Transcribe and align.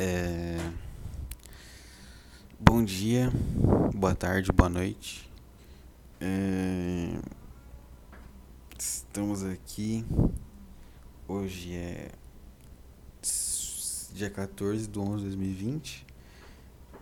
É... 0.00 0.56
Bom 2.56 2.84
dia, 2.84 3.32
boa 3.92 4.14
tarde, 4.14 4.52
boa 4.52 4.68
noite. 4.68 5.28
É... 6.20 7.18
Estamos 8.78 9.42
aqui. 9.42 10.04
Hoje 11.26 11.74
é 11.74 12.12
dia 14.14 14.30
14 14.30 14.86
de 14.86 14.96
11 15.00 15.16
de 15.16 15.24
2020. 15.30 16.06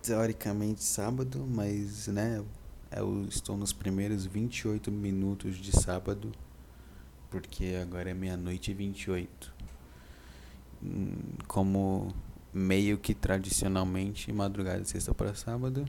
Teoricamente 0.02 0.82
sábado, 0.82 1.46
mas 1.46 2.06
né, 2.06 2.42
eu 2.90 3.26
estou 3.28 3.58
nos 3.58 3.74
primeiros 3.74 4.24
28 4.24 4.90
minutos 4.90 5.58
de 5.58 5.70
sábado, 5.70 6.32
porque 7.28 7.78
agora 7.82 8.08
é 8.08 8.14
meia-noite 8.14 8.70
e 8.70 8.74
28. 8.74 9.54
Hum, 10.82 11.14
como 11.46 12.14
meio 12.56 12.96
que 12.96 13.12
tradicionalmente 13.12 14.32
madrugada 14.32 14.80
de 14.80 14.88
sexta 14.88 15.14
para 15.14 15.34
sábado, 15.34 15.84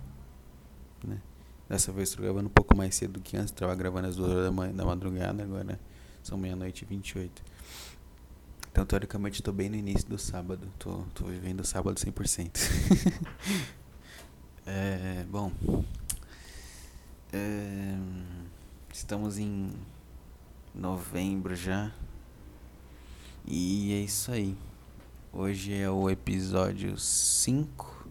né? 1.02 1.22
Dessa 1.70 1.94
vez 1.94 2.10
estou 2.10 2.24
gravando 2.24 2.48
um 2.48 2.52
pouco 2.52 2.76
mais 2.76 2.94
cedo 2.94 3.14
do 3.14 3.22
que 3.22 3.38
antes, 3.38 3.52
estava 3.54 3.74
gravando 3.74 4.10
às 4.10 4.18
duas 4.18 4.32
horas 4.32 4.44
da, 4.44 4.52
manhã, 4.52 4.74
da 4.74 4.86
madrugada, 4.86 5.44
agora 5.44 5.80
são 6.22 6.38
meia-noite 6.38 6.84
e 6.84 6.88
28. 6.88 7.42
Então, 8.70 8.86
teoricamente, 8.86 9.40
estou 9.40 9.54
bem 9.54 9.70
no 9.70 9.78
início 9.78 10.10
do 10.10 10.18
sábado, 10.18 10.68
tô 10.78 11.26
vivendo 11.26 11.62
o 11.62 11.66
sábado 11.66 11.96
100%. 11.96 12.52
é, 14.68 15.26
bom, 15.30 15.52
é, 17.32 17.98
estamos 18.94 19.38
em 19.38 19.72
novembro 20.76 21.56
já, 21.56 21.94
e 23.46 23.94
é 23.94 24.00
isso 24.02 24.32
aí. 24.34 24.67
Hoje 25.40 25.72
é 25.72 25.88
o 25.88 26.10
episódio 26.10 26.98
5. 26.98 28.10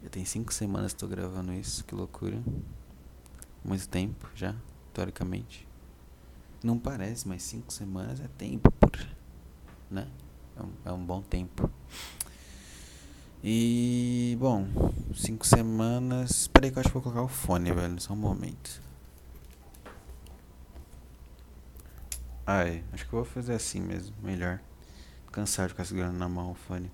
Já 0.00 0.08
tem 0.10 0.24
5 0.24 0.54
semanas 0.54 0.92
que 0.92 0.96
estou 0.98 1.08
gravando 1.08 1.52
isso, 1.52 1.84
que 1.84 1.92
loucura. 1.92 2.40
Muito 3.64 3.88
tempo 3.88 4.30
já, 4.36 4.54
teoricamente. 4.94 5.66
Não 6.62 6.78
parece, 6.78 7.26
mas 7.26 7.42
5 7.42 7.72
semanas 7.72 8.20
é 8.20 8.28
tempo, 8.38 8.70
por, 8.70 8.96
né? 9.90 10.06
É 10.56 10.62
um, 10.62 10.70
é 10.84 10.92
um 10.92 11.04
bom 11.04 11.20
tempo. 11.20 11.68
E, 13.42 14.36
bom, 14.38 14.68
5 15.12 15.44
semanas. 15.44 16.46
Peraí 16.46 16.70
que 16.70 16.78
eu 16.78 16.80
acho 16.82 16.90
que 16.90 16.94
vou 16.94 17.02
colocar 17.02 17.22
o 17.22 17.28
fone, 17.28 17.72
velho, 17.72 18.00
só 18.00 18.12
um 18.12 18.16
momento. 18.16 18.80
Ai, 22.46 22.84
acho 22.92 23.04
que 23.08 23.12
eu 23.12 23.24
vou 23.24 23.28
fazer 23.28 23.54
assim 23.54 23.80
mesmo, 23.80 24.14
melhor 24.22 24.60
cansado 25.30 25.68
de 25.68 25.74
ficar 25.74 25.84
segurando 25.84 26.18
na 26.18 26.28
mão 26.28 26.50
o 26.50 26.54
fone. 26.54 26.90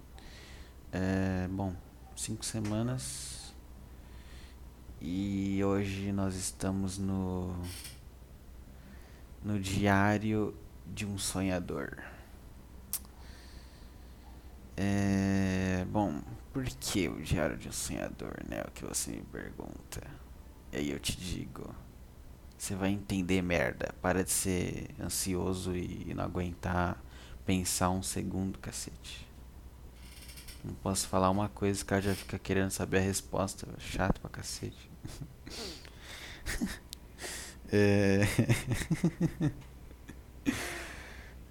É, 0.93 1.49
bom, 1.49 1.75
cinco 2.15 2.45
semanas. 2.45 3.55
E 5.01 5.63
hoje 5.65 6.13
nós 6.13 6.35
estamos 6.35 6.99
no 6.99 7.55
no 9.43 9.61
diário 9.61 10.57
de 10.87 11.07
um 11.07 11.17
sonhador. 11.17 12.03
É, 14.77 15.87
bom, 15.89 16.21
por 16.53 16.65
que 16.65 17.09
o 17.09 17.23
diário 17.23 17.57
de 17.57 17.69
um 17.69 17.73
sonhador, 17.73 18.35
né? 18.49 18.63
O 18.67 18.71
que 18.73 18.85
você 18.85 19.13
me 19.13 19.23
pergunta. 19.23 20.03
E 20.73 20.79
aí 20.79 20.91
eu 20.91 20.99
te 20.99 21.17
digo, 21.17 21.75
você 22.59 22.75
vai 22.75 22.91
entender 22.91 23.41
merda. 23.41 23.95
Para 24.03 24.25
de 24.25 24.31
ser 24.31 24.95
ansioso 25.01 25.77
e 25.77 26.13
não 26.15 26.25
aguentar 26.25 27.01
pensar 27.47 27.91
um 27.91 28.03
segundo, 28.03 28.59
cacete. 28.59 29.25
Não 30.65 30.75
posso 30.75 31.07
falar 31.07 31.31
uma 31.31 31.49
coisa 31.49 31.81
o 31.81 31.87
cara 31.87 32.03
já 32.03 32.15
fica 32.15 32.39
querendo 32.41 32.71
saber 32.73 32.99
a 32.99 33.01
resposta. 33.01 33.69
Chato 33.79 34.21
pra 34.21 34.29
cacete. 34.29 34.91
é... 37.73 38.23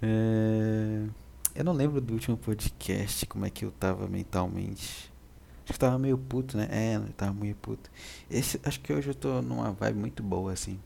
é... 0.02 1.06
Eu 1.54 1.64
não 1.64 1.72
lembro 1.72 1.98
do 2.02 2.12
último 2.12 2.36
podcast 2.36 3.24
como 3.24 3.46
é 3.46 3.50
que 3.50 3.64
eu 3.64 3.72
tava 3.72 4.06
mentalmente. 4.06 5.10
Acho 5.64 5.72
que 5.72 5.78
tava 5.78 5.98
meio 5.98 6.18
puto, 6.18 6.58
né? 6.58 6.68
É, 6.70 6.96
eu 6.96 7.08
tava 7.14 7.32
meio 7.32 7.56
puto. 7.56 7.90
Esse, 8.30 8.60
acho 8.62 8.78
que 8.80 8.92
hoje 8.92 9.08
eu 9.08 9.14
tô 9.14 9.40
numa 9.40 9.72
vibe 9.72 9.98
muito 9.98 10.22
boa, 10.22 10.52
assim. 10.52 10.78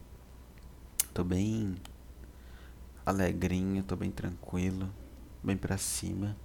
Tô 1.13 1.25
bem 1.25 1.75
alegrinho, 3.05 3.83
tô 3.83 3.97
bem 3.97 4.13
tranquilo 4.13 4.89
bem 5.43 5.56
pra 5.56 5.77
cima. 5.78 6.37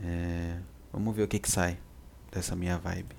É, 0.00 0.58
vamos 0.92 1.14
ver 1.14 1.22
o 1.22 1.28
que 1.28 1.38
que 1.38 1.50
sai 1.50 1.78
dessa 2.30 2.54
minha 2.56 2.78
vibe. 2.78 3.16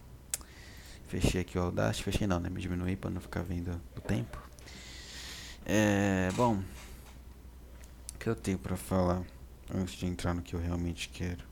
Fechei 1.08 1.42
aqui 1.42 1.58
o 1.58 1.62
Audacity, 1.62 2.04
fechei 2.04 2.28
não, 2.28 2.40
né? 2.40 2.50
Me 2.50 2.62
diminui 2.62 2.96
pra 2.96 3.10
não 3.10 3.22
ficar 3.22 3.42
vendo 3.42 3.80
o 3.96 4.02
tempo. 4.02 4.42
É, 5.66 6.30
bom, 6.36 6.56
o 8.14 8.18
que 8.20 8.28
eu 8.28 8.36
tenho 8.36 8.58
pra 8.58 8.76
falar 8.76 9.24
antes 9.74 9.96
de 9.96 10.06
entrar 10.06 10.34
no 10.34 10.42
que 10.42 10.54
eu 10.54 10.60
realmente 10.60 11.10
quero? 11.10 11.46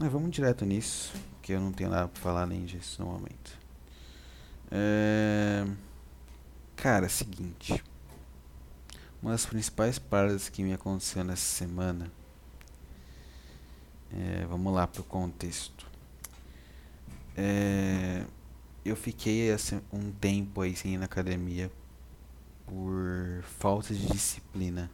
É, 0.00 0.08
vamos 0.08 0.30
direto 0.30 0.64
nisso, 0.64 1.12
que 1.42 1.52
eu 1.52 1.60
não 1.60 1.72
tenho 1.72 1.90
nada 1.90 2.08
pra 2.08 2.20
falar 2.20 2.42
além 2.42 2.64
disso 2.64 3.02
no 3.02 3.10
momento. 3.10 3.58
É, 4.70 5.66
cara, 6.74 7.08
seguinte. 7.08 7.82
Uma 9.22 9.30
das 9.30 9.46
principais 9.46 10.00
paradas 10.00 10.48
que 10.48 10.64
me 10.64 10.72
aconteceu 10.72 11.22
nessa 11.22 11.44
semana. 11.44 12.10
É, 14.12 14.44
vamos 14.46 14.74
lá 14.74 14.84
pro 14.84 15.04
contexto. 15.04 15.86
É, 17.36 18.24
eu 18.84 18.96
fiquei 18.96 19.52
assim, 19.52 19.80
um 19.92 20.10
tempo 20.10 20.60
aí 20.60 20.74
sem 20.74 20.94
ir 20.94 20.98
na 20.98 21.04
academia 21.04 21.70
por 22.66 23.44
falta 23.44 23.94
de 23.94 24.06
disciplina. 24.08 24.90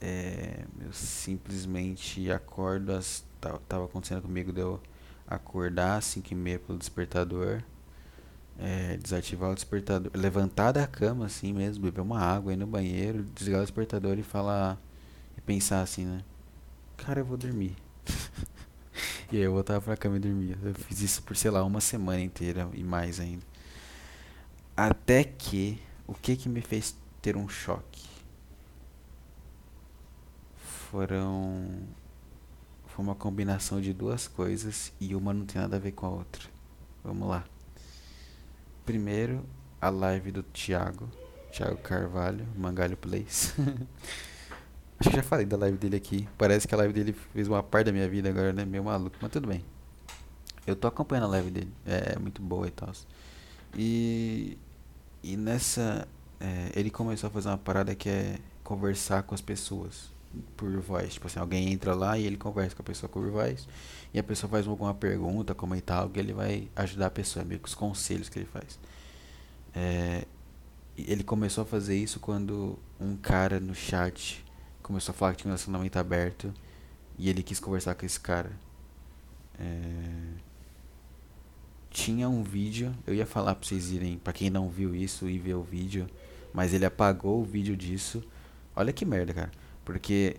É, 0.00 0.64
eu 0.80 0.92
simplesmente 0.92 2.32
acordo, 2.32 2.92
as, 2.92 3.24
tava 3.68 3.84
acontecendo 3.84 4.22
comigo 4.22 4.52
de 4.52 4.60
eu 4.60 4.82
acordar 5.24 5.98
às 5.98 6.06
5 6.06 6.32
e 6.32 6.34
meia 6.34 6.58
pelo 6.58 6.78
despertador 6.78 7.62
é, 8.58 8.96
desativar 8.96 9.50
o 9.50 9.54
despertador, 9.54 10.10
levantar 10.14 10.72
da 10.72 10.86
cama 10.86 11.26
assim 11.26 11.52
mesmo, 11.52 11.84
beber 11.84 12.00
uma 12.00 12.20
água, 12.20 12.52
ir 12.52 12.56
no 12.56 12.66
banheiro, 12.66 13.24
desligar 13.34 13.60
o 13.60 13.64
despertador 13.64 14.18
e 14.18 14.22
falar 14.22 14.78
e 15.36 15.40
pensar 15.40 15.82
assim, 15.82 16.04
né? 16.04 16.24
Cara, 16.96 17.20
eu 17.20 17.24
vou 17.24 17.36
dormir. 17.36 17.76
e 19.32 19.36
aí 19.36 19.42
eu 19.42 19.52
voltava 19.52 19.80
pra 19.80 19.96
cama 19.96 20.16
e 20.16 20.20
dormia. 20.20 20.56
Eu 20.62 20.74
fiz 20.74 21.00
isso 21.00 21.22
por, 21.22 21.36
sei 21.36 21.50
lá, 21.50 21.64
uma 21.64 21.80
semana 21.80 22.20
inteira 22.20 22.68
e 22.74 22.82
mais 22.84 23.20
ainda. 23.20 23.44
Até 24.76 25.24
que 25.24 25.80
o 26.06 26.14
que 26.14 26.36
que 26.36 26.48
me 26.48 26.60
fez 26.60 26.96
ter 27.20 27.36
um 27.36 27.48
choque? 27.48 28.04
Foram 30.90 31.68
foi 32.86 33.04
uma 33.04 33.14
combinação 33.16 33.80
de 33.80 33.92
duas 33.92 34.28
coisas 34.28 34.92
e 35.00 35.16
uma 35.16 35.34
não 35.34 35.44
tem 35.44 35.60
nada 35.60 35.76
a 35.76 35.80
ver 35.80 35.92
com 35.92 36.06
a 36.06 36.10
outra. 36.10 36.48
Vamos 37.02 37.28
lá. 37.28 37.44
Primeiro, 38.84 39.44
a 39.80 39.88
live 39.88 40.30
do 40.30 40.42
Thiago, 40.42 41.08
Thiago 41.50 41.76
Carvalho, 41.78 42.46
Mangalho 42.56 42.96
Place. 42.96 43.52
Acho 45.00 45.10
que 45.10 45.16
já 45.16 45.22
falei 45.22 45.44
da 45.44 45.56
live 45.56 45.76
dele 45.76 45.96
aqui. 45.96 46.28
Parece 46.38 46.68
que 46.68 46.74
a 46.74 46.78
live 46.78 46.92
dele 46.92 47.12
fez 47.32 47.48
uma 47.48 47.62
parte 47.62 47.86
da 47.86 47.92
minha 47.92 48.08
vida 48.08 48.28
agora, 48.28 48.52
né? 48.52 48.64
Meio 48.64 48.84
maluco, 48.84 49.16
mas 49.20 49.30
tudo 49.30 49.48
bem. 49.48 49.64
Eu 50.66 50.76
tô 50.76 50.86
acompanhando 50.86 51.24
a 51.24 51.28
live 51.28 51.50
dele. 51.50 51.72
É 51.84 52.18
muito 52.18 52.40
boa 52.40 52.66
e 52.66 52.70
tal. 52.70 52.92
E, 53.74 54.56
e 55.22 55.36
nessa. 55.36 56.06
É, 56.40 56.78
ele 56.78 56.90
começou 56.90 57.28
a 57.28 57.30
fazer 57.30 57.48
uma 57.48 57.58
parada 57.58 57.94
que 57.94 58.08
é 58.08 58.38
conversar 58.62 59.22
com 59.24 59.34
as 59.34 59.40
pessoas 59.40 60.13
por 60.56 60.70
voz. 60.80 61.14
Tipo 61.14 61.26
assim, 61.26 61.38
alguém 61.38 61.72
entra 61.72 61.94
lá 61.94 62.18
e 62.18 62.26
ele 62.26 62.36
conversa 62.36 62.74
com 62.74 62.82
a 62.82 62.84
pessoa 62.84 63.08
por 63.08 63.28
voz. 63.30 63.68
E 64.12 64.18
a 64.18 64.22
pessoa 64.22 64.50
faz 64.50 64.66
alguma 64.66 64.94
pergunta, 64.94 65.54
comentar 65.54 65.98
algo, 65.98 66.18
ele 66.18 66.32
vai 66.32 66.68
ajudar 66.76 67.06
a 67.06 67.10
pessoa, 67.10 67.44
meio 67.44 67.60
que 67.60 67.68
os 67.68 67.74
conselhos 67.74 68.28
que 68.28 68.38
ele 68.38 68.46
faz. 68.46 68.78
É, 69.74 70.24
ele 70.96 71.24
começou 71.24 71.62
a 71.62 71.66
fazer 71.66 71.96
isso 71.96 72.20
quando 72.20 72.78
um 73.00 73.16
cara 73.16 73.58
no 73.58 73.74
chat 73.74 74.44
começou 74.82 75.12
a 75.12 75.16
falar 75.16 75.32
que 75.32 75.38
tinha 75.38 75.48
um 75.48 75.52
relacionamento 75.52 75.98
aberto 75.98 76.52
e 77.18 77.28
ele 77.28 77.42
quis 77.42 77.58
conversar 77.58 77.94
com 77.94 78.06
esse 78.06 78.20
cara. 78.20 78.52
É, 79.58 80.44
tinha 81.90 82.28
um 82.28 82.42
vídeo, 82.42 82.94
eu 83.06 83.14
ia 83.14 83.24
falar 83.24 83.54
pra 83.54 83.66
vocês 83.66 83.90
irem, 83.90 84.18
pra 84.18 84.32
quem 84.32 84.50
não 84.50 84.68
viu 84.68 84.94
isso, 84.94 85.28
e 85.30 85.38
ver 85.38 85.54
o 85.54 85.62
vídeo, 85.62 86.08
mas 86.52 86.74
ele 86.74 86.84
apagou 86.84 87.40
o 87.40 87.44
vídeo 87.44 87.76
disso. 87.76 88.22
Olha 88.76 88.92
que 88.92 89.04
merda, 89.04 89.32
cara. 89.32 89.52
Porque 89.84 90.36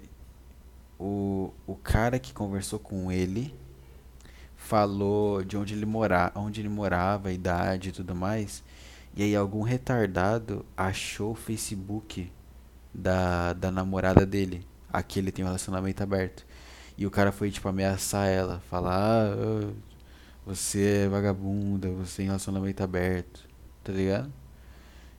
o, 0.99 1.51
o 1.67 1.75
cara 1.75 2.19
que 2.19 2.33
conversou 2.33 2.79
com 2.79 3.11
ele 3.11 3.53
falou 4.55 5.43
de 5.43 5.55
onde 5.55 5.73
ele 5.73 5.85
morava, 5.85 6.39
onde 6.39 6.61
ele 6.61 6.69
morava, 6.69 7.29
a 7.29 7.31
idade 7.31 7.89
e 7.89 7.91
tudo 7.91 8.15
mais. 8.15 8.63
E 9.15 9.23
aí 9.23 9.35
algum 9.35 9.61
retardado 9.61 10.65
achou 10.75 11.31
o 11.31 11.35
Facebook 11.35 12.31
da, 12.93 13.53
da 13.53 13.71
namorada 13.71 14.25
dele. 14.25 14.65
Aqui 14.91 15.19
ele 15.19 15.31
tem 15.31 15.43
um 15.45 15.47
relacionamento 15.47 16.01
aberto. 16.01 16.45
E 16.97 17.05
o 17.05 17.11
cara 17.11 17.31
foi, 17.31 17.51
tipo, 17.51 17.67
ameaçar 17.67 18.27
ela. 18.27 18.61
Falar, 18.69 19.27
ah, 19.27 19.69
você 20.45 21.03
é 21.05 21.07
vagabunda, 21.07 21.89
você 21.91 22.17
tem 22.17 22.25
relacionamento 22.27 22.81
aberto. 22.83 23.47
Tá 23.83 23.91
ligado? 23.91 24.31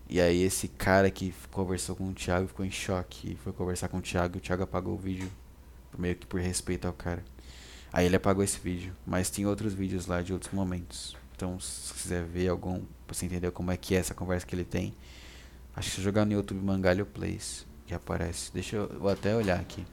E 0.09 0.21
aí 0.21 0.43
esse 0.43 0.69
cara 0.69 1.11
que 1.11 1.35
conversou 1.51 1.97
com 1.97 2.09
o 2.09 2.15
Thiago 2.15 2.49
ficou 2.49 2.65
em 2.65 2.71
choque. 2.71 3.33
E 3.33 3.37
foi 3.37 3.53
conversar 3.53 3.89
com 3.89 3.99
o 3.99 4.03
Thiago 4.03 4.37
e 4.37 4.39
o 4.39 4.41
Thiago 4.41 4.63
apagou 4.63 4.95
o 4.95 4.99
vídeo. 4.99 5.31
Meio 5.99 6.15
que 6.15 6.27
por 6.27 6.41
respeito 6.41 6.87
ao 6.87 6.93
cara. 6.93 7.25
Aí 7.93 8.07
ele 8.07 8.17
apagou 8.17 8.45
esse 8.45 8.59
vídeo. 8.61 8.95
Mas 9.07 9.31
tem 9.31 9.47
outros 9.47 9.75
vídeos 9.75 10.07
lá 10.07 10.23
de 10.23 10.33
outros 10.33 10.53
momentos. 10.53 11.17
Então 11.35 11.59
se 11.59 11.93
quiser 11.93 12.25
ver 12.25 12.49
algum, 12.49 12.81
pra 13.07 13.15
você 13.15 13.27
entender 13.27 13.51
como 13.51 13.71
é 13.71 13.77
que 13.77 13.95
é 13.95 13.99
essa 13.99 14.15
conversa 14.15 14.47
que 14.47 14.55
ele 14.55 14.65
tem. 14.65 14.95
Acho 15.75 15.91
que 15.91 15.97
se 15.97 16.03
jogar 16.03 16.25
no 16.25 16.33
YouTube 16.33 16.65
Mangalho 16.65 17.05
Plays 17.05 17.67
que 17.87 17.95
aparece. 17.95 18.53
Deixa 18.53 18.77
eu 18.77 18.89
vou 18.99 19.11
até 19.11 19.35
olhar 19.35 19.61
aqui. 19.61 19.85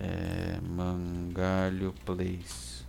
É, 0.00 0.58
Mangalho 0.60 1.94
Plays. 2.04 2.84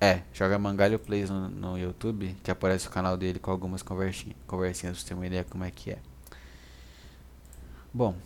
É, 0.00 0.22
joga 0.32 0.58
Mangalho 0.58 0.98
Plays 0.98 1.30
no, 1.30 1.48
no, 1.48 1.78
YouTube, 1.78 2.36
que 2.42 2.50
aparece 2.50 2.86
o 2.88 2.90
canal 2.90 3.16
dele 3.16 3.38
com 3.38 3.50
algumas 3.50 3.82
conversinhas, 3.82 4.36
conversinhas 4.46 4.96
pra 4.96 5.02
você 5.02 5.08
ter 5.08 5.14
uma 5.14 5.26
ideia 5.26 5.44
como 5.44 5.64
é 5.64 5.70
que 5.70 5.92
é. 5.92 5.98
Bom, 7.92 8.16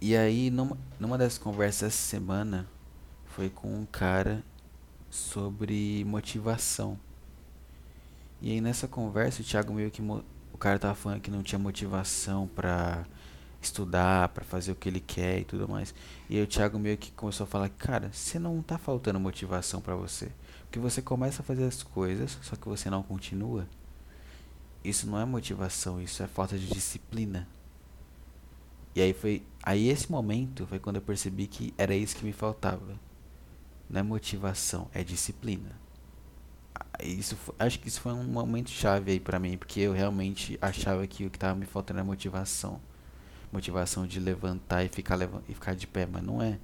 e 0.00 0.16
aí 0.16 0.50
numa, 0.50 0.76
numa 0.98 1.16
dessas 1.16 1.38
conversas 1.38 1.94
essa 1.94 2.08
semana 2.08 2.68
foi 3.26 3.48
com 3.48 3.72
um 3.72 3.86
cara 3.86 4.44
sobre 5.10 6.04
motivação. 6.04 6.98
E 8.40 8.50
aí 8.52 8.60
nessa 8.60 8.86
conversa 8.86 9.42
o 9.42 9.44
Thiago 9.44 9.72
meio 9.72 9.90
que 9.90 10.02
o 10.02 10.58
cara 10.58 10.78
tava 10.78 10.94
falando 10.94 11.20
que 11.20 11.30
não 11.30 11.42
tinha 11.42 11.58
motivação 11.58 12.48
pra 12.48 13.06
estudar, 13.60 14.28
para 14.28 14.44
fazer 14.44 14.72
o 14.72 14.74
que 14.74 14.88
ele 14.88 15.00
quer 15.00 15.40
e 15.40 15.44
tudo 15.44 15.68
mais. 15.68 15.94
E 16.28 16.36
aí 16.36 16.42
o 16.42 16.46
Thiago 16.46 16.78
meio 16.78 16.96
que 16.96 17.10
começou 17.12 17.44
a 17.44 17.46
falar, 17.46 17.68
cara, 17.68 18.10
você 18.12 18.38
não 18.38 18.62
tá 18.62 18.78
faltando 18.78 19.18
motivação 19.18 19.80
para 19.80 19.94
você. 19.94 20.30
Porque 20.64 20.78
você 20.78 21.02
começa 21.02 21.42
a 21.42 21.44
fazer 21.44 21.64
as 21.64 21.82
coisas, 21.82 22.38
só 22.42 22.54
que 22.54 22.68
você 22.68 22.88
não 22.90 23.02
continua. 23.02 23.66
Isso 24.84 25.06
não 25.08 25.18
é 25.18 25.24
motivação, 25.24 26.00
isso 26.00 26.22
é 26.22 26.26
falta 26.26 26.56
de 26.56 26.68
disciplina. 26.68 27.48
E 28.94 29.00
aí 29.00 29.12
foi, 29.12 29.42
aí 29.62 29.88
esse 29.88 30.10
momento 30.10 30.66
foi 30.66 30.78
quando 30.78 30.96
eu 30.96 31.02
percebi 31.02 31.46
que 31.46 31.74
era 31.76 31.94
isso 31.94 32.16
que 32.16 32.24
me 32.24 32.32
faltava. 32.32 32.98
Não 33.88 34.00
é 34.00 34.02
motivação, 34.02 34.88
é 34.92 35.02
disciplina. 35.02 35.78
Isso, 37.02 37.36
acho 37.58 37.78
que 37.80 37.88
isso 37.88 38.00
foi 38.00 38.12
um 38.12 38.24
momento 38.24 38.70
chave 38.70 39.12
aí 39.12 39.20
para 39.20 39.38
mim, 39.38 39.56
porque 39.56 39.80
eu 39.80 39.92
realmente 39.92 40.58
achava 40.60 41.06
que 41.06 41.24
o 41.24 41.30
que 41.30 41.38
tava 41.38 41.58
me 41.58 41.66
faltando 41.66 42.00
era 42.00 42.06
motivação 42.06 42.80
motivação 43.52 44.06
de 44.06 44.20
levantar 44.20 44.84
e 44.84 44.88
ficar, 44.88 45.18
e 45.48 45.54
ficar 45.54 45.74
de 45.74 45.86
pé, 45.86 46.06
mas 46.06 46.22
não 46.22 46.42
é. 46.42 46.58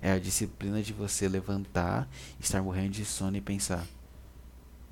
É 0.00 0.12
a 0.12 0.18
disciplina 0.18 0.82
de 0.82 0.92
você 0.92 1.28
levantar, 1.28 2.08
estar 2.38 2.62
morrendo 2.62 2.90
de 2.90 3.04
sono 3.04 3.36
e 3.36 3.40
pensar: 3.40 3.84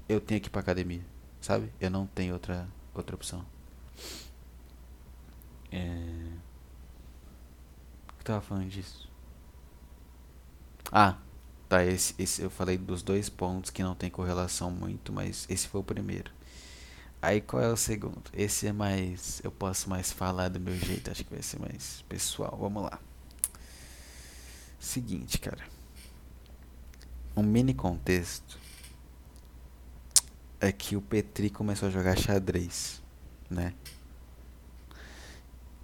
eu 0.09 0.21
tenho 0.21 0.41
que 0.41 0.49
ir 0.49 0.51
pra 0.51 0.61
academia, 0.61 1.05
sabe? 1.41 1.71
Eu 1.81 1.91
não 1.91 2.07
tenho 2.07 2.33
outra, 2.35 2.67
outra 2.95 3.15
opção. 3.15 3.45
É... 5.71 6.29
O 8.13 8.19
que 8.19 8.25
tava 8.25 8.41
falando 8.41 8.69
disso? 8.69 9.09
Ah, 10.91 11.17
tá. 11.69 11.85
Esse, 11.85 12.15
esse 12.19 12.43
eu 12.43 12.51
falei 12.51 12.79
dos 12.79 13.03
dois 13.03 13.29
pontos 13.29 13.71
que 13.71 13.83
não 13.83 13.95
tem 13.95 14.11
correlação 14.11 14.71
muito, 14.71 15.13
mas 15.13 15.47
esse 15.49 15.69
foi 15.69 15.81
o 15.81 15.85
primeiro. 15.85 16.31
Aí 17.25 17.41
qual 17.41 17.63
é 17.63 17.73
o 17.73 17.77
segundo? 17.77 18.31
Esse 18.35 18.67
é 18.67 18.73
mais. 18.73 19.41
Eu 19.43 19.51
posso 19.51 19.89
mais 19.89 20.13
falar 20.13 20.49
do 20.49 20.61
meu 20.61 20.77
jeito, 20.77 21.11
acho 21.11 21.25
que 21.25 21.33
vai 21.33 21.43
ser 21.43 21.59
mais 21.59 22.05
pessoal. 22.07 22.55
Vamos 22.61 22.83
lá. 22.83 23.01
Seguinte, 24.79 25.39
cara. 25.39 25.65
Um 27.35 27.43
mini 27.43 27.73
contexto 27.73 28.59
é 30.61 30.71
que 30.71 30.97
o 30.97 31.01
Petri 31.01 31.49
começou 31.49 31.89
a 31.89 31.91
jogar 31.91 32.15
xadrez, 32.19 33.03
né? 33.49 33.73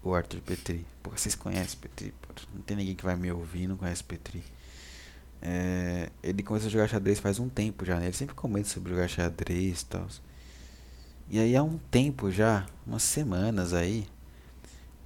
O 0.02 0.14
Arthur 0.14 0.42
Petri. 0.42 0.86
Pô, 1.02 1.10
vocês 1.10 1.34
conhecem 1.34 1.80
Petri? 1.80 2.12
Pô, 2.20 2.34
não 2.54 2.60
tem 2.60 2.76
ninguém 2.76 2.94
que 2.94 3.04
vai 3.04 3.16
me 3.16 3.32
ouvir 3.32 3.66
não 3.66 3.78
conhece 3.78 4.04
Petri. 4.04 4.44
É, 5.40 6.10
ele 6.22 6.42
começou 6.42 6.66
a 6.66 6.70
jogar 6.70 6.86
xadrez 6.86 7.18
faz 7.18 7.38
um 7.38 7.48
tempo 7.48 7.82
já, 7.86 7.98
né? 7.98 8.08
Ele 8.08 8.12
sempre 8.12 8.34
comenta 8.34 8.68
sobre 8.68 8.90
jogar 8.90 9.08
xadrez 9.08 9.80
e 9.80 9.86
tal. 9.86 10.06
E 11.30 11.38
aí 11.38 11.54
há 11.54 11.62
um 11.62 11.78
tempo 11.78 12.28
já, 12.28 12.66
umas 12.84 13.04
semanas 13.04 13.72
aí, 13.72 14.04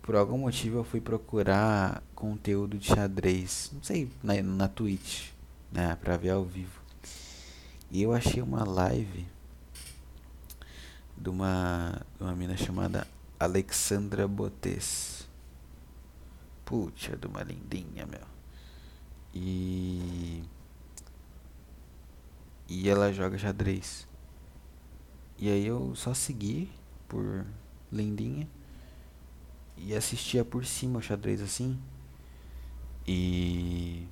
por 0.00 0.16
algum 0.16 0.38
motivo 0.38 0.78
eu 0.78 0.84
fui 0.84 0.98
procurar 0.98 2.02
conteúdo 2.14 2.78
de 2.78 2.86
xadrez, 2.86 3.70
não 3.74 3.82
sei, 3.82 4.10
na, 4.22 4.42
na 4.42 4.66
Twitch, 4.66 5.32
né, 5.70 5.94
pra 6.00 6.16
ver 6.16 6.30
ao 6.30 6.42
vivo. 6.42 6.80
E 7.90 8.02
eu 8.02 8.14
achei 8.14 8.40
uma 8.40 8.64
live 8.64 9.26
de 11.14 11.28
uma, 11.28 12.00
de 12.16 12.22
uma 12.22 12.34
mina 12.34 12.56
chamada 12.56 13.06
Alexandra 13.38 14.26
Botes. 14.26 15.28
Puxa, 16.64 17.18
de 17.18 17.26
uma 17.26 17.42
lindinha, 17.42 18.06
meu. 18.06 18.26
E. 19.34 20.42
E 22.66 22.88
ela 22.88 23.12
joga 23.12 23.36
xadrez. 23.36 24.08
E 25.38 25.50
aí 25.50 25.66
eu 25.66 25.94
só 25.94 26.14
segui 26.14 26.70
por 27.08 27.44
lindinha 27.90 28.48
e 29.76 29.94
assistia 29.94 30.44
por 30.44 30.64
cima 30.64 30.98
o 30.98 31.02
xadrez 31.02 31.40
assim. 31.40 31.78
E. 33.06 34.06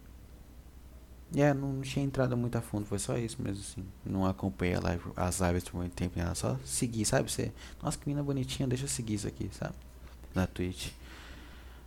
É, 1.35 1.55
não 1.55 1.81
tinha 1.81 2.05
entrado 2.05 2.37
muito 2.37 2.57
a 2.59 2.61
fundo, 2.61 2.85
foi 2.85 2.99
só 2.99 3.17
isso 3.17 3.41
mesmo 3.41 3.63
assim. 3.63 3.85
Não 4.05 4.27
acompanhei 4.27 4.79
live, 4.79 5.03
as 5.17 5.41
lives 5.41 5.65
por 5.65 5.79
muito 5.79 5.95
tempo, 5.95 6.19
nada, 6.19 6.35
só 6.35 6.59
seguir, 6.63 7.07
sabe? 7.07 7.31
Você, 7.31 7.51
nossa, 7.83 7.97
que 7.97 8.07
menina 8.07 8.23
bonitinha, 8.23 8.69
deixa 8.69 8.85
eu 8.85 8.89
seguir 8.89 9.15
isso 9.15 9.27
aqui, 9.27 9.49
sabe? 9.51 9.75
Na 10.35 10.47
Twitch. 10.47 10.91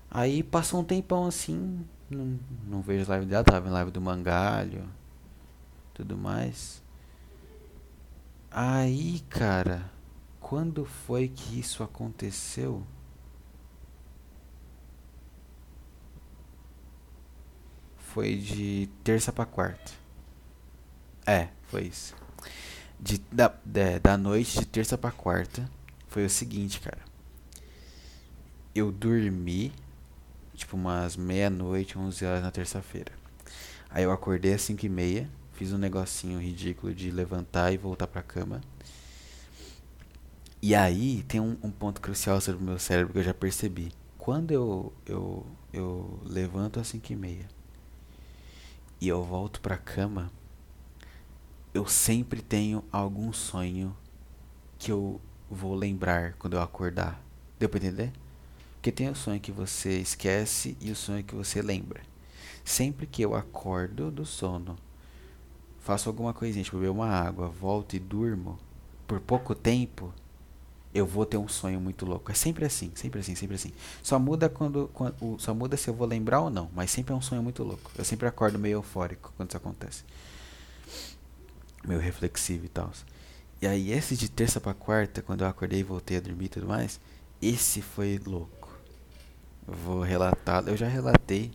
Aí 0.10 0.42
passou 0.42 0.80
um 0.80 0.84
tempão 0.84 1.28
assim, 1.28 1.86
não, 2.10 2.40
não 2.68 2.82
vejo 2.82 3.08
live 3.08 3.28
dela, 3.28 3.44
tava 3.44 3.68
em 3.68 3.72
live 3.72 3.92
do 3.92 4.02
Mangalho, 4.02 4.84
tudo 5.94 6.18
mais. 6.18 6.82
Aí, 8.52 9.20
cara, 9.30 9.92
quando 10.40 10.86
foi 10.86 11.28
que 11.28 11.60
isso 11.60 11.84
aconteceu? 11.84 12.84
Foi 17.98 18.36
de 18.38 18.90
terça 19.04 19.34
para 19.34 19.46
quarta. 19.46 19.92
É, 21.26 21.50
foi 21.64 21.84
isso. 21.84 22.16
De, 23.00 23.18
da, 23.32 23.54
de, 23.66 24.00
da 24.00 24.18
noite 24.18 24.60
de 24.60 24.66
terça 24.66 24.98
para 24.98 25.12
quarta 25.12 25.70
foi 26.08 26.24
o 26.26 26.30
seguinte, 26.30 26.80
cara. 26.80 27.00
Eu 28.74 28.92
dormi, 28.92 29.74
tipo, 30.54 30.78
umas 30.78 31.18
meia-noite, 31.18 31.98
11 31.98 32.26
horas 32.26 32.42
na 32.42 32.52
terça-feira. 32.52 33.12
Aí 33.90 34.04
eu 34.04 34.12
acordei 34.12 34.54
às 34.54 34.62
5 34.62 34.86
e 34.86 34.90
meia 34.90 35.30
Fiz 35.56 35.72
um 35.72 35.78
negocinho 35.78 36.38
ridículo 36.38 36.94
de 36.94 37.10
levantar 37.10 37.72
e 37.72 37.78
voltar 37.78 38.08
pra 38.08 38.22
cama. 38.22 38.60
E 40.62 40.76
aí 40.76 41.24
tem 41.30 41.40
um, 41.40 41.56
um 41.64 41.72
ponto 41.72 42.02
crucial 42.02 42.42
sobre 42.42 42.62
o 42.62 42.66
meu 42.66 42.78
cérebro 42.78 43.14
que 43.14 43.20
eu 43.20 43.24
já 43.24 43.34
percebi. 43.34 43.94
Quando 44.18 44.52
eu, 44.52 44.92
eu, 45.06 45.46
eu 45.72 46.20
levanto 46.26 46.78
às 46.78 46.88
5 46.88 47.14
e 47.14 47.16
meia 47.16 47.48
e 49.00 49.08
eu 49.08 49.24
volto 49.24 49.62
pra 49.62 49.78
cama, 49.78 50.30
eu 51.74 51.88
sempre 51.88 52.42
tenho 52.42 52.84
algum 52.92 53.32
sonho 53.32 53.96
que 54.78 54.92
eu 54.92 55.22
vou 55.50 55.74
lembrar 55.74 56.34
quando 56.34 56.56
eu 56.56 56.62
acordar. 56.62 57.24
Deu 57.58 57.70
pra 57.70 57.78
entender? 57.78 58.12
Porque 58.74 58.92
tem 58.92 59.08
o 59.10 59.16
sonho 59.16 59.40
que 59.40 59.54
você 59.54 60.00
esquece 60.00 60.76
e 60.82 60.92
o 60.92 60.96
sonho 60.98 61.24
que 61.24 61.34
você 61.34 61.62
lembra. 61.62 62.02
Sempre 62.66 63.08
que 63.08 63.22
eu 63.22 63.36
acordo 63.36 64.12
do 64.12 64.26
sono 64.26 64.76
faço 65.86 66.10
alguma 66.10 66.34
coisinha, 66.34 66.64
tipo 66.64 66.78
beber 66.78 66.90
uma 66.90 67.08
água, 67.08 67.48
volto 67.48 67.96
e 67.96 68.00
durmo 68.00 68.58
por 69.06 69.20
pouco 69.20 69.54
tempo, 69.54 70.12
eu 70.92 71.06
vou 71.06 71.28
ter 71.28 71.38
um 71.38 71.48
sonho 71.48 71.80
muito 71.80 72.08
louco. 72.08 72.32
É 72.32 72.34
sempre 72.34 72.66
assim, 72.66 72.92
sempre 72.96 73.20
assim, 73.20 73.36
sempre 73.36 73.56
assim. 73.56 73.72
Só 74.02 74.18
muda 74.18 74.50
quando, 74.50 74.90
quando 74.92 75.40
só 75.40 75.54
muda 75.54 75.78
se 75.78 75.88
eu 75.88 75.94
vou 75.94 76.08
lembrar 76.08 76.40
ou 76.42 76.50
não, 76.50 76.72
mas 76.74 76.90
sempre 76.90 77.14
é 77.14 77.16
um 77.16 77.22
sonho 77.22 77.44
muito 77.44 77.64
louco. 77.64 77.92
Eu 77.96 78.04
sempre 78.04 78.28
acordo 78.28 78.58
meio 78.58 78.78
eufórico 78.80 79.32
quando 79.38 79.50
isso 79.50 79.58
acontece. 79.58 80.04
Meio 81.88 82.00
reflexivo 82.00 82.66
e 82.66 82.70
tal. 82.70 82.90
E 83.62 83.68
aí 83.68 83.92
esse 83.92 84.18
de 84.18 84.28
terça 84.28 84.60
para 84.60 84.74
quarta, 84.74 85.22
quando 85.22 85.42
eu 85.42 85.48
acordei 85.48 85.82
e 85.82 85.84
voltei 85.84 86.18
a 86.18 86.20
dormir 86.20 86.46
e 86.46 86.50
tudo 86.50 86.68
mais, 86.68 87.00
esse 87.40 87.80
foi 87.80 88.20
louco. 88.26 88.70
vou 89.68 90.02
relatar, 90.02 90.68
eu 90.68 90.76
já 90.76 90.88
relatei 90.88 91.52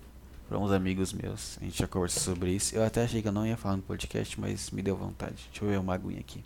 para 0.51 0.59
uns 0.59 0.73
amigos 0.73 1.13
meus. 1.13 1.57
A 1.61 1.65
gente 1.65 1.79
já 1.79 1.87
conversou 1.87 2.35
sobre 2.35 2.51
isso. 2.51 2.75
Eu 2.75 2.85
até 2.85 3.05
achei 3.05 3.23
que 3.23 3.29
eu 3.29 3.33
não 3.33 3.47
ia 3.47 3.57
falar 3.57 3.77
no 3.77 3.83
podcast, 3.85 4.39
mas 4.41 4.69
me 4.73 4.83
deu 4.83 4.97
vontade. 4.97 5.47
Deixa 5.49 5.65
eu 5.65 5.69
ver 5.69 5.79
uma 5.79 5.95
aguinha 5.95 6.19
aqui. 6.19 6.45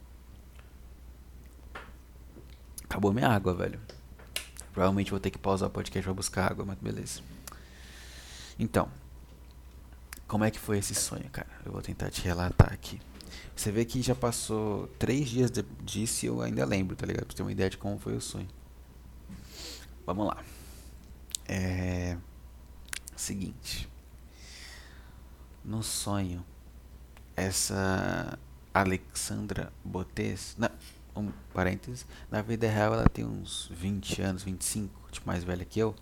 Acabou 2.84 3.14
minha 3.14 3.28
água, 3.28 3.54
velho. 3.54 3.80
Provavelmente 4.74 5.10
vou 5.10 5.18
ter 5.18 5.30
que 5.30 5.38
pausar 5.38 5.70
o 5.70 5.72
podcast 5.72 6.04
pra 6.04 6.12
buscar 6.12 6.50
água, 6.50 6.66
mas 6.66 6.78
beleza. 6.78 7.22
Então, 8.58 8.90
Como 10.26 10.44
é 10.44 10.50
que 10.50 10.58
foi 10.58 10.78
esse 10.78 10.94
sonho, 10.94 11.28
cara? 11.30 11.48
Eu 11.64 11.72
vou 11.72 11.80
tentar 11.80 12.10
te 12.10 12.20
relatar 12.22 12.72
aqui. 12.72 13.00
Você 13.56 13.70
vê 13.72 13.84
que 13.84 14.02
já 14.02 14.14
passou 14.14 14.86
três 14.98 15.28
dias 15.28 15.50
de, 15.50 15.62
disso 15.82 16.26
e 16.26 16.28
eu 16.28 16.42
ainda 16.42 16.64
lembro, 16.66 16.94
tá 16.96 17.06
ligado? 17.06 17.26
Pra 17.26 17.34
ter 17.36 17.42
uma 17.42 17.52
ideia 17.52 17.70
de 17.70 17.78
como 17.78 17.98
foi 17.98 18.14
o 18.16 18.20
sonho. 18.20 18.48
Vamos 20.06 20.26
lá. 20.26 20.42
É. 21.46 22.16
Seguinte. 23.16 23.88
No 25.64 25.82
sonho, 25.82 26.44
essa 27.34 28.38
Alexandra 28.72 29.72
Botes. 29.84 30.56
Não, 30.58 30.68
um 31.16 31.32
parênteses. 31.52 32.06
Na 32.30 32.42
vida 32.42 32.68
real 32.68 32.92
ela 32.94 33.08
tem 33.08 33.24
uns 33.24 33.70
20 33.72 34.20
anos, 34.20 34.42
25, 34.42 34.92
tipo, 35.10 35.26
mais 35.26 35.44
velha 35.44 35.64
que 35.64 35.78
eu. 35.78 35.94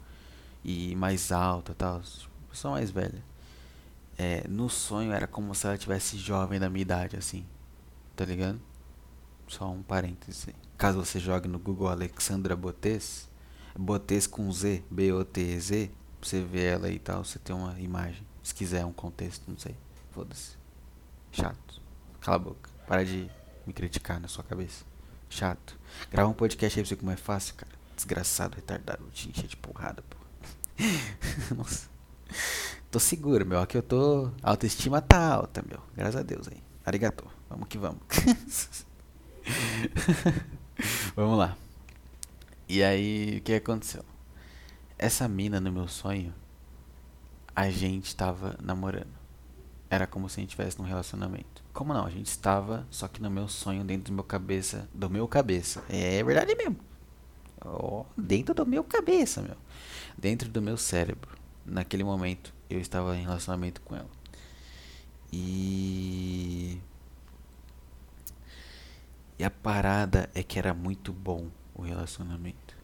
E 0.65 0.97
mais 0.97 1.31
alta 1.31 1.75
tal. 1.75 2.01
Tipo, 2.01 2.31
pessoa 2.51 2.75
mais 2.75 2.91
velha. 2.91 3.23
É, 4.19 4.47
no 4.49 4.69
sonho 4.69 5.13
era 5.13 5.27
como 5.27 5.55
se 5.55 5.67
ela 5.67 5.79
tivesse 5.79 6.17
jovem 6.17 6.59
da 6.59 6.69
minha 6.69 6.83
idade, 6.83 7.17
assim. 7.17 7.45
Tá 8.17 8.25
ligado? 8.25 8.61
Só 9.47 9.71
um 9.71 9.83
parênteses. 9.83 10.49
Caso 10.77 10.99
você 10.99 11.21
jogue 11.21 11.49
no 11.49 11.59
Google 11.59 11.89
Alexandra 11.89 12.57
Botes, 12.57 13.29
Botes 13.79 14.27
com 14.27 14.51
Z, 14.51 14.83
B-O-T-E-Z, 14.91 15.91
você 16.21 16.41
vê 16.41 16.65
ela 16.65 16.89
e 16.91 16.99
tal, 16.99 17.25
você 17.25 17.39
tem 17.39 17.55
uma 17.55 17.79
imagem. 17.81 18.32
Se 18.43 18.55
quiser 18.55 18.85
um 18.85 18.93
contexto, 18.93 19.45
não 19.49 19.59
sei. 19.59 19.77
Foda-se. 20.11 20.57
Chato. 21.31 21.81
Cala 22.21 22.37
a 22.37 22.39
boca. 22.39 22.71
Para 22.87 23.05
de 23.05 23.31
me 23.67 23.73
criticar 23.73 24.21
na 24.21 24.29
sua 24.29 24.45
cabeça. 24.45 24.85
Chato. 25.31 25.79
Grava 26.11 26.29
um 26.29 26.35
podcast 26.35 26.79
aí 26.79 26.83
pra 26.83 26.89
você 26.89 26.97
como 26.97 27.11
é 27.11 27.17
fácil, 27.17 27.55
cara. 27.55 27.73
Desgraçado, 27.95 28.57
retardado, 28.57 29.05
te 29.11 29.29
encher 29.29 29.47
de 29.47 29.57
porrada, 29.57 30.03
pô. 30.03 30.17
Nossa. 31.55 31.89
Tô 32.91 32.99
seguro, 32.99 33.47
meu. 33.47 33.61
Aqui 33.61 33.77
eu 33.77 33.83
tô. 33.83 34.31
A 34.43 34.51
autoestima 34.51 35.01
tá 35.01 35.35
alta, 35.35 35.63
meu. 35.67 35.81
Graças 35.97 36.17
a 36.17 36.23
Deus 36.23 36.49
aí. 36.49 36.63
Arigato. 36.85 37.25
Vamos 37.49 37.69
que 37.69 37.79
vamos. 37.79 38.01
vamos 41.15 41.39
lá. 41.39 41.57
E 42.69 42.83
aí, 42.83 43.39
o 43.39 43.43
que 43.43 43.55
aconteceu? 43.55 44.05
Essa 44.99 45.29
mina 45.29 45.61
no 45.61 45.73
meu 45.73 45.89
sonho, 45.89 46.35
a 47.55 47.71
gente 47.71 48.15
tava 48.15 48.57
namorando. 48.63 49.23
Era 49.91 50.07
como 50.07 50.29
se 50.29 50.41
a 50.41 50.43
gente 50.43 50.51
estivesse 50.51 50.79
num 50.79 50.87
relacionamento. 50.87 51.63
Como 51.73 51.93
não? 51.93 52.07
A 52.07 52.11
gente 52.11 52.27
estava, 52.27 52.87
só 52.91 53.07
que 53.07 53.21
no 53.21 53.31
meu 53.31 53.47
sonho, 53.47 53.85
dentro 53.85 54.13
do 54.13 54.15
meu 54.15 54.25
cabeça. 54.25 54.89
Do 54.93 55.11
meu 55.11 55.29
cabeça. 55.29 55.85
É 55.89 56.23
verdade 56.23 56.55
mesmo. 56.55 56.79
Oh, 57.65 58.05
dentro 58.17 58.55
do 58.55 58.65
meu 58.65 58.83
cabeça, 58.83 59.43
meu. 59.43 59.57
Dentro 60.17 60.49
do 60.49 60.63
meu 60.63 60.77
cérebro. 60.79 61.37
Naquele 61.65 62.03
momento, 62.03 62.55
eu 62.71 62.81
estava 62.81 63.17
em 63.17 63.23
relacionamento 63.23 63.81
com 63.83 63.95
ela. 63.95 64.09
E. 65.33 66.81
E 69.39 69.45
a 69.45 69.51
parada 69.51 70.31
é 70.35 70.43
que 70.43 70.59
era 70.59 70.73
muito 70.73 71.13
bom 71.13 71.49
o 71.75 71.83
relacionamento. 71.83 72.77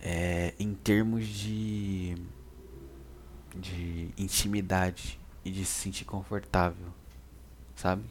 É, 0.00 0.54
em 0.58 0.74
termos 0.74 1.26
de 1.26 2.16
de 3.54 4.10
intimidade 4.16 5.18
e 5.44 5.50
de 5.50 5.64
se 5.64 5.82
sentir 5.82 6.04
confortável, 6.04 6.92
sabe? 7.76 8.02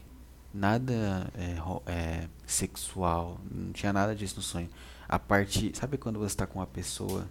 Nada 0.52 1.30
é, 1.34 1.56
é, 1.86 2.28
sexual, 2.46 3.38
não 3.50 3.72
tinha 3.72 3.92
nada 3.92 4.14
disso 4.14 4.36
no 4.36 4.42
sonho. 4.42 4.68
A 5.08 5.18
parte, 5.18 5.72
sabe 5.76 5.98
quando 5.98 6.18
você 6.18 6.32
está 6.32 6.46
com 6.46 6.58
uma 6.58 6.66
pessoa 6.66 7.28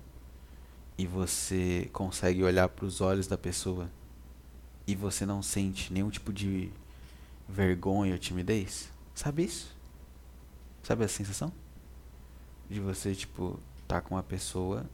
e 0.97 1.05
você 1.05 1.89
consegue 1.93 2.43
olhar 2.43 2.69
para 2.69 2.85
os 2.85 3.01
olhos 3.01 3.27
da 3.27 3.37
pessoa 3.37 3.89
e 4.85 4.95
você 4.95 5.25
não 5.25 5.41
sente 5.41 5.91
nenhum 5.91 6.09
tipo 6.09 6.31
de 6.31 6.71
vergonha 7.47 8.13
ou 8.13 8.19
timidez? 8.19 8.89
Sabe 9.13 9.43
isso? 9.43 9.75
Sabe 10.83 11.03
a 11.03 11.07
sensação? 11.07 11.51
De 12.69 12.79
você, 12.79 13.13
tipo, 13.13 13.59
tá 13.87 13.99
com 13.99 14.15
uma 14.15 14.23
pessoa 14.23 14.85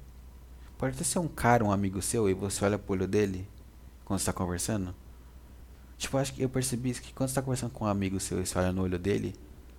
Pode 0.83 0.97
até 0.97 1.05
ser 1.05 1.19
um 1.19 1.29
cara, 1.29 1.63
um 1.63 1.71
amigo 1.71 2.01
seu, 2.01 2.29
e 2.29 2.33
você 2.33 2.65
olha 2.65 2.77
pro 2.77 2.91
olho 2.91 3.07
dele 3.07 3.47
quando 4.03 4.19
você 4.19 4.25
tá 4.25 4.33
conversando. 4.33 4.93
Tipo, 5.97 6.17
acho 6.17 6.33
que 6.33 6.41
eu 6.41 6.49
percebi 6.49 6.89
isso, 6.89 7.01
que 7.01 7.13
quando 7.13 7.29
você 7.29 7.35
tá 7.35 7.41
conversando 7.41 7.71
com 7.71 7.85
um 7.85 7.87
amigo 7.87 8.19
seu 8.19 8.41
e 8.41 8.45
você 8.45 8.59
olha 8.59 8.73
no 8.73 8.81
olho 8.81 8.99
dele, 8.99 9.33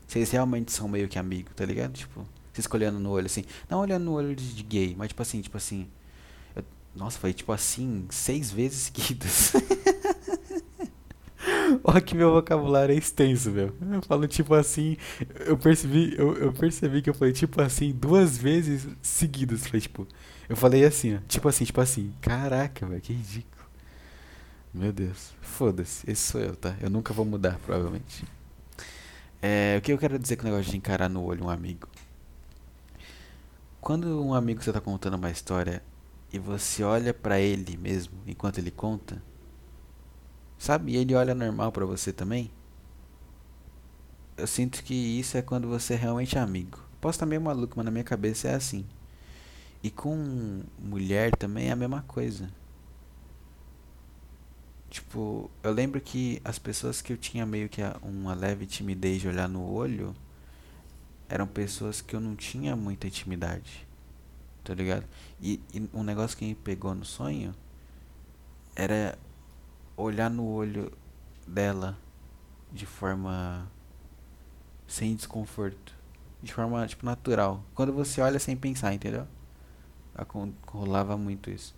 vocês 0.08 0.30
realmente 0.30 0.72
são 0.72 0.88
meio 0.88 1.06
que 1.06 1.18
amigos, 1.18 1.52
tá 1.54 1.66
ligado? 1.66 1.92
Tipo, 1.92 2.26
vocês 2.50 2.66
olhando 2.72 2.98
no 2.98 3.10
olho 3.10 3.26
assim. 3.26 3.44
Não 3.68 3.80
olhando 3.80 4.04
no 4.04 4.14
olho 4.14 4.34
de, 4.34 4.54
de 4.54 4.62
gay, 4.62 4.94
mas 4.96 5.08
tipo 5.08 5.20
assim, 5.20 5.42
tipo 5.42 5.58
assim. 5.58 5.86
Eu, 6.56 6.64
nossa, 6.96 7.18
foi 7.18 7.34
tipo 7.34 7.52
assim, 7.52 8.06
seis 8.08 8.50
vezes 8.50 8.84
seguidas. 8.90 9.52
Olha 11.84 12.00
que 12.00 12.14
meu 12.14 12.32
vocabulário 12.32 12.94
é 12.94 12.96
extenso, 12.96 13.50
meu. 13.50 13.76
Eu 13.92 14.00
falo 14.00 14.26
tipo 14.26 14.54
assim, 14.54 14.96
eu 15.40 15.58
percebi, 15.58 16.14
eu, 16.16 16.34
eu 16.38 16.50
percebi 16.50 17.02
que 17.02 17.10
eu 17.10 17.14
falei 17.14 17.34
tipo 17.34 17.60
assim 17.60 17.92
duas 17.92 18.38
vezes 18.38 18.88
seguidas. 19.02 19.66
Falei 19.66 19.82
tipo, 19.82 20.08
eu 20.48 20.56
falei 20.56 20.84
assim, 20.84 21.16
ó, 21.16 21.18
tipo 21.28 21.48
assim, 21.48 21.64
tipo 21.64 21.80
assim. 21.80 22.12
Caraca, 22.20 22.86
velho, 22.86 23.00
que 23.00 23.12
ridículo. 23.12 23.64
Meu 24.72 24.92
Deus, 24.92 25.32
foda-se, 25.40 26.10
esse 26.10 26.22
sou 26.22 26.40
eu, 26.40 26.56
tá? 26.56 26.76
Eu 26.80 26.90
nunca 26.90 27.14
vou 27.14 27.24
mudar, 27.24 27.58
provavelmente. 27.64 28.24
É, 29.40 29.76
o 29.78 29.82
que 29.82 29.92
eu 29.92 29.98
quero 29.98 30.18
dizer 30.18 30.36
com 30.36 30.42
o 30.42 30.46
negócio 30.50 30.70
de 30.70 30.76
encarar 30.76 31.08
no 31.08 31.22
olho 31.22 31.44
um 31.44 31.50
amigo? 31.50 31.88
Quando 33.80 34.24
um 34.24 34.34
amigo 34.34 34.62
você 34.62 34.72
tá 34.72 34.80
contando 34.80 35.14
uma 35.14 35.30
história 35.30 35.82
e 36.32 36.38
você 36.38 36.82
olha 36.82 37.12
para 37.14 37.38
ele 37.38 37.76
mesmo 37.76 38.14
enquanto 38.26 38.58
ele 38.58 38.70
conta, 38.70 39.22
sabe? 40.58 40.92
E 40.92 40.96
ele 40.96 41.14
olha 41.14 41.34
normal 41.34 41.70
para 41.70 41.84
você 41.84 42.12
também. 42.12 42.50
Eu 44.36 44.46
sinto 44.46 44.82
que 44.82 44.94
isso 44.94 45.36
é 45.36 45.42
quando 45.42 45.68
você 45.68 45.94
é 45.94 45.96
realmente 45.96 46.38
amigo. 46.38 46.80
Posso 47.00 47.16
estar 47.16 47.26
meio 47.26 47.40
maluco, 47.40 47.74
mas 47.76 47.84
na 47.84 47.90
minha 47.90 48.02
cabeça 48.02 48.48
é 48.48 48.54
assim. 48.54 48.84
E 49.84 49.90
com 49.90 50.62
mulher 50.78 51.36
também 51.36 51.68
é 51.68 51.72
a 51.72 51.76
mesma 51.76 52.00
coisa. 52.00 52.48
Tipo, 54.88 55.50
eu 55.62 55.72
lembro 55.72 56.00
que 56.00 56.40
as 56.42 56.58
pessoas 56.58 57.02
que 57.02 57.12
eu 57.12 57.18
tinha 57.18 57.44
meio 57.44 57.68
que 57.68 57.82
uma 58.02 58.32
leve 58.32 58.64
timidez 58.64 59.20
de 59.20 59.28
olhar 59.28 59.46
no 59.46 59.70
olho 59.70 60.16
eram 61.28 61.46
pessoas 61.46 62.00
que 62.00 62.16
eu 62.16 62.20
não 62.20 62.34
tinha 62.34 62.74
muita 62.74 63.08
intimidade. 63.08 63.86
Tá 64.64 64.72
ligado? 64.72 65.04
E, 65.38 65.60
e 65.74 65.86
um 65.92 66.02
negócio 66.02 66.38
que 66.38 66.46
me 66.46 66.54
pegou 66.54 66.94
no 66.94 67.04
sonho 67.04 67.54
era 68.74 69.18
olhar 69.98 70.30
no 70.30 70.46
olho 70.46 70.90
dela 71.46 71.98
de 72.72 72.86
forma 72.86 73.70
sem 74.88 75.14
desconforto, 75.14 75.94
de 76.42 76.54
forma 76.54 76.86
tipo 76.86 77.04
natural. 77.04 77.62
Quando 77.74 77.92
você 77.92 78.22
olha 78.22 78.38
sem 78.38 78.56
pensar, 78.56 78.94
entendeu? 78.94 79.26
Rolava 80.66 81.16
muito 81.16 81.50
isso. 81.50 81.74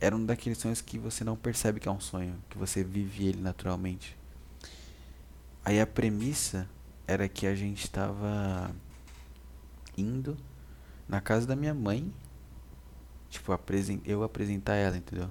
Era 0.00 0.16
um 0.16 0.24
daqueles 0.24 0.58
sonhos 0.58 0.80
que 0.80 0.98
você 0.98 1.22
não 1.22 1.36
percebe 1.36 1.78
que 1.78 1.88
é 1.88 1.92
um 1.92 2.00
sonho, 2.00 2.36
que 2.50 2.58
você 2.58 2.82
vive 2.82 3.26
ele 3.26 3.40
naturalmente. 3.40 4.16
Aí 5.64 5.80
a 5.80 5.86
premissa 5.86 6.68
era 7.06 7.28
que 7.28 7.46
a 7.46 7.54
gente 7.54 7.84
estava 7.84 8.74
indo 9.96 10.36
na 11.08 11.20
casa 11.20 11.46
da 11.46 11.54
minha 11.54 11.74
mãe, 11.74 12.12
tipo, 13.30 13.52
eu 14.04 14.22
apresentar 14.22 14.74
ela, 14.74 14.96
entendeu? 14.96 15.30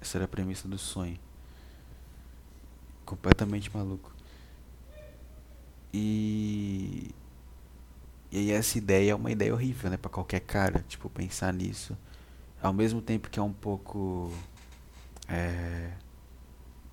Essa 0.00 0.18
era 0.18 0.24
a 0.24 0.28
premissa 0.28 0.66
do 0.66 0.78
sonho. 0.78 1.18
Completamente 3.04 3.74
maluco. 3.74 4.12
E 5.92 7.10
e 8.30 8.38
aí 8.38 8.52
essa 8.52 8.76
ideia 8.76 9.12
é 9.12 9.14
uma 9.14 9.30
ideia 9.30 9.52
horrível, 9.52 9.90
né, 9.90 9.96
para 9.96 10.10
qualquer 10.10 10.40
cara, 10.40 10.84
tipo, 10.86 11.08
pensar 11.08 11.52
nisso. 11.52 11.96
Ao 12.60 12.72
mesmo 12.72 13.00
tempo 13.00 13.30
que 13.30 13.38
é 13.38 13.42
um 13.42 13.52
pouco 13.52 14.32
é, 15.28 15.92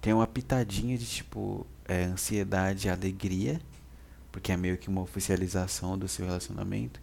tem 0.02 0.14
uma 0.14 0.28
pitadinha 0.28 0.98
de 0.98 1.06
tipo 1.06 1.66
é, 1.86 2.04
ansiedade 2.06 2.88
e 2.88 2.90
alegria, 2.90 3.60
porque 4.32 4.52
é 4.52 4.58
meio 4.58 4.78
que 4.78 4.88
uma 4.90 5.02
oficialização 5.02 5.98
do 5.98 6.08
seu 6.08 6.26
relacionamento. 6.26 7.02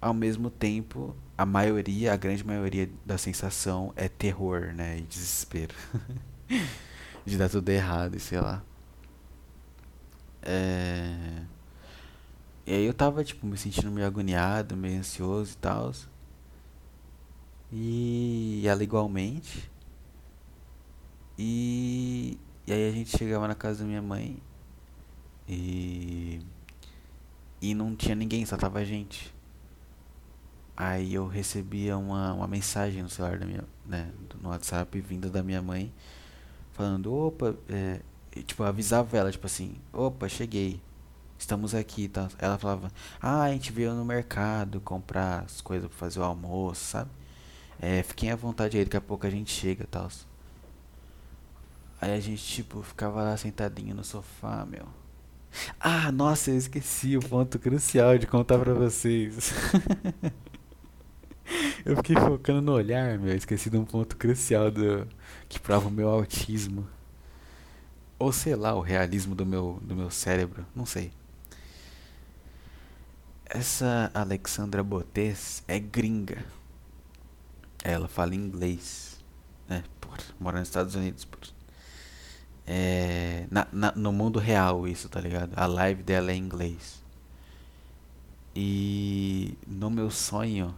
Ao 0.00 0.14
mesmo 0.14 0.50
tempo, 0.50 1.14
a 1.36 1.44
maioria, 1.44 2.12
a 2.12 2.16
grande 2.16 2.44
maioria 2.44 2.88
da 3.04 3.18
sensação 3.18 3.92
é 3.94 4.08
terror, 4.08 4.72
né, 4.74 4.98
e 4.98 5.02
desespero. 5.02 5.74
de 7.24 7.36
dar 7.36 7.48
tudo 7.48 7.68
errado 7.68 8.16
e 8.16 8.20
sei 8.20 8.40
lá. 8.40 8.62
É 10.42 11.59
e 12.66 12.72
aí 12.74 12.84
eu 12.84 12.94
tava, 12.94 13.24
tipo, 13.24 13.46
me 13.46 13.56
sentindo 13.56 13.90
meio 13.90 14.06
agoniado, 14.06 14.76
meio 14.76 14.98
ansioso 14.98 15.52
e 15.54 15.56
tal. 15.56 15.92
E 17.72 18.62
ela 18.66 18.82
igualmente. 18.82 19.70
E, 21.38 22.38
e 22.66 22.72
aí 22.72 22.88
a 22.88 22.92
gente 22.92 23.16
chegava 23.16 23.48
na 23.48 23.54
casa 23.54 23.80
da 23.80 23.84
minha 23.86 24.02
mãe 24.02 24.36
e 25.48 26.40
e 27.62 27.74
não 27.74 27.94
tinha 27.94 28.14
ninguém, 28.14 28.44
só 28.46 28.56
tava 28.56 28.78
a 28.78 28.84
gente. 28.84 29.34
Aí 30.76 31.12
eu 31.14 31.26
recebia 31.26 31.96
uma, 31.98 32.32
uma 32.32 32.46
mensagem 32.46 33.02
no 33.02 33.08
celular 33.10 33.38
da 33.38 33.46
minha, 33.46 33.64
né, 33.86 34.10
no 34.40 34.48
WhatsApp 34.48 34.98
vinda 35.00 35.28
da 35.28 35.42
minha 35.42 35.60
mãe 35.60 35.92
falando, 36.72 37.12
opa, 37.12 37.54
é, 37.68 38.00
tipo, 38.44 38.62
avisava 38.62 39.16
ela, 39.16 39.30
tipo 39.30 39.44
assim, 39.46 39.76
opa, 39.92 40.28
cheguei, 40.28 40.80
estamos 41.42 41.74
aqui, 41.74 42.08
tá? 42.08 42.28
Ela 42.38 42.58
falava, 42.58 42.90
ah, 43.20 43.42
a 43.42 43.52
gente 43.52 43.72
veio 43.72 43.94
no 43.94 44.04
mercado 44.04 44.80
comprar 44.80 45.40
as 45.40 45.60
coisas 45.60 45.88
pra 45.88 45.98
fazer 45.98 46.20
o 46.20 46.24
almoço, 46.24 46.84
sabe? 46.84 47.10
É, 47.80 48.02
fiquem 48.02 48.30
à 48.30 48.36
vontade 48.36 48.76
aí, 48.76 48.84
daqui 48.84 48.96
a 48.96 49.00
pouco 49.00 49.26
a 49.26 49.30
gente 49.30 49.50
chega, 49.50 49.86
tal. 49.90 50.08
Aí 52.00 52.12
a 52.12 52.20
gente, 52.20 52.42
tipo, 52.42 52.82
ficava 52.82 53.22
lá 53.22 53.36
sentadinho 53.36 53.94
no 53.94 54.04
sofá, 54.04 54.66
meu. 54.66 54.86
Ah, 55.78 56.12
nossa, 56.12 56.50
eu 56.50 56.56
esqueci 56.56 57.16
o 57.16 57.20
ponto 57.20 57.58
crucial 57.58 58.16
de 58.18 58.26
contar 58.26 58.58
pra 58.58 58.72
vocês. 58.74 59.52
eu 61.84 61.96
fiquei 61.96 62.16
focando 62.16 62.60
no 62.62 62.72
olhar, 62.72 63.18
meu. 63.18 63.34
Esqueci 63.34 63.68
de 63.68 63.76
um 63.76 63.84
ponto 63.84 64.16
crucial 64.16 64.70
do 64.70 65.06
que 65.48 65.58
prova 65.58 65.88
o 65.88 65.90
meu 65.90 66.08
autismo. 66.08 66.86
Ou 68.18 68.32
sei 68.32 68.54
lá, 68.54 68.74
o 68.74 68.80
realismo 68.80 69.34
do 69.34 69.44
meu, 69.46 69.78
do 69.82 69.96
meu 69.96 70.10
cérebro. 70.10 70.64
Não 70.74 70.86
sei. 70.86 71.10
Essa 73.52 74.12
Alexandra 74.14 74.80
Botes 74.80 75.64
é 75.66 75.76
gringa. 75.80 76.44
Ela 77.82 78.06
fala 78.06 78.32
inglês. 78.32 79.18
Né? 79.68 79.82
Mora 80.38 80.60
nos 80.60 80.68
Estados 80.68 80.94
Unidos. 80.94 81.26
É, 82.64 83.48
na, 83.50 83.66
na, 83.72 83.92
no 83.96 84.12
mundo 84.12 84.38
real 84.38 84.86
isso, 84.86 85.08
tá 85.08 85.20
ligado? 85.20 85.50
A 85.56 85.66
live 85.66 86.00
dela 86.04 86.30
é 86.30 86.34
em 86.36 86.38
inglês. 86.38 87.02
E 88.54 89.58
no 89.66 89.90
meu 89.90 90.12
sonho, 90.12 90.72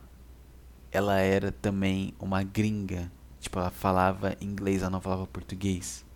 ela 0.91 1.19
era 1.19 1.53
também 1.53 2.15
uma 2.19 2.43
gringa. 2.43 3.13
Tipo, 3.39 3.59
ela 3.59 3.71
falava 3.71 4.35
inglês, 4.41 4.81
ela 4.81 4.91
não 4.91 5.01
falava 5.03 5.27
português. 5.27 6.07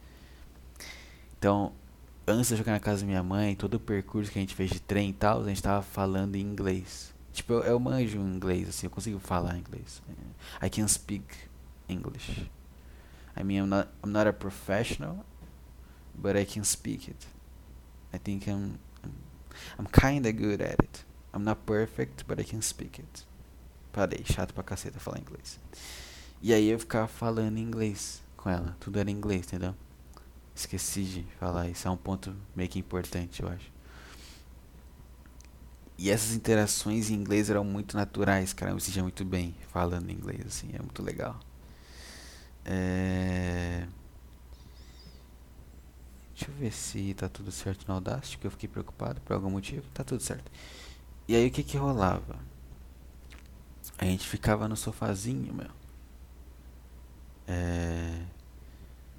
Então, 1.39 1.75
antes 2.27 2.49
de 2.49 2.57
jogar 2.57 2.73
na 2.73 2.81
casa 2.81 3.03
da 3.03 3.07
minha 3.07 3.23
mãe, 3.23 3.55
todo 3.55 3.75
o 3.75 3.81
percurso 3.81 4.31
que 4.31 4.39
a 4.39 4.43
gente 4.43 4.55
fez 4.55 4.71
de 4.71 4.81
trem 4.81 5.11
e 5.11 5.13
tal, 5.13 5.43
a 5.43 5.49
gente 5.49 5.63
tava 5.63 5.83
falando 5.83 6.35
em 6.35 6.41
inglês. 6.41 7.15
Tipo, 7.33 7.55
eu, 7.55 7.63
eu 7.63 7.81
manjo 7.81 8.19
inglês, 8.19 8.69
assim, 8.69 8.87
eu 8.87 8.91
consigo 8.91 9.19
falar 9.19 9.57
inglês. 9.57 10.03
I 10.63 10.69
can 10.71 10.89
speak 10.89 11.25
English. 11.89 12.51
I 13.37 13.45
mean, 13.45 13.59
I'm 13.59 13.69
not, 13.69 13.89
I'm 14.05 14.11
not 14.11 14.27
a 14.27 14.33
professional, 14.33 15.25
but 16.15 16.37
I 16.37 16.45
can 16.45 16.65
speak 16.65 17.11
it. 17.11 17.27
I 18.13 18.19
think 18.19 18.49
I'm 18.49 18.79
I'm, 19.05 19.13
I'm 19.79 19.87
kinda 19.87 20.33
good 20.33 20.63
at 20.63 20.83
it. 20.83 21.05
I'm 21.35 21.45
not 21.45 21.61
perfect, 21.67 22.27
but 22.27 22.41
I 22.41 22.45
can 22.45 22.63
speak 22.63 22.99
it. 22.99 23.27
Parei, 23.93 24.25
chato 24.25 24.55
pra 24.55 24.65
caceta 24.65 24.99
falar 24.99 25.19
inglês. 25.19 25.61
E 26.43 26.53
aí 26.53 26.69
eu 26.69 26.79
ficava 26.79 27.07
falando 27.07 27.59
inglês 27.59 28.23
com 28.37 28.49
ela. 28.49 28.77
Tudo 28.81 28.99
era 28.99 29.11
inglês, 29.11 29.47
entendeu? 29.47 29.75
Esqueci 30.57 31.05
de 31.05 31.23
falar, 31.39 31.69
isso 31.69 31.87
é 31.87 31.91
um 31.91 31.99
ponto 31.99 32.35
meio 32.55 32.69
que 32.71 32.79
importante, 32.79 33.43
eu 33.43 33.49
acho. 33.49 33.71
E 35.99 36.11
essas 36.11 36.35
interações 36.35 37.11
em 37.11 37.15
inglês 37.15 37.51
eram 37.51 37.63
muito 37.63 37.95
naturais, 37.95 38.55
cara. 38.55 38.71
Eu 38.71 38.77
me 38.77 38.81
sentia 38.81 39.03
muito 39.03 39.23
bem 39.23 39.55
falando 39.69 40.11
inglês, 40.11 40.47
assim, 40.47 40.71
é 40.73 40.79
muito 40.79 41.03
legal. 41.03 41.39
É... 42.65 43.87
Deixa 46.35 46.51
eu 46.51 46.55
ver 46.57 46.73
se 46.73 47.15
tá 47.15 47.29
tudo 47.29 47.53
certo 47.53 47.87
no 47.87 47.95
Audacity, 47.95 48.39
que 48.39 48.47
eu 48.47 48.51
fiquei 48.51 48.69
preocupado 48.69 49.21
por 49.21 49.35
algum 49.35 49.51
motivo. 49.51 49.87
Tá 49.93 50.03
tudo 50.05 50.23
certo. 50.23 50.51
E 51.29 51.37
aí 51.37 51.47
o 51.49 51.51
que 51.51 51.63
que 51.63 51.77
rolava? 51.77 52.39
A 53.99 54.05
gente 54.07 54.27
ficava 54.27 54.69
no 54.69 54.77
sofazinho, 54.77 55.53
meu. 55.53 55.71
É, 57.47 58.23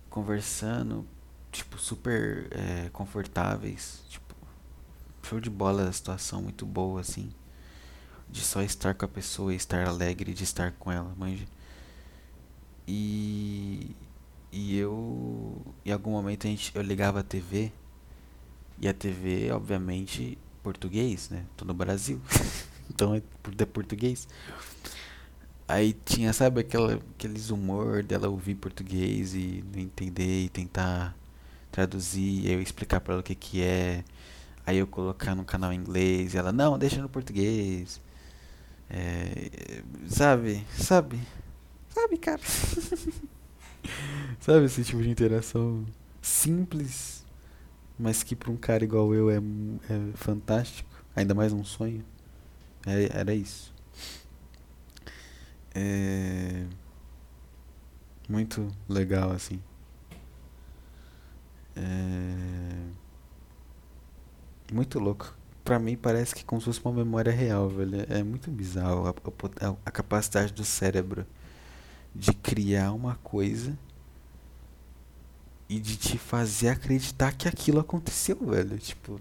conversando, 0.09 1.07
tipo, 1.51 1.77
super 1.77 2.47
é, 2.51 2.89
confortáveis. 2.89 4.03
Tipo, 4.09 4.35
show 5.23 5.39
de 5.39 5.49
bola 5.49 5.91
situação, 5.91 6.41
muito 6.41 6.65
boa, 6.65 7.01
assim. 7.01 7.29
De 8.29 8.41
só 8.41 8.61
estar 8.61 8.93
com 8.93 9.05
a 9.05 9.07
pessoa 9.07 9.53
e 9.53 9.57
estar 9.57 9.87
alegre 9.87 10.33
de 10.33 10.43
estar 10.43 10.71
com 10.73 10.91
ela, 10.91 11.13
manja. 11.17 11.45
E 12.87 13.95
e 14.51 14.77
eu, 14.77 15.61
em 15.85 15.91
algum 15.91 16.11
momento 16.11 16.47
a 16.47 16.49
gente, 16.49 16.71
eu 16.73 16.81
ligava 16.81 17.19
a 17.19 17.23
TV 17.23 17.71
e 18.79 18.87
a 18.87 18.93
TV, 18.93 19.51
obviamente, 19.51 20.37
português, 20.63 21.29
né? 21.29 21.45
Tô 21.55 21.65
no 21.65 21.73
Brasil, 21.73 22.21
então 22.89 23.13
é 23.13 23.21
de 23.51 23.65
português. 23.65 24.27
Aí 25.67 25.93
tinha, 26.05 26.31
sabe, 26.31 26.61
aquela, 26.61 26.95
aqueles 26.95 27.49
humor 27.49 28.01
dela 28.03 28.29
ouvir 28.29 28.55
português 28.55 29.35
e 29.35 29.63
não 29.73 29.81
entender 29.81 30.45
e 30.45 30.49
tentar 30.49 31.15
traduzir, 31.71 32.49
eu 32.49 32.61
explicar 32.61 32.99
para 33.01 33.13
ela 33.13 33.21
o 33.21 33.23
que 33.23 33.35
que 33.35 33.61
é. 33.61 34.03
Aí 34.65 34.77
eu 34.77 34.87
colocar 34.87 35.35
no 35.35 35.45
canal 35.45 35.71
em 35.71 35.77
inglês 35.77 36.33
e 36.33 36.37
ela, 36.37 36.51
não, 36.51 36.77
deixa 36.77 37.01
no 37.01 37.09
português. 37.09 38.01
É, 38.89 39.81
sabe, 40.07 40.65
sabe, 40.77 41.19
sabe, 41.89 42.17
cara. 42.17 42.41
Sabe 44.39 44.65
esse 44.65 44.83
tipo 44.83 45.01
de 45.01 45.09
interação 45.09 45.85
simples, 46.21 47.25
mas 47.97 48.23
que 48.23 48.35
para 48.35 48.51
um 48.51 48.57
cara 48.57 48.83
igual 48.83 49.13
eu 49.13 49.29
é, 49.29 49.37
é 49.37 50.11
fantástico, 50.15 50.89
ainda 51.15 51.33
mais 51.33 51.53
um 51.53 51.63
sonho. 51.63 52.03
É, 52.85 53.09
era 53.19 53.33
isso. 53.33 53.73
É 55.73 56.65
muito 58.27 58.67
legal 58.89 59.31
assim. 59.31 59.61
É 64.69 64.73
muito 64.73 64.99
louco. 64.99 65.33
Pra 65.63 65.79
mim 65.79 65.97
parece 65.97 66.33
que 66.33 66.45
como 66.45 66.61
se 66.61 66.65
fosse 66.65 66.81
uma 66.83 66.93
memória 66.93 67.31
real, 67.31 67.69
velho. 67.69 68.05
É 68.09 68.23
muito 68.23 68.49
bizarro 68.49 69.07
a, 69.07 69.09
a, 69.11 69.75
a 69.85 69.91
capacidade 69.91 70.53
do 70.53 70.63
cérebro 70.63 71.25
de 72.15 72.33
criar 72.33 72.93
uma 72.93 73.15
coisa 73.15 73.77
e 75.69 75.79
de 75.79 75.97
te 75.97 76.17
fazer 76.17 76.69
acreditar 76.69 77.33
que 77.33 77.47
aquilo 77.47 77.79
aconteceu, 77.79 78.37
velho. 78.37 78.77
Tipo, 78.77 79.19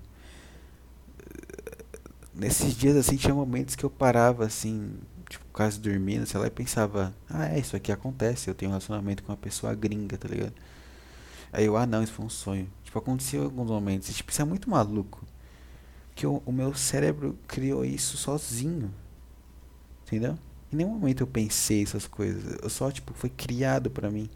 nesses 2.34 2.74
dias 2.74 2.96
assim 2.96 3.16
tinha 3.16 3.34
momentos 3.34 3.74
que 3.74 3.84
eu 3.84 3.90
parava 3.90 4.44
assim, 4.44 4.94
tipo, 5.28 5.44
quase 5.52 5.80
dormindo, 5.80 6.26
sei 6.26 6.38
lá, 6.40 6.46
e 6.46 6.50
pensava, 6.50 7.14
ah, 7.28 7.46
é, 7.48 7.58
isso 7.58 7.74
aqui 7.76 7.90
acontece, 7.90 8.48
eu 8.48 8.54
tenho 8.54 8.70
um 8.70 8.72
relacionamento 8.74 9.22
com 9.22 9.32
uma 9.32 9.38
pessoa 9.38 9.74
gringa, 9.74 10.16
tá 10.16 10.28
ligado? 10.28 10.52
Aí 11.56 11.64
eu, 11.64 11.74
ah 11.74 11.86
não, 11.86 12.02
isso 12.02 12.12
foi 12.12 12.26
um 12.26 12.28
sonho. 12.28 12.70
Tipo, 12.84 12.98
aconteceu 12.98 13.40
em 13.40 13.44
alguns 13.46 13.70
momentos, 13.70 14.14
tipo, 14.14 14.30
isso 14.30 14.42
é 14.42 14.44
muito 14.44 14.68
maluco. 14.68 15.24
Que 16.14 16.26
o, 16.26 16.42
o 16.44 16.52
meu 16.52 16.74
cérebro 16.74 17.38
criou 17.48 17.82
isso 17.82 18.18
sozinho. 18.18 18.92
Entendeu? 20.04 20.38
Em 20.70 20.76
nenhum 20.76 20.90
momento 20.90 21.22
eu 21.22 21.26
pensei 21.26 21.82
essas 21.82 22.06
coisas. 22.06 22.58
Eu 22.62 22.68
só, 22.68 22.90
tipo, 22.90 23.14
foi 23.14 23.30
criado 23.30 23.90
para 23.90 24.10
mim. 24.10 24.28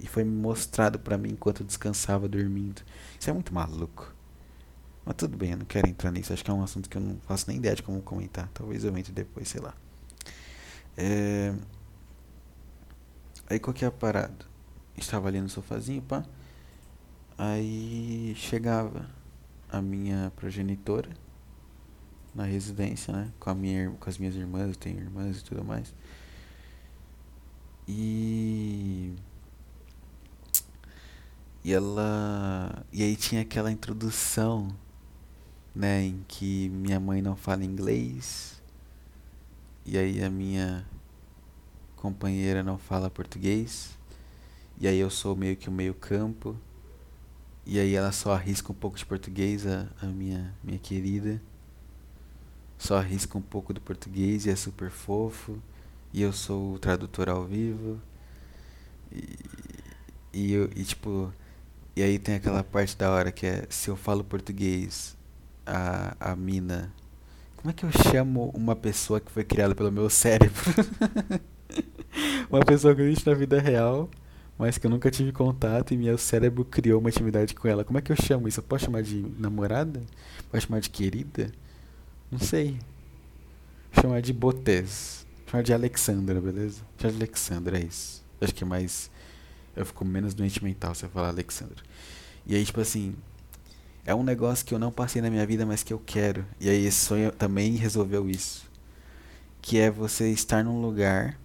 E 0.00 0.08
foi 0.08 0.24
mostrado 0.24 0.98
para 0.98 1.16
mim 1.16 1.30
enquanto 1.30 1.60
eu 1.60 1.66
descansava 1.66 2.28
dormindo. 2.28 2.82
Isso 3.20 3.30
é 3.30 3.32
muito 3.32 3.54
maluco. 3.54 4.12
Mas 5.04 5.14
tudo 5.14 5.36
bem, 5.36 5.52
eu 5.52 5.58
não 5.58 5.66
quero 5.66 5.88
entrar 5.88 6.10
nisso. 6.10 6.32
Acho 6.32 6.44
que 6.44 6.50
é 6.50 6.54
um 6.54 6.62
assunto 6.64 6.90
que 6.90 6.96
eu 6.96 7.02
não 7.02 7.20
faço 7.20 7.44
nem 7.46 7.58
ideia 7.58 7.76
de 7.76 7.84
como 7.84 8.02
comentar. 8.02 8.48
Talvez 8.52 8.82
eu 8.82 8.98
entre 8.98 9.12
depois, 9.12 9.46
sei 9.48 9.60
lá. 9.60 9.74
É... 10.96 11.54
Aí 13.48 13.60
qual 13.60 13.72
que 13.72 13.84
é 13.84 13.88
a 13.88 13.92
parada? 13.92 14.44
Estava 14.96 15.28
ali 15.28 15.40
no 15.40 15.48
sofazinho, 15.48 16.02
pá. 16.02 16.24
Aí 17.36 18.34
chegava 18.36 19.10
a 19.68 19.82
minha 19.82 20.32
progenitora 20.36 21.10
na 22.34 22.44
residência, 22.44 23.12
né? 23.12 23.32
Com, 23.40 23.50
a 23.50 23.54
minha, 23.54 23.90
com 23.90 24.08
as 24.08 24.18
minhas 24.18 24.34
irmãs, 24.34 24.68
eu 24.68 24.76
tenho 24.76 25.00
irmãs 25.00 25.40
e 25.40 25.44
tudo 25.44 25.64
mais. 25.64 25.92
E. 27.88 29.12
E 31.64 31.72
ela. 31.72 32.84
E 32.92 33.02
aí 33.02 33.16
tinha 33.16 33.42
aquela 33.42 33.70
introdução, 33.70 34.68
né? 35.74 36.02
Em 36.04 36.24
que 36.28 36.68
minha 36.70 37.00
mãe 37.00 37.20
não 37.20 37.36
fala 37.36 37.64
inglês. 37.64 38.60
E 39.84 39.98
aí 39.98 40.22
a 40.22 40.30
minha 40.30 40.86
companheira 41.96 42.62
não 42.62 42.78
fala 42.78 43.10
português. 43.10 43.98
E 44.80 44.88
aí 44.88 44.98
eu 44.98 45.10
sou 45.10 45.36
meio 45.36 45.56
que 45.56 45.68
o 45.68 45.72
meio 45.72 45.94
campo. 45.94 46.56
E 47.66 47.78
aí 47.78 47.94
ela 47.94 48.12
só 48.12 48.32
arrisca 48.32 48.70
um 48.72 48.74
pouco 48.74 48.98
de 48.98 49.06
português, 49.06 49.66
a, 49.66 49.88
a 50.00 50.06
minha, 50.06 50.54
minha 50.62 50.78
querida 50.78 51.40
só 52.78 52.98
arrisca 52.98 53.38
um 53.38 53.42
pouco 53.42 53.72
do 53.72 53.80
português 53.80 54.46
e 54.46 54.50
é 54.50 54.56
super 54.56 54.90
fofo. 54.90 55.58
E 56.12 56.22
eu 56.22 56.32
sou 56.32 56.74
o 56.74 56.78
tradutor 56.78 57.28
ao 57.28 57.44
vivo. 57.44 58.00
E, 59.10 59.38
e, 60.32 60.54
e 60.76 60.84
tipo. 60.84 61.32
E 61.96 62.02
aí 62.02 62.18
tem 62.18 62.34
aquela 62.34 62.62
parte 62.62 62.96
da 62.96 63.10
hora 63.10 63.30
que 63.32 63.46
é 63.46 63.66
se 63.70 63.88
eu 63.88 63.96
falo 63.96 64.22
português, 64.22 65.16
a, 65.66 66.16
a 66.20 66.36
mina. 66.36 66.92
Como 67.56 67.70
é 67.70 67.72
que 67.72 67.84
eu 67.84 67.90
chamo 68.12 68.50
uma 68.54 68.76
pessoa 68.76 69.20
que 69.20 69.30
foi 69.30 69.44
criada 69.44 69.74
pelo 69.74 69.90
meu 69.90 70.10
cérebro? 70.10 70.62
uma 72.50 72.60
pessoa 72.60 72.94
que 72.94 73.00
existe 73.00 73.26
na 73.26 73.34
vida 73.34 73.58
real, 73.60 74.10
mas 74.58 74.78
que 74.78 74.86
eu 74.86 74.90
nunca 74.90 75.10
tive 75.10 75.32
contato 75.32 75.92
e 75.92 75.96
meu 75.96 76.16
cérebro 76.16 76.64
criou 76.64 77.00
uma 77.00 77.08
intimidade 77.08 77.54
com 77.54 77.66
ela. 77.66 77.84
Como 77.84 77.98
é 77.98 78.02
que 78.02 78.12
eu 78.12 78.16
chamo 78.16 78.46
isso? 78.46 78.60
Eu 78.60 78.64
posso 78.64 78.84
chamar 78.84 79.02
de 79.02 79.24
namorada? 79.38 80.00
Posso 80.50 80.66
chamar 80.66 80.80
de 80.80 80.90
querida? 80.90 81.50
Não 82.30 82.38
sei. 82.38 82.78
Chamar 84.00 84.22
de 84.22 84.32
Botez. 84.32 85.26
Chamar 85.50 85.62
de 85.62 85.72
Alexandra, 85.72 86.40
beleza? 86.40 86.82
Chamar 86.98 87.12
de 87.12 87.16
Alexandra, 87.16 87.78
é 87.78 87.84
isso. 87.84 88.24
Acho 88.40 88.54
que 88.54 88.62
é 88.62 88.66
mais. 88.66 89.10
Eu 89.74 89.84
fico 89.84 90.04
menos 90.04 90.34
doente 90.34 90.62
mental 90.62 90.94
se 90.94 91.04
eu 91.04 91.10
falar 91.10 91.28
Alexandra. 91.28 91.82
E 92.46 92.54
aí, 92.54 92.64
tipo 92.64 92.80
assim. 92.80 93.14
É 94.06 94.14
um 94.14 94.22
negócio 94.22 94.66
que 94.66 94.74
eu 94.74 94.78
não 94.78 94.92
passei 94.92 95.22
na 95.22 95.30
minha 95.30 95.46
vida, 95.46 95.64
mas 95.64 95.82
que 95.82 95.92
eu 95.92 95.98
quero. 95.98 96.44
E 96.60 96.68
aí, 96.68 96.84
esse 96.84 96.98
sonho 97.06 97.32
também 97.32 97.74
resolveu 97.74 98.28
isso. 98.28 98.70
Que 99.62 99.78
é 99.78 99.90
você 99.90 100.28
estar 100.30 100.62
num 100.62 100.80
lugar 100.82 101.40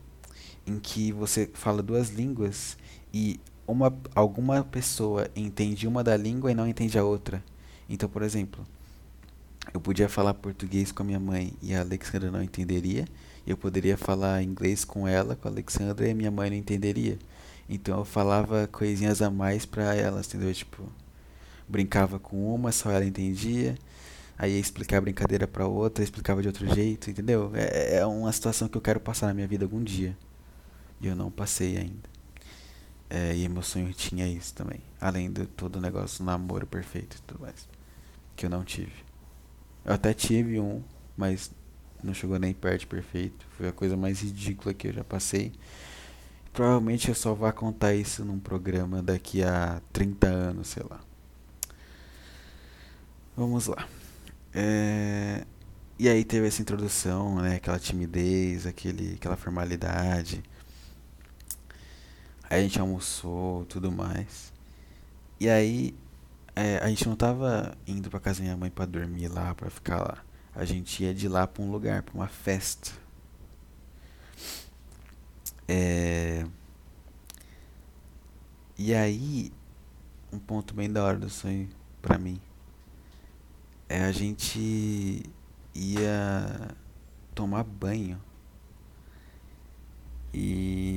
em 0.67 0.78
que 0.78 1.12
você 1.12 1.50
fala 1.54 1.82
duas 1.82 2.10
línguas 2.10 2.78
e 3.13 3.39
uma, 3.67 3.95
alguma 4.15 4.63
pessoa 4.63 5.30
entende 5.36 5.88
uma 5.88 6.04
da 6.04 6.17
língua 6.17 6.52
e 6.52 6.56
não 6.56 6.67
entende 6.67 6.98
a 6.98 7.04
outra. 7.04 7.43
Então, 7.88 8.10
por 8.10 8.22
exemplo, 8.22 8.65
eu 9.74 9.80
podia 9.80 10.10
falar 10.10 10.34
português 10.34 10.91
com 10.91 11.04
a 11.04 11.06
minha 11.06 11.19
mãe 11.19 11.54
e 11.62 11.74
a 11.74 11.82
Alexandra 11.82 12.32
não 12.32 12.41
entenderia. 12.41 13.06
Eu 13.45 13.58
poderia 13.58 13.98
falar 13.98 14.43
inglês 14.43 14.84
com 14.84 15.08
ela, 15.08 15.36
com 15.36 15.48
a 15.48 15.52
Alexandra, 15.52 16.08
e 16.08 16.12
a 16.12 16.15
minha 16.15 16.32
mãe 16.32 16.50
não 16.50 16.58
entenderia. 16.58 17.17
Então 17.67 18.00
eu 18.00 18.06
falava 18.06 18.67
coisinhas 18.67 19.22
a 19.22 19.30
mais 19.30 19.65
pra 19.65 19.95
elas, 19.95 20.28
entendeu? 20.28 20.54
Tipo, 20.54 20.84
brincava 21.67 22.19
com 22.19 22.54
uma, 22.54 22.72
só 22.72 22.89
ela 22.91 23.06
entendia. 23.06 23.76
Aí 24.38 24.54
ia 24.54 24.60
explicar 24.60 24.98
a 24.98 25.02
brincadeira 25.02 25.48
pra 25.48 25.67
outra, 25.67 26.04
explicava 26.04 26.41
de 26.41 26.48
outro 26.48 26.65
jeito, 26.74 27.10
entendeu? 27.10 27.52
É, 27.54 27.98
é 27.98 28.06
uma 28.06 28.32
situação 28.32 28.67
que 28.67 28.78
eu 28.78 28.82
quero 28.82 29.00
passar 29.00 29.28
na 29.28 29.34
minha 29.34 29.48
vida 29.48 29.65
algum 29.65 29.84
dia. 29.84 30.17
E 31.02 31.08
eu 31.08 31.15
não 31.15 31.30
passei 31.30 31.78
ainda. 31.78 32.18
É, 33.10 33.36
e 33.36 33.50
meu 33.50 33.63
sonho 33.63 33.91
tinha 33.93 34.28
isso 34.28 34.54
também. 34.54 34.82
Além 35.02 35.32
de 35.32 35.45
todo 35.48 35.78
o 35.78 35.82
negócio 35.82 36.24
namoro 36.24 36.67
perfeito 36.67 37.17
e 37.17 37.22
tudo 37.22 37.41
mais. 37.41 37.67
Que 38.36 38.45
eu 38.45 38.50
não 38.50 38.63
tive. 38.63 38.93
Eu 39.84 39.93
até 39.93 40.13
tive 40.13 40.60
um, 40.60 40.84
mas 41.17 41.52
não 42.04 42.13
chegou 42.13 42.38
nem 42.38 42.54
perto 42.54 42.88
perfeito. 42.88 43.45
Foi 43.58 43.67
a 43.67 43.72
coisa 43.72 43.98
mais 43.98 44.22
ridícula 44.22 44.74
que 44.74 44.88
eu 44.88 44.93
já 44.93 45.04
passei. 45.04 45.52
Provavelmente 46.54 47.10
eu 47.10 47.15
só 47.15 47.34
vou 47.34 47.52
contar 47.54 47.93
isso 47.93 48.24
num 48.24 48.39
programa 48.39 49.02
daqui 49.02 49.43
a 49.43 49.82
30 49.91 50.28
anos, 50.28 50.67
sei 50.67 50.84
lá. 50.89 51.00
Vamos 53.36 53.67
lá. 53.67 53.88
É... 54.54 55.45
E 55.98 56.08
aí 56.08 56.24
teve 56.24 56.48
essa 56.48 56.62
introdução, 56.62 57.41
né? 57.41 57.56
Aquela 57.56 57.80
timidez, 57.80 58.65
aquele, 58.65 59.15
aquela 59.15 59.36
formalidade. 59.36 60.43
Aí 62.49 62.59
a 62.59 62.63
gente 62.63 62.79
almoçou, 62.79 63.65
tudo 63.65 63.91
mais. 63.91 64.51
E 65.39 65.49
aí 65.49 65.95
é, 66.55 66.77
a 66.79 66.88
gente 66.89 67.07
não 67.07 67.15
tava 67.15 67.77
indo 67.88 68.09
pra 68.09 68.19
casa 68.19 68.39
da 68.39 68.43
minha 68.45 68.57
mãe 68.57 68.69
pra 68.69 68.85
dormir 68.85 69.27
lá, 69.27 69.53
pra 69.55 69.69
ficar 69.69 69.99
lá. 70.01 70.23
A 70.55 70.65
gente 70.65 71.03
ia 71.03 71.13
de 71.13 71.27
lá 71.27 71.47
pra 71.47 71.63
um 71.63 71.71
lugar, 71.71 72.03
pra 72.03 72.15
uma 72.15 72.27
festa. 72.27 72.91
É... 75.67 76.45
E 78.77 78.93
aí, 78.93 79.51
um 80.31 80.39
ponto 80.39 80.73
bem 80.73 80.91
da 80.91 81.03
hora 81.03 81.19
do 81.19 81.29
sonho 81.29 81.69
pra 82.01 82.17
mim 82.17 82.39
é 83.89 84.03
a 84.03 84.12
gente 84.12 85.23
ia 85.73 86.75
tomar 87.33 87.63
banho 87.63 88.21
e 90.31 90.88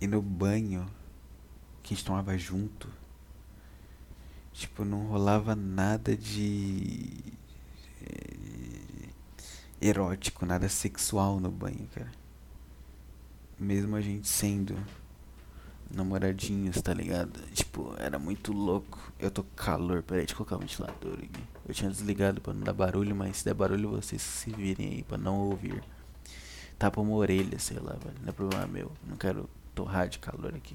e 0.00 0.06
no 0.06 0.20
banho 0.20 0.86
que 1.82 1.94
a 1.94 1.96
gente 1.96 2.04
tomava 2.04 2.36
junto, 2.36 2.88
tipo, 4.52 4.84
não 4.84 5.06
rolava 5.06 5.54
nada 5.54 6.16
de 6.16 7.08
eh, 8.02 9.08
erótico, 9.80 10.44
nada 10.44 10.68
sexual 10.68 11.40
no 11.40 11.50
banho, 11.50 11.88
cara. 11.94 12.10
Mesmo 13.58 13.96
a 13.96 14.00
gente 14.00 14.28
sendo 14.28 14.76
namoradinhos, 15.90 16.80
tá 16.82 16.92
ligado? 16.92 17.40
Tipo, 17.52 17.94
era 17.98 18.18
muito 18.18 18.52
louco. 18.52 18.98
Eu 19.18 19.30
tô 19.30 19.42
com 19.42 19.54
calor, 19.54 20.02
peraí, 20.02 20.26
deixa 20.26 20.34
eu 20.34 20.36
colocar 20.36 20.56
o 20.56 20.60
ventilador 20.60 21.14
aqui. 21.14 21.44
Eu 21.66 21.74
tinha 21.74 21.90
desligado 21.90 22.40
pra 22.40 22.52
não 22.52 22.62
dar 22.62 22.72
barulho, 22.72 23.14
mas 23.14 23.38
se 23.38 23.44
der 23.44 23.54
barulho 23.54 23.90
vocês 23.90 24.20
se 24.20 24.50
virem 24.50 24.88
aí 24.88 25.02
pra 25.02 25.16
não 25.16 25.38
ouvir. 25.38 25.82
Tapa 26.78 27.00
uma 27.00 27.14
orelha, 27.14 27.58
sei 27.58 27.78
lá, 27.78 27.92
velho. 27.92 28.16
Não 28.20 28.28
é 28.28 28.32
problema 28.32 28.66
meu. 28.66 28.92
Não 29.06 29.16
quero 29.16 29.48
torrar 29.76 30.08
de 30.08 30.18
calor 30.18 30.54
aqui. 30.54 30.74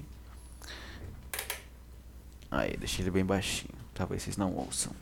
Aí, 2.50 2.76
deixei 2.76 3.02
ele 3.02 3.10
bem 3.10 3.24
baixinho. 3.24 3.74
Talvez 3.92 4.22
vocês 4.22 4.36
não 4.36 4.54
ouçam. 4.54 4.92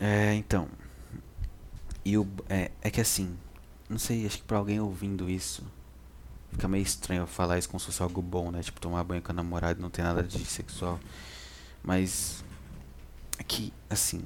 É, 0.00 0.34
então. 0.34 0.68
E 2.04 2.18
o, 2.18 2.26
é, 2.48 2.72
é 2.82 2.90
que 2.90 3.00
assim. 3.00 3.38
Não 3.88 3.98
sei, 3.98 4.26
acho 4.26 4.38
que 4.38 4.44
pra 4.44 4.58
alguém 4.58 4.80
ouvindo 4.80 5.30
isso. 5.30 5.62
Fica 6.50 6.66
meio 6.66 6.82
estranho 6.82 7.22
eu 7.22 7.26
falar 7.26 7.58
isso 7.58 7.68
como 7.68 7.78
se 7.78 7.86
fosse 7.86 8.02
algo 8.02 8.20
bom, 8.20 8.50
né? 8.50 8.62
Tipo, 8.62 8.80
tomar 8.80 9.04
banho 9.04 9.22
com 9.22 9.30
a 9.30 9.34
namorada 9.34 9.80
não 9.80 9.90
tem 9.90 10.04
nada 10.04 10.22
de 10.22 10.44
sexual. 10.44 10.98
Mas. 11.82 12.44
É 13.38 13.44
que, 13.44 13.72
assim. 13.88 14.24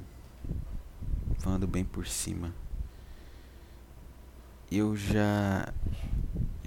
Falando 1.39 1.67
bem 1.67 1.85
por 1.85 2.07
cima. 2.07 2.53
Eu 4.71 4.95
já 4.95 5.71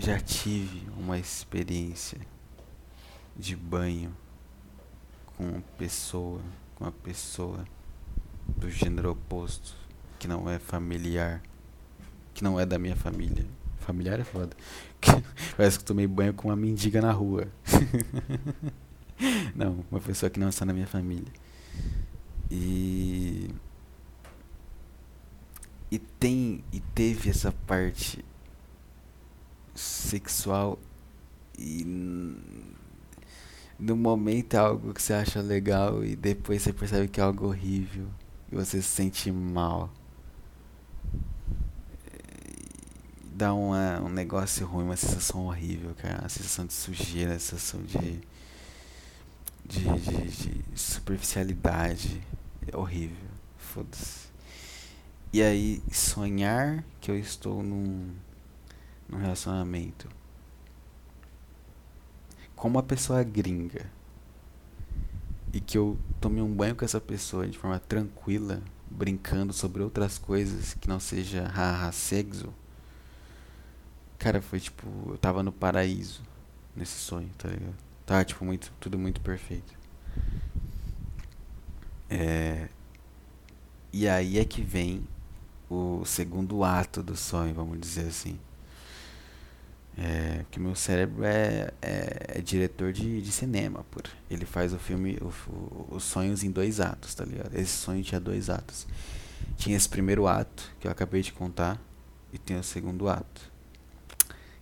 já 0.01 0.19
tive 0.19 0.89
uma 0.97 1.19
experiência 1.19 2.19
de 3.37 3.55
banho 3.55 4.17
com 5.37 5.61
pessoa, 5.77 6.41
com 6.75 6.85
uma 6.85 6.93
pessoa 6.93 7.65
do 8.57 8.71
gênero 8.71 9.11
oposto, 9.11 9.77
que 10.19 10.27
não 10.27 10.49
é 10.49 10.59
familiar, 10.59 11.43
que 12.33 12.43
não 12.43 12.59
é 12.59 12.65
da 12.65 12.79
minha 12.79 12.97
família. 12.97 13.45
Familiar 13.81 14.19
é 14.19 14.25
foda. 14.25 14.57
Parece 15.57 15.79
que 15.79 15.85
tomei 15.85 16.07
banho 16.07 16.33
com 16.33 16.49
uma 16.49 16.57
mendiga 16.57 17.03
na 17.03 17.13
rua. 17.13 17.47
não, 19.55 19.85
uma 19.91 20.01
pessoa 20.01 20.31
que 20.31 20.41
não 20.41 20.49
está 20.49 20.65
na 20.65 20.73
minha 20.73 20.87
família. 20.87 21.33
E 22.51 23.51
e 25.91 25.99
tem 25.99 26.65
e 26.73 26.81
teve 26.81 27.29
essa 27.29 27.53
parte 27.53 28.25
sexual 29.75 30.79
e 31.59 31.85
no 33.79 33.97
momento 33.97 34.55
é 34.55 34.59
algo 34.59 34.93
que 34.93 35.03
você 35.03 35.13
acha 35.15 35.41
legal 35.41 36.05
e 36.05 36.15
depois 36.15 36.63
você 36.63 36.73
percebe 36.73 37.09
que 37.09 37.21
é 37.21 37.23
algo 37.23 37.47
horrível 37.47 38.07
e 38.51 38.55
você 38.55 38.83
se 38.83 38.89
sente 38.89 39.33
mal. 39.33 39.91
Dá 43.33 43.55
uma, 43.55 44.01
um 44.01 44.11
negócio 44.11 44.67
ruim, 44.67 44.85
uma 44.85 44.97
sensação 44.97 45.47
horrível, 45.47 45.95
cara. 45.95 46.21
Uma 46.21 46.29
sensação 46.29 46.67
de 46.67 46.75
sujeira, 46.75 47.33
uma 47.33 47.39
sensação 47.39 47.83
de, 47.83 48.21
de, 49.65 49.85
de, 49.99 50.63
de 50.63 50.81
superficialidade. 50.81 52.21
É 52.71 52.77
horrível. 52.77 53.17
Foda-se. 53.57 54.29
E 55.33 55.41
aí, 55.41 55.83
sonhar 55.91 56.85
que 57.01 57.11
eu 57.11 57.19
estou 57.19 57.63
num 57.63 58.11
no 59.11 59.18
relacionamento 59.18 60.09
com 62.61 62.68
uma 62.68 62.83
pessoa 62.83 63.23
gringa 63.23 63.90
e 65.51 65.61
que 65.61 65.79
eu 65.79 65.99
tomei 66.20 66.42
um 66.42 66.55
banho 66.55 66.77
com 66.77 66.85
essa 66.85 67.01
pessoa 67.01 67.49
de 67.49 67.57
forma 67.57 67.79
tranquila, 67.79 68.62
brincando 68.90 69.53
sobre 69.53 69.83
outras 69.83 70.18
coisas 70.18 70.75
que 70.75 70.87
não 70.87 71.01
seja 71.01 71.49
haha 71.49 71.90
sexo, 71.90 72.53
cara, 74.18 74.42
foi 74.42 74.61
tipo, 74.61 74.87
eu 75.07 75.16
tava 75.16 75.42
no 75.42 75.51
paraíso 75.51 76.23
nesse 76.77 76.99
sonho, 76.99 77.31
tá 77.38 77.49
ligado? 77.49 77.75
Tá, 78.05 78.23
tipo, 78.25 78.44
muito, 78.44 78.70
tudo 78.79 78.99
muito 78.99 79.23
perfeito. 79.23 79.73
É, 82.11 82.68
e 83.92 84.07
aí 84.07 84.38
é 84.38 84.44
que 84.44 84.61
vem 84.61 85.07
o 85.70 86.05
segundo 86.05 86.62
ato 86.62 87.03
do 87.03 87.16
sonho, 87.16 87.55
vamos 87.55 87.81
dizer 87.81 88.09
assim. 88.09 88.38
É, 89.98 90.44
que 90.50 90.59
meu 90.59 90.74
cérebro 90.74 91.24
é, 91.24 91.72
é, 91.83 92.38
é 92.38 92.40
diretor 92.40 92.92
de, 92.92 93.20
de, 93.20 93.33
cinema, 93.33 93.85
por. 93.90 94.05
Ele 94.31 94.46
faz 94.46 94.72
o 94.72 94.79
filme, 94.79 95.18
o, 95.20 95.26
o, 95.50 95.88
os 95.96 96.05
sonhos 96.05 96.42
em 96.42 96.50
dois 96.50 96.81
atos, 96.81 97.14
tá 97.14 97.24
ligado? 97.24 97.55
Esse 97.55 97.76
sonho 97.76 98.03
tinha 98.03 98.20
dois 98.20 98.48
atos. 98.48 98.87
Tinha 99.57 99.76
esse 99.76 99.88
primeiro 99.88 100.26
ato, 100.26 100.70
que 100.81 100.87
eu 100.87 100.90
acabei 100.90 101.22
de 101.22 101.33
contar, 101.33 101.79
e 102.33 102.38
tem 102.38 102.59
o 102.59 102.62
segundo 102.62 103.09
ato. 103.09 103.50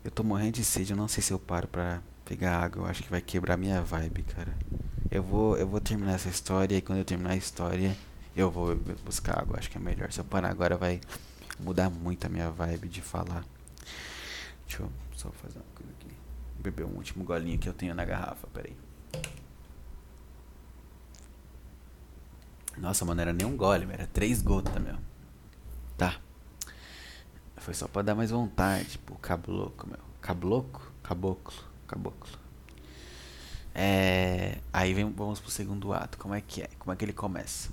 Eu 0.05 0.11
tô 0.11 0.25
morrendo 0.25 0.53
de 0.53 0.65
sede, 0.65 0.93
eu 0.93 0.97
não 0.97 1.07
sei 1.07 1.23
se 1.23 1.33
eu 1.33 1.39
paro 1.39 1.69
pra 1.69 2.01
pegar 2.25 2.59
água, 2.59 2.83
eu 2.83 2.87
acho 2.87 3.03
que 3.03 3.11
vai 3.11 3.21
quebrar 3.21 3.57
minha 3.57 3.81
vibe, 3.83 4.23
cara. 4.23 4.53
Eu 5.11 5.23
vou, 5.23 5.57
eu 5.57 5.69
vou 5.69 5.81
terminar 5.81 6.15
essa 6.15 6.29
história, 6.29 6.77
e 6.77 6.81
quando 6.81 6.99
eu 6.99 7.05
terminar 7.05 7.31
a 7.31 7.37
história, 7.37 7.97
eu 8.35 8.51
vou 8.51 8.75
buscar 9.05 9.41
água, 9.41 9.59
acho 9.59 9.71
que 9.71 9.77
é 9.77 9.81
melhor. 9.81 10.11
Se 10.11 10.21
eu 10.21 10.25
parar 10.25 10.51
agora, 10.51 10.77
vai 10.77 11.01
mudar 11.61 11.91
muito 11.91 12.25
a 12.25 12.29
minha 12.29 12.51
vibe 12.51 12.89
de 12.89 13.03
falar. 13.03 13.45
Deixa 14.67 14.83
eu 14.83 14.91
só 15.19 15.31
fazer 15.33 15.59
uma 15.59 15.75
coisa 15.75 15.93
aqui. 15.93 16.15
Beber 16.61 16.87
um 16.87 16.97
último 16.97 17.25
golinho 17.25 17.59
que 17.59 17.69
eu 17.69 17.73
tenho 17.73 17.95
na 17.95 18.05
garrafa, 18.05 18.47
peraí. 18.49 18.77
Nossa, 22.77 23.05
mano, 23.05 23.21
era 23.21 23.33
nem 23.33 23.47
um 23.47 23.57
gole, 23.57 23.87
era 23.93 24.07
três 24.07 24.41
gotas, 24.41 24.81
meu. 24.81 24.97
Tá. 25.97 26.21
Foi 27.57 27.75
só 27.75 27.89
pra 27.89 28.03
dar 28.03 28.15
mais 28.15 28.31
vontade, 28.31 28.91
tipo, 28.91 29.17
cabloco, 29.17 29.89
meu. 29.89 29.99
Cabloco? 30.21 30.93
Caboclo. 31.03 31.65
Caboclo. 31.89 32.39
É. 33.75 34.59
Aí 34.73 34.95
vem, 34.95 35.11
vamos 35.11 35.41
pro 35.41 35.51
segundo 35.51 35.93
ato. 35.93 36.17
Como 36.19 36.35
é 36.35 36.41
que 36.41 36.63
é? 36.63 36.69
Como 36.79 36.93
é 36.93 36.97
que 36.97 37.05
ele 37.05 37.13
começa? 37.13 37.71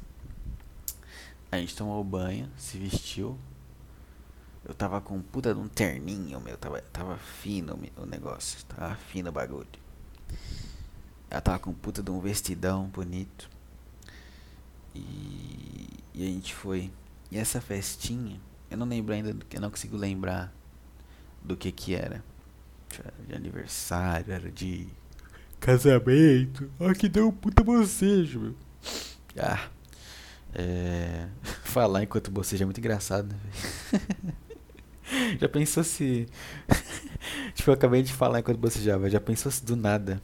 A 1.52 1.58
gente 1.58 1.76
tomou 1.76 2.04
banho, 2.04 2.50
se 2.58 2.78
vestiu. 2.80 3.38
Eu 4.68 4.74
tava 4.74 5.00
com 5.00 5.22
puta 5.22 5.54
de 5.54 5.60
um 5.60 5.68
terninho, 5.68 6.42
meu. 6.42 6.58
Tava, 6.58 6.82
tava 6.82 7.18
fino 7.18 7.80
o 7.98 8.06
negócio. 8.06 8.66
Tava 8.66 8.96
fino 8.96 9.30
o 9.30 9.32
bagulho. 9.32 9.68
Ela 11.30 11.42
tava 11.42 11.60
com 11.60 11.72
puta 11.72 12.02
de 12.02 12.10
um 12.10 12.20
vestidão 12.20 12.88
bonito. 12.88 13.50
E, 14.96 15.88
e 16.14 16.24
a 16.24 16.26
gente 16.26 16.54
foi. 16.54 16.92
E 17.32 17.38
essa 17.38 17.62
festinha, 17.62 18.40
eu 18.70 18.78
não 18.78 18.88
lembro 18.88 19.14
ainda, 19.14 19.36
eu 19.52 19.62
não 19.62 19.70
consigo 19.70 19.98
lembrar 19.98 20.52
do 21.44 21.56
que 21.56 21.72
que 21.72 21.94
era. 21.94 22.24
Era 22.98 23.14
de 23.28 23.36
aniversário, 23.36 24.34
era 24.34 24.50
de 24.50 24.88
casamento. 25.60 26.72
Ah, 26.80 26.94
que 26.94 27.10
deu 27.10 27.28
um 27.28 27.32
puta 27.32 27.64
bocejo, 27.64 28.40
meu. 28.40 28.56
Ah, 29.38 29.70
é... 30.54 31.28
Falar 31.64 32.04
enquanto 32.04 32.32
boceja 32.32 32.64
é 32.64 32.66
muito 32.66 32.80
engraçado, 32.80 33.28
né, 33.28 34.32
Já 35.40 35.50
pensou 35.50 35.84
se... 35.84 36.28
tipo, 37.54 37.70
eu 37.70 37.74
acabei 37.74 38.02
de 38.04 38.14
falar 38.14 38.40
enquanto 38.40 38.58
bocejava. 38.58 39.10
Já 39.10 39.20
pensou 39.20 39.52
se 39.52 39.64
do 39.64 39.76
nada... 39.76 40.22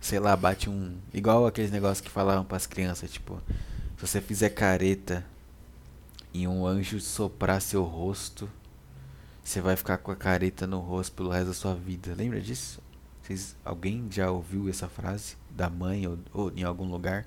Sei 0.00 0.18
lá, 0.18 0.34
bate 0.34 0.70
um... 0.70 0.96
Igual 1.12 1.46
aqueles 1.46 1.70
negócios 1.70 2.00
que 2.00 2.10
falavam 2.10 2.44
pras 2.44 2.66
crianças, 2.66 3.10
tipo... 3.10 3.40
Se 3.96 4.06
você 4.06 4.20
fizer 4.20 4.48
careta 4.48 5.24
e 6.32 6.48
um 6.48 6.66
anjo 6.66 6.98
soprar 7.00 7.60
seu 7.60 7.82
rosto, 7.82 8.48
você 9.44 9.60
vai 9.60 9.76
ficar 9.76 9.98
com 9.98 10.10
a 10.10 10.16
careta 10.16 10.66
no 10.66 10.78
rosto 10.80 11.14
pelo 11.14 11.28
resto 11.28 11.48
da 11.48 11.54
sua 11.54 11.74
vida. 11.74 12.14
Lembra 12.16 12.40
disso? 12.40 12.80
Vocês, 13.22 13.54
alguém 13.62 14.06
já 14.10 14.30
ouviu 14.30 14.70
essa 14.70 14.88
frase 14.88 15.36
da 15.50 15.68
mãe 15.68 16.06
ou, 16.06 16.18
ou 16.32 16.52
em 16.56 16.62
algum 16.62 16.90
lugar? 16.90 17.26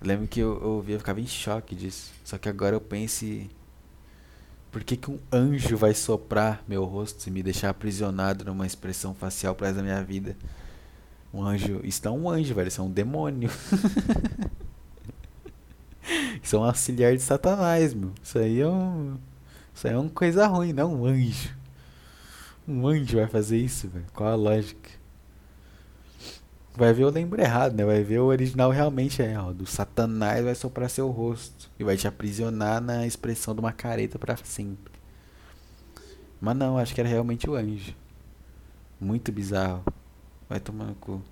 Eu 0.00 0.06
lembro 0.06 0.28
que 0.28 0.38
eu, 0.38 0.60
eu 0.62 0.68
ouvia, 0.68 0.94
eu 0.94 0.98
ficava 1.00 1.20
em 1.20 1.26
choque 1.26 1.74
disso. 1.74 2.12
Só 2.22 2.38
que 2.38 2.48
agora 2.48 2.76
eu 2.76 2.80
penso 2.80 3.24
por 4.74 4.82
que, 4.82 4.96
que 4.96 5.08
um 5.08 5.20
anjo 5.32 5.76
vai 5.76 5.94
soprar 5.94 6.64
meu 6.66 6.82
rosto 6.84 7.24
e 7.28 7.30
me 7.30 7.44
deixar 7.44 7.70
aprisionado 7.70 8.44
numa 8.44 8.66
expressão 8.66 9.14
facial 9.14 9.54
para 9.54 9.70
da 9.70 9.80
minha 9.80 10.02
vida? 10.02 10.36
Um 11.32 11.44
anjo. 11.44 11.80
Isso 11.84 12.00
não 12.04 12.16
é 12.16 12.18
um 12.18 12.28
anjo, 12.28 12.54
velho. 12.56 12.66
Isso 12.66 12.80
é 12.80 12.84
um 12.84 12.90
demônio. 12.90 13.48
Isso 16.42 16.56
é 16.56 16.58
um 16.58 16.64
auxiliar 16.64 17.14
de 17.14 17.22
Satanás, 17.22 17.94
meu. 17.94 18.10
Isso 18.20 18.36
aí 18.36 18.60
é 18.62 18.66
um. 18.66 19.16
Isso 19.72 19.86
aí 19.86 19.94
é 19.94 19.96
uma 19.96 20.10
coisa 20.10 20.44
ruim, 20.48 20.72
não 20.72 21.02
um 21.02 21.06
anjo. 21.06 21.54
Um 22.66 22.88
anjo 22.88 23.16
vai 23.16 23.28
fazer 23.28 23.58
isso, 23.58 23.86
velho. 23.86 24.06
Qual 24.12 24.28
a 24.28 24.34
lógica? 24.34 24.90
Vai 26.76 26.92
ver, 26.92 27.04
eu 27.04 27.10
lembro 27.10 27.40
errado, 27.40 27.74
né? 27.74 27.84
Vai 27.84 28.02
ver 28.02 28.18
o 28.18 28.26
original 28.26 28.70
realmente 28.70 29.22
é, 29.22 29.38
ó. 29.38 29.52
Do 29.52 29.64
Satanás 29.64 30.44
vai 30.44 30.54
soprar 30.56 30.90
seu 30.90 31.08
rosto. 31.08 31.70
E 31.78 31.84
vai 31.84 31.96
te 31.96 32.08
aprisionar 32.08 32.80
na 32.80 33.06
expressão 33.06 33.54
de 33.54 33.60
uma 33.60 33.72
careta 33.72 34.18
para 34.18 34.36
sempre. 34.36 34.92
Mas 36.40 36.56
não, 36.56 36.76
acho 36.76 36.92
que 36.94 37.00
era 37.00 37.08
realmente 37.08 37.48
o 37.48 37.54
anjo. 37.54 37.94
Muito 39.00 39.30
bizarro. 39.30 39.84
Vai 40.48 40.58
tomar 40.58 40.86
no 40.86 40.94
cu. 40.96 41.22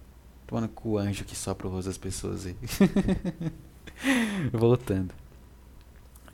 Tomando 0.47 0.69
cu 0.69 0.91
o 0.91 0.99
anjo 0.99 1.25
que 1.25 1.35
sopra 1.35 1.67
o 1.67 1.71
rosto 1.71 1.89
das 1.89 1.99
pessoas 1.99 2.47
aí. 2.47 2.57
Voltando. 4.53 5.13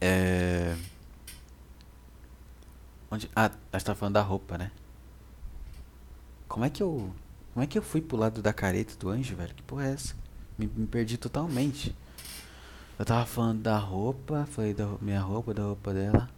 É. 0.01 0.77
Onde. 3.11 3.31
Ah, 3.35 3.51
a 3.73 3.79
gente 3.79 3.87
tá 3.87 3.95
falando 3.95 4.15
da 4.15 4.23
roupa, 4.23 4.59
né? 4.59 4.71
Como 6.47 6.65
é 6.65 6.71
que 6.71 6.83
eu. 6.83 7.11
Como 7.53 7.65
é 7.65 7.67
que 7.67 7.79
eu 7.79 7.83
fui 7.83 8.01
pro 8.01 8.17
lado 8.17 8.41
da 8.41 8.53
careta 8.53 8.95
do 8.97 9.09
anjo, 9.09 9.35
velho? 9.35 9.55
Que 9.55 9.63
porra 9.63 9.87
é 9.87 9.93
essa? 9.93 10.15
Me, 10.57 10.71
me 10.75 10.87
perdi 10.87 11.17
totalmente. 11.17 11.95
Eu 12.99 13.05
tava 13.05 13.25
falando 13.27 13.63
da 13.63 13.79
roupa, 13.79 14.47
falei 14.51 14.75
da 14.75 14.87
minha 15.01 15.21
roupa, 15.21 15.55
da 15.55 15.63
roupa 15.63 15.95
dela. 15.95 16.29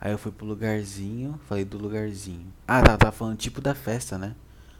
Aí 0.00 0.12
eu 0.12 0.18
fui 0.18 0.32
pro 0.32 0.44
lugarzinho, 0.44 1.40
falei 1.48 1.64
do 1.64 1.78
lugarzinho. 1.78 2.52
Ah, 2.66 2.82
tá, 2.82 2.96
tava 2.96 3.12
falando 3.12 3.38
tipo 3.38 3.60
da 3.60 3.74
festa, 3.74 4.18
né? 4.18 4.34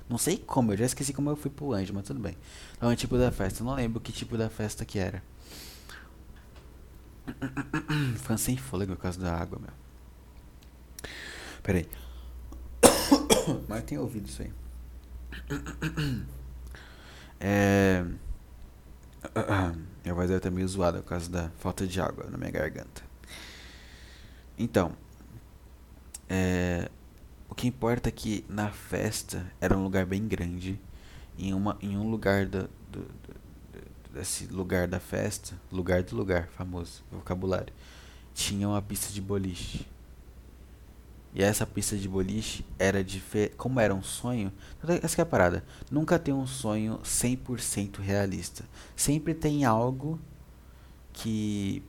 Não 0.08 0.18
sei 0.18 0.36
como, 0.36 0.72
eu 0.72 0.76
já 0.76 0.84
esqueci 0.84 1.12
como 1.12 1.30
eu 1.30 1.36
fui 1.36 1.50
pro 1.50 1.72
anjo, 1.72 1.94
mas 1.94 2.04
tudo 2.04 2.20
bem. 2.20 2.36
Tava 2.78 2.94
tipo 2.94 3.16
da 3.16 3.30
festa, 3.30 3.62
eu 3.62 3.66
não 3.66 3.74
lembro 3.74 4.00
que 4.00 4.12
tipo 4.12 4.36
da 4.36 4.50
festa 4.50 4.84
que 4.84 4.98
era. 4.98 5.22
Ficando 8.18 8.38
sem 8.38 8.56
fôlego 8.56 8.94
por 8.96 9.02
causa 9.02 9.18
da 9.18 9.34
água, 9.34 9.58
meu. 9.58 9.70
Pera 11.62 11.78
aí. 11.78 11.88
Mas 13.66 13.84
tem 13.84 13.96
ouvido 13.96 14.28
isso 14.28 14.42
aí. 14.42 14.52
É. 17.40 18.02
Minha 20.02 20.14
voz 20.14 20.28
deve 20.28 20.38
estar 20.38 20.50
meio 20.50 20.66
zoada 20.66 21.02
por 21.02 21.08
causa 21.08 21.30
da 21.30 21.50
falta 21.58 21.86
de 21.86 22.00
água 22.00 22.28
na 22.30 22.38
minha 22.38 22.50
garganta. 22.50 23.02
Então. 24.58 24.96
É. 26.28 26.88
O 27.48 27.54
que 27.54 27.68
importa 27.68 28.08
é 28.08 28.12
que 28.12 28.44
na 28.48 28.70
festa 28.70 29.46
era 29.60 29.76
um 29.76 29.82
lugar 29.82 30.06
bem 30.06 30.26
grande. 30.26 30.80
Em, 31.38 31.52
uma, 31.52 31.76
em 31.82 31.96
um 31.98 32.08
lugar 32.08 32.46
do, 32.46 32.70
do 32.90 33.06
esse 34.20 34.46
lugar 34.46 34.86
da 34.86 35.00
festa, 35.00 35.54
lugar 35.70 36.02
do 36.02 36.16
lugar, 36.16 36.48
famoso, 36.48 37.04
vocabulário, 37.10 37.72
tinha 38.32 38.68
uma 38.68 38.80
pista 38.80 39.12
de 39.12 39.20
boliche. 39.20 39.86
E 41.34 41.42
essa 41.42 41.66
pista 41.66 41.96
de 41.96 42.08
boliche 42.08 42.64
era 42.78 43.02
de 43.02 43.20
fe... 43.20 43.50
como 43.56 43.80
era 43.80 43.94
um 43.94 44.02
sonho, 44.02 44.52
essa 45.02 45.20
é 45.20 45.22
a 45.22 45.26
parada. 45.26 45.64
Nunca 45.90 46.18
tem 46.18 46.32
um 46.32 46.46
sonho 46.46 47.00
100% 47.04 47.98
realista. 47.98 48.64
Sempre 48.94 49.34
tem 49.34 49.64
algo 49.64 50.20
que 51.12 51.82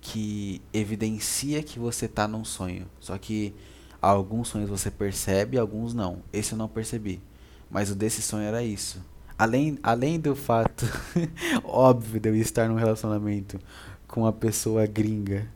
que 0.00 0.62
evidencia 0.72 1.62
que 1.64 1.80
você 1.80 2.06
tá 2.06 2.28
num 2.28 2.44
sonho. 2.44 2.86
Só 3.00 3.18
que 3.18 3.52
alguns 4.00 4.48
sonhos 4.48 4.70
você 4.70 4.88
percebe, 4.88 5.58
alguns 5.58 5.92
não. 5.94 6.22
Esse 6.32 6.52
eu 6.52 6.58
não 6.58 6.68
percebi. 6.68 7.20
Mas 7.68 7.90
o 7.90 7.94
desse 7.94 8.22
sonho 8.22 8.44
era 8.44 8.62
isso 8.62 9.02
além, 9.38 9.78
além 9.82 10.18
do 10.18 10.34
fato 10.34 10.86
óbvio 11.64 12.20
de 12.20 12.28
eu 12.28 12.36
estar 12.36 12.68
num 12.68 12.74
relacionamento 12.74 13.58
com 14.06 14.22
uma 14.22 14.32
pessoa 14.32 14.86
gringa 14.86 15.48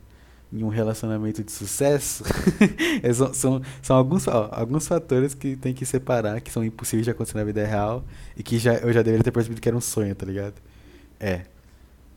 em 0.53 0.65
um 0.65 0.69
relacionamento 0.69 1.45
de 1.45 1.53
sucesso, 1.53 2.25
é, 3.03 3.13
são, 3.13 3.33
são, 3.33 3.63
são 3.83 3.97
alguns, 3.97 4.27
ó, 4.27 4.49
alguns 4.53 4.87
fatores 4.87 5.35
que 5.35 5.57
tem 5.57 5.73
que 5.73 5.87
separar, 5.87 6.41
que 6.41 6.51
são 6.51 6.65
impossíveis 6.65 7.05
de 7.05 7.11
acontecer 7.11 7.39
na 7.39 7.45
vida 7.45 7.65
real 7.65 8.05
e 8.37 8.43
que 8.43 8.59
já, 8.59 8.75
eu 8.75 8.93
já 8.93 9.03
deveria 9.03 9.23
ter 9.23 9.31
percebido 9.31 9.61
que 9.61 9.69
era 9.69 9.77
um 9.77 9.81
sonho, 9.81 10.15
tá 10.15 10.27
ligado? 10.27 10.55
É, 11.19 11.43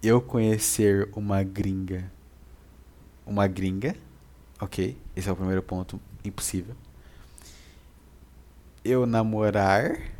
eu 0.02 0.22
conhecer 0.22 1.10
uma 1.15 1.43
gringa, 1.43 2.12
uma 3.26 3.48
gringa, 3.48 3.96
ok, 4.60 4.98
esse 5.15 5.30
é 5.30 5.32
o 5.32 5.36
primeiro 5.36 5.62
ponto 5.62 6.00
impossível. 6.26 6.76
Eu 8.84 9.06
namorar 9.06 10.13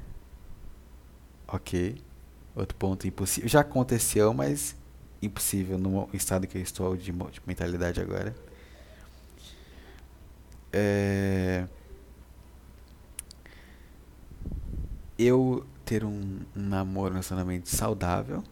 Ok. 1.54 2.02
Outro 2.56 2.76
ponto 2.78 3.08
impossível. 3.08 3.47
Já 3.47 3.62
aconteceu, 3.62 4.34
mas 4.34 4.76
impossível 5.25 5.77
no 5.77 6.09
estado 6.13 6.47
que 6.47 6.57
eu 6.57 6.62
estou 6.62 6.95
de, 6.95 7.12
de 7.12 7.41
mentalidade 7.45 8.01
agora. 8.01 8.36
É... 10.71 11.67
Eu 15.17 15.65
ter 15.86 16.03
um, 16.03 16.39
namoro, 16.55 17.09
um 17.09 17.13
relacionamento 17.13 17.69
saudável 17.69 18.43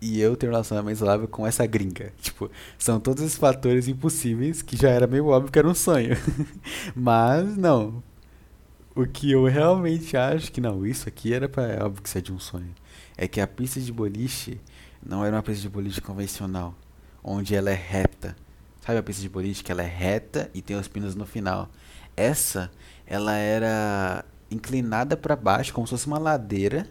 e 0.00 0.20
eu 0.20 0.36
ter 0.36 0.46
um 0.46 0.50
relacionamento 0.50 0.98
saudável 0.98 1.26
com 1.26 1.46
essa 1.46 1.66
gringa. 1.66 2.12
Tipo, 2.20 2.50
são 2.78 3.00
todos 3.00 3.22
esses 3.22 3.38
fatores 3.38 3.88
impossíveis 3.88 4.62
que 4.62 4.76
já 4.76 4.90
era 4.90 5.06
meio 5.06 5.26
óbvio 5.28 5.50
que 5.50 5.58
era 5.58 5.68
um 5.68 5.74
sonho. 5.74 6.16
Mas 6.94 7.56
não, 7.56 8.02
o 8.94 9.06
que 9.06 9.32
eu 9.32 9.44
realmente 9.46 10.16
acho 10.16 10.52
que 10.52 10.60
não, 10.60 10.86
isso 10.86 11.08
aqui 11.08 11.32
era 11.34 11.48
para 11.48 11.64
é 11.64 11.82
óbvio 11.82 12.02
que 12.02 12.08
isso 12.08 12.18
é 12.18 12.20
de 12.20 12.32
um 12.32 12.38
sonho. 12.38 12.74
É 13.16 13.26
que 13.26 13.40
a 13.40 13.46
pista 13.46 13.80
de 13.80 13.92
boliche 13.92 14.60
não 15.04 15.24
era 15.24 15.36
uma 15.36 15.42
pista 15.42 15.62
de 15.62 15.68
boliche 15.68 16.00
convencional, 16.00 16.74
onde 17.22 17.54
ela 17.54 17.70
é 17.70 17.74
reta. 17.74 18.34
Sabe 18.84 18.98
a 18.98 19.02
pista 19.02 19.22
de 19.22 19.28
boliche 19.28 19.62
que 19.62 19.70
ela 19.70 19.82
é 19.82 19.86
reta 19.86 20.50
e 20.54 20.62
tem 20.62 20.76
os 20.76 20.88
pinos 20.88 21.14
no 21.14 21.26
final? 21.26 21.68
Essa, 22.16 22.70
ela 23.06 23.34
era 23.34 24.24
inclinada 24.50 25.16
para 25.16 25.36
baixo, 25.36 25.72
como 25.72 25.86
se 25.86 25.90
fosse 25.90 26.06
uma 26.06 26.18
ladeira. 26.18 26.88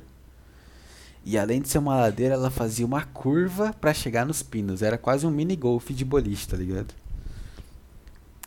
E 1.26 1.38
além 1.38 1.62
de 1.62 1.70
ser 1.70 1.78
uma 1.78 1.96
ladeira, 1.96 2.34
ela 2.36 2.52
fazia 2.52 2.86
uma 2.86 3.04
curva 3.04 3.74
para 3.74 3.94
chegar 3.94 4.26
nos 4.26 4.44
pinos. 4.44 4.82
Era 4.82 4.98
quase 4.98 5.26
um 5.26 5.32
mini 5.32 5.56
golf 5.56 5.90
de 5.90 6.04
boliche, 6.04 6.48
tá 6.48 6.58
ligado? 6.58 6.94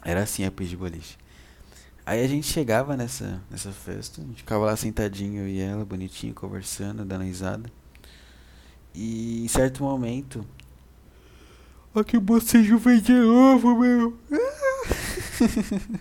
Era 0.05 0.23
assim 0.23 0.45
a 0.45 0.51
pista 0.51 0.71
de 0.71 0.77
boliche. 0.77 1.17
Aí 2.05 2.25
a 2.25 2.29
gente 2.29 2.47
chegava 2.47 2.97
nessa, 2.97 3.43
nessa 3.51 3.73
festa, 3.73 4.21
a 4.21 4.25
gente 4.25 4.37
ficava 4.37 4.65
lá 4.65 4.77
sentadinho 4.77 5.49
e 5.49 5.59
ela, 5.59 5.85
bonitinho, 5.85 6.33
conversando, 6.35 7.05
dando 7.05 7.25
risada. 7.25 7.69
E 8.97 9.45
em 9.45 9.49
certo 9.49 9.85
momento. 9.85 10.45
Ó 11.95 12.03
que 12.03 12.17
o 12.17 12.21
bocejo 12.21 12.79
veio 12.79 13.03
de 13.03 13.13
novo, 13.13 13.79
meu! 13.79 14.17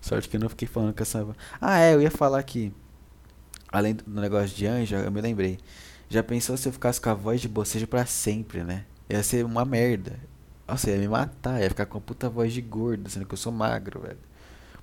Sorte 0.00 0.28
que 0.28 0.36
eu 0.36 0.40
não 0.40 0.50
fiquei 0.50 0.68
falando 0.68 0.94
com 0.94 1.02
essa. 1.02 1.26
Ah, 1.58 1.80
é, 1.80 1.94
eu 1.94 2.02
ia 2.02 2.10
falar 2.10 2.42
que. 2.42 2.70
Além 3.70 3.94
do 3.94 4.20
negócio 4.20 4.54
de 4.54 4.66
anjo, 4.66 4.94
eu 4.94 5.10
me 5.10 5.22
lembrei. 5.22 5.58
Já 6.10 6.22
pensou 6.22 6.58
se 6.58 6.68
eu 6.68 6.72
ficasse 6.72 7.00
com 7.00 7.08
a 7.08 7.14
voz 7.14 7.40
de 7.40 7.48
bocejo 7.48 7.86
pra 7.86 8.04
sempre, 8.04 8.62
né? 8.62 8.84
Ia 9.08 9.22
ser 9.22 9.46
uma 9.46 9.64
merda. 9.64 10.20
Nossa, 10.68 10.90
ia 10.90 10.98
me 10.98 11.08
matar, 11.08 11.62
ia 11.62 11.70
ficar 11.70 11.86
com 11.86 11.96
a 11.96 12.00
puta 12.00 12.28
voz 12.28 12.52
de 12.52 12.60
gordo, 12.60 13.08
sendo 13.08 13.24
que 13.24 13.32
eu 13.32 13.38
sou 13.38 13.50
magro, 13.50 14.00
velho. 14.00 14.18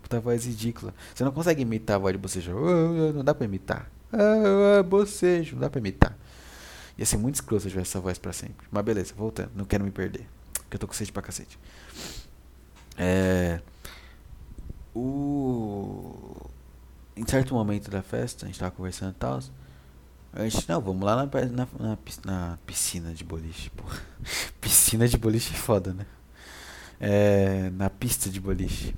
Puta 0.02 0.20
voz 0.20 0.46
ridícula. 0.46 0.96
Você 1.14 1.24
não 1.24 1.32
consegue 1.32 1.62
imitar 1.62 1.98
a 1.98 2.00
voz 2.00 2.14
de 2.14 2.18
bocejo. 2.18 2.52
não 3.14 3.24
dá 3.24 3.36
pra 3.36 3.46
imitar. 3.46 3.92
Ah, 4.12 4.82
bocejo, 4.82 5.56
não 5.56 5.62
dá 5.62 5.70
pra 5.70 5.80
imitar. 5.80 6.18
Ia 7.00 7.06
ser 7.06 7.16
muito 7.16 7.36
escroto 7.36 7.62
se 7.62 7.68
eu 7.68 7.72
tivesse 7.72 7.92
essa 7.92 8.02
voz 8.02 8.18
pra 8.18 8.34
sempre. 8.34 8.68
Mas 8.70 8.84
beleza, 8.84 9.14
voltando, 9.16 9.52
não 9.56 9.64
quero 9.64 9.86
me 9.86 9.90
perder. 9.90 10.28
Porque 10.52 10.76
eu 10.76 10.80
tô 10.80 10.86
com 10.86 10.94
sede 10.94 11.14
pra 11.14 11.22
cacete. 11.22 11.58
É. 12.98 13.62
O. 14.94 16.50
Em 17.16 17.26
certo 17.26 17.54
momento 17.54 17.90
da 17.90 18.02
festa, 18.02 18.46
a 18.46 18.48
gente 18.48 18.60
tava 18.60 18.72
conversando 18.72 19.12
e 19.12 19.16
tal. 19.16 19.40
A 20.34 20.44
gente, 20.44 20.68
não, 20.68 20.82
vamos 20.82 21.02
lá 21.02 21.16
na, 21.16 21.26
na, 21.26 21.68
na, 21.80 21.98
na 22.26 22.58
piscina 22.66 23.14
de 23.14 23.24
boliche, 23.24 23.70
pô. 23.70 23.86
piscina 24.60 25.08
de 25.08 25.18
boliche 25.18 25.54
é 25.54 25.58
foda, 25.58 25.94
né? 25.94 26.06
É, 27.00 27.70
na 27.70 27.90
pista 27.90 28.30
de 28.30 28.42
boliche. 28.42 28.94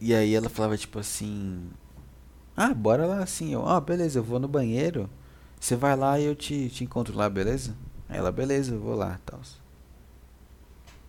E 0.00 0.14
aí 0.14 0.34
ela 0.34 0.48
falava 0.48 0.78
tipo 0.78 0.98
assim: 0.98 1.68
Ah, 2.56 2.72
bora 2.72 3.04
lá 3.04 3.22
assim. 3.22 3.52
Eu, 3.52 3.68
ah, 3.68 3.82
beleza, 3.82 4.18
eu 4.18 4.24
vou 4.24 4.40
no 4.40 4.48
banheiro. 4.48 5.10
Você 5.60 5.74
vai 5.76 5.96
lá 5.96 6.18
e 6.18 6.24
eu 6.24 6.34
te, 6.34 6.68
te 6.68 6.84
encontro 6.84 7.16
lá, 7.16 7.28
beleza? 7.28 7.74
Aí 8.08 8.18
ela, 8.18 8.30
beleza, 8.30 8.74
eu 8.74 8.80
vou 8.80 8.94
lá 8.94 9.18
tal. 9.26 9.40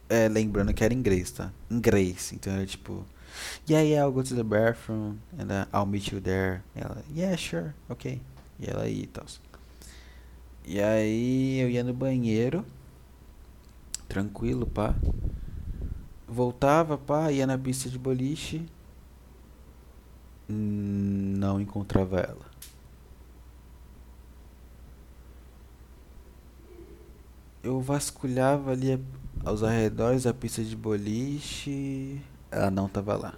É, 0.09 0.27
lembrando 0.27 0.73
que 0.73 0.83
era 0.83 0.93
inglês, 0.93 1.31
tá? 1.31 1.51
Inglês. 1.69 2.31
Então 2.33 2.53
era 2.53 2.65
tipo. 2.65 3.05
Yeah, 3.69 3.85
yeah, 3.85 4.05
I'll 4.05 4.11
go 4.11 4.23
to 4.23 4.35
the 4.35 4.43
bathroom 4.43 5.17
and 5.37 5.51
uh, 5.51 5.67
I'll 5.71 5.85
meet 5.85 6.11
you 6.11 6.21
there. 6.21 6.61
Ela, 6.75 7.03
yeah, 7.13 7.37
sure, 7.37 7.73
ok. 7.89 8.19
E 8.59 8.69
ela 8.69 8.87
ia 8.87 9.03
e 9.03 9.07
tal. 9.07 9.25
E 10.65 10.81
aí 10.81 11.59
eu 11.59 11.69
ia 11.69 11.83
no 11.83 11.93
banheiro. 11.93 12.65
Tranquilo, 14.07 14.65
pá. 14.65 14.95
Voltava, 16.27 16.97
pá, 16.97 17.31
ia 17.31 17.45
na 17.45 17.57
pista 17.57 17.89
de 17.89 17.99
boliche. 17.99 18.65
Não 20.49 21.59
encontrava 21.59 22.19
ela. 22.19 22.46
Eu 27.67 27.81
vasculhava 27.81 28.71
ali 28.71 28.97
aos 29.43 29.61
arredores 29.61 30.23
da 30.23 30.33
pista 30.33 30.63
de 30.63 30.73
boliche. 30.73 32.21
Ela 32.49 32.71
não 32.71 32.85
estava 32.85 33.17
lá. 33.17 33.33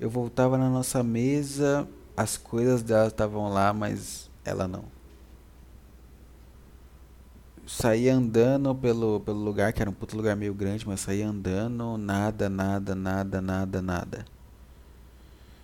Eu 0.00 0.10
voltava 0.10 0.58
na 0.58 0.68
nossa 0.68 1.00
mesa, 1.00 1.86
as 2.16 2.36
coisas 2.36 2.82
dela 2.82 3.06
estavam 3.06 3.48
lá, 3.48 3.72
mas 3.72 4.28
ela 4.44 4.66
não. 4.66 4.84
Saía 7.64 8.16
andando 8.16 8.74
pelo, 8.74 9.20
pelo 9.20 9.38
lugar, 9.38 9.72
que 9.72 9.80
era 9.80 9.88
um 9.88 9.94
puto 9.94 10.16
lugar 10.16 10.34
meio 10.34 10.52
grande, 10.52 10.88
mas 10.88 10.98
saía 10.98 11.28
andando, 11.28 11.96
nada, 11.96 12.48
nada, 12.48 12.96
nada, 12.96 13.40
nada, 13.40 13.80
nada. 13.80 14.24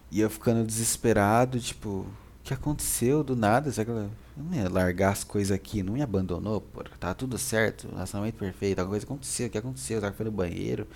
E 0.08 0.20
eu 0.20 0.30
ficando 0.30 0.64
desesperado, 0.64 1.58
tipo, 1.58 2.06
que 2.42 2.52
aconteceu 2.54 3.22
do 3.22 3.36
nada? 3.36 3.70
Será 3.70 3.84
que 3.84 3.90
ela 3.90 4.10
não 4.36 4.54
ia 4.54 4.68
largar 4.68 5.12
as 5.12 5.24
coisas 5.24 5.52
aqui? 5.52 5.82
Não 5.82 5.94
me 5.94 6.02
abandonou? 6.02 6.60
Pô, 6.60 6.82
tá 6.98 7.14
tudo 7.14 7.38
certo, 7.38 7.88
relacionamento 7.88 8.38
perfeito, 8.38 8.78
alguma 8.78 8.94
coisa 8.94 9.06
aconteceu, 9.06 9.46
o 9.46 9.50
que 9.50 9.58
aconteceu? 9.58 10.00
Será 10.00 10.10
que 10.10 10.16
foi 10.16 10.26
no 10.26 10.32
banheiro? 10.32 10.86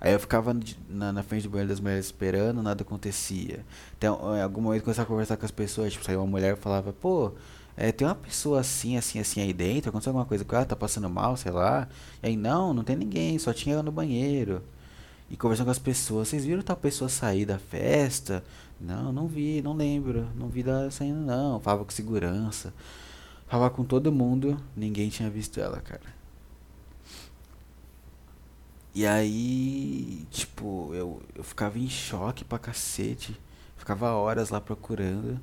Aí 0.00 0.12
eu 0.12 0.20
ficava 0.20 0.56
na, 0.88 1.12
na 1.12 1.22
frente 1.22 1.44
do 1.44 1.50
banheiro 1.50 1.70
das 1.70 1.80
mulheres 1.80 2.06
esperando, 2.06 2.62
nada 2.62 2.82
acontecia. 2.82 3.64
Então, 3.96 4.36
em 4.36 4.42
algum 4.42 4.60
momento 4.60 4.80
eu 4.80 4.84
começava 4.84 5.06
a 5.06 5.08
conversar 5.08 5.36
com 5.36 5.44
as 5.44 5.50
pessoas, 5.50 5.92
tipo, 5.92 6.04
saiu 6.04 6.20
uma 6.20 6.26
mulher 6.26 6.54
e 6.54 6.60
falava, 6.60 6.92
pô, 6.92 7.32
é, 7.76 7.90
tem 7.90 8.06
uma 8.06 8.14
pessoa 8.14 8.60
assim, 8.60 8.96
assim, 8.96 9.18
assim 9.18 9.40
aí 9.40 9.52
dentro, 9.52 9.88
aconteceu 9.88 10.10
alguma 10.10 10.26
coisa 10.26 10.44
com 10.44 10.54
ela, 10.54 10.64
tá 10.64 10.76
passando 10.76 11.08
mal, 11.08 11.36
sei 11.36 11.50
lá. 11.50 11.88
E 12.22 12.28
aí, 12.28 12.36
não, 12.36 12.72
não 12.72 12.84
tem 12.84 12.96
ninguém, 12.96 13.38
só 13.38 13.52
tinha 13.52 13.74
ela 13.74 13.82
no 13.82 13.90
banheiro 13.90 14.62
e 15.30 15.36
conversando 15.36 15.66
com 15.66 15.72
as 15.72 15.78
pessoas. 15.78 16.28
Vocês 16.28 16.44
viram 16.44 16.62
tal 16.62 16.76
pessoa 16.76 17.08
sair 17.08 17.44
da 17.44 17.58
festa? 17.58 18.44
Não, 18.80 19.12
não 19.12 19.26
vi, 19.26 19.62
não 19.62 19.74
lembro. 19.74 20.28
Não 20.34 20.48
vi 20.48 20.62
ela 20.62 20.90
saindo, 20.90 21.20
não. 21.20 21.60
Falava 21.60 21.84
com 21.84 21.90
segurança. 21.90 22.72
Falava 23.46 23.74
com 23.74 23.84
todo 23.84 24.12
mundo. 24.12 24.60
Ninguém 24.76 25.08
tinha 25.08 25.30
visto 25.30 25.60
ela, 25.60 25.80
cara. 25.80 26.14
E 28.94 29.04
aí, 29.06 30.24
tipo, 30.30 30.92
eu, 30.94 31.20
eu 31.34 31.42
ficava 31.42 31.78
em 31.78 31.88
choque 31.88 32.44
pra 32.44 32.58
cacete. 32.58 33.38
Ficava 33.76 34.12
horas 34.12 34.50
lá 34.50 34.60
procurando. 34.60 35.40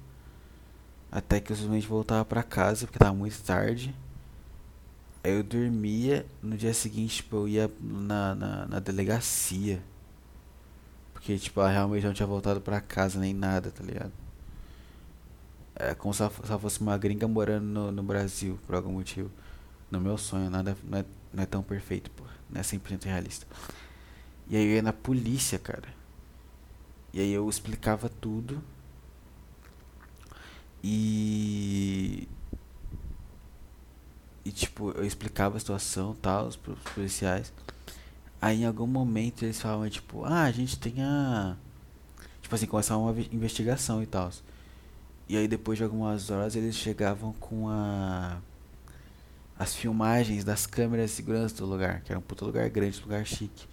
Até 1.12 1.42
que 1.42 1.52
eu 1.52 1.56
simplesmente 1.56 1.88
voltava 1.88 2.24
pra 2.24 2.44
casa, 2.44 2.86
porque 2.86 2.98
tava 2.98 3.14
muito 3.14 3.42
tarde. 3.44 3.94
Aí 5.24 5.34
eu 5.34 5.44
dormia, 5.44 6.26
no 6.42 6.58
dia 6.58 6.74
seguinte, 6.74 7.18
tipo, 7.18 7.36
eu 7.36 7.48
ia 7.48 7.72
na, 7.80 8.34
na, 8.34 8.66
na 8.68 8.80
delegacia. 8.80 9.84
Porque, 11.22 11.38
tipo, 11.38 11.60
ela 11.60 11.70
realmente 11.70 12.04
não 12.04 12.14
tinha 12.14 12.26
voltado 12.26 12.60
pra 12.60 12.82
casa 12.82 13.20
nem 13.20 13.32
nada, 13.32 13.70
tá 13.70 13.84
ligado? 13.84 14.12
É 15.76 15.94
como 15.94 16.12
se 16.12 16.24
ela, 16.24 16.32
se 16.32 16.50
ela 16.50 16.58
fosse 16.58 16.82
uma 16.82 16.98
gringa 16.98 17.28
morando 17.28 17.64
no, 17.64 17.92
no 17.92 18.02
Brasil, 18.02 18.58
por 18.66 18.74
algum 18.74 18.94
motivo. 18.94 19.30
No 19.92 20.02
meu 20.02 20.18
sonho, 20.18 20.50
nada 20.50 20.76
não 20.84 20.98
é, 20.98 21.06
não 21.32 21.44
é 21.44 21.46
tão 21.46 21.62
perfeito, 21.62 22.10
pô. 22.10 22.24
Não 22.50 22.60
é 22.60 22.64
100% 22.64 23.06
realista. 23.06 23.46
E 24.50 24.58
aí 24.58 24.66
eu 24.66 24.72
ia 24.78 24.82
na 24.82 24.92
polícia, 24.92 25.60
cara. 25.60 25.88
E 27.14 27.20
aí 27.20 27.32
eu 27.32 27.48
explicava 27.48 28.10
tudo. 28.10 28.60
E 30.84 32.28
e 34.44 34.52
tipo, 34.52 34.90
eu 34.92 35.06
explicava 35.06 35.58
a 35.58 35.60
situação 35.60 36.16
tal, 36.20 36.50
pros 36.64 36.80
policiais. 36.96 37.54
Aí 38.42 38.64
em 38.64 38.66
algum 38.66 38.88
momento 38.88 39.46
eles 39.46 39.62
falavam, 39.62 39.88
tipo, 39.90 40.26
ah, 40.26 40.44
a 40.44 40.52
gente 40.52 40.80
tem 40.80 41.04
a. 41.04 41.56
Tipo 42.42 42.56
assim, 42.56 42.66
começava 42.66 43.00
uma 43.00 43.12
investigação 43.32 44.02
e 44.02 44.08
tal. 44.08 44.32
E 45.30 45.38
aí 45.38 45.48
depois 45.48 45.78
de 45.78 45.84
algumas 45.84 46.30
horas 46.32 46.56
eles 46.56 46.76
chegavam 46.76 47.34
com 47.34 47.70
a. 47.70 48.40
As 49.60 49.76
filmagens 49.76 50.44
das 50.44 50.66
câmeras 50.66 51.12
de 51.12 51.16
segurança 51.16 51.56
do 51.56 51.68
lugar, 51.68 52.02
que 52.02 52.12
era 52.12 52.18
um 52.18 52.22
puto 52.22 52.46
lugar 52.46 52.68
grande, 52.70 53.00
lugar 53.02 53.24
chique. 53.28 53.68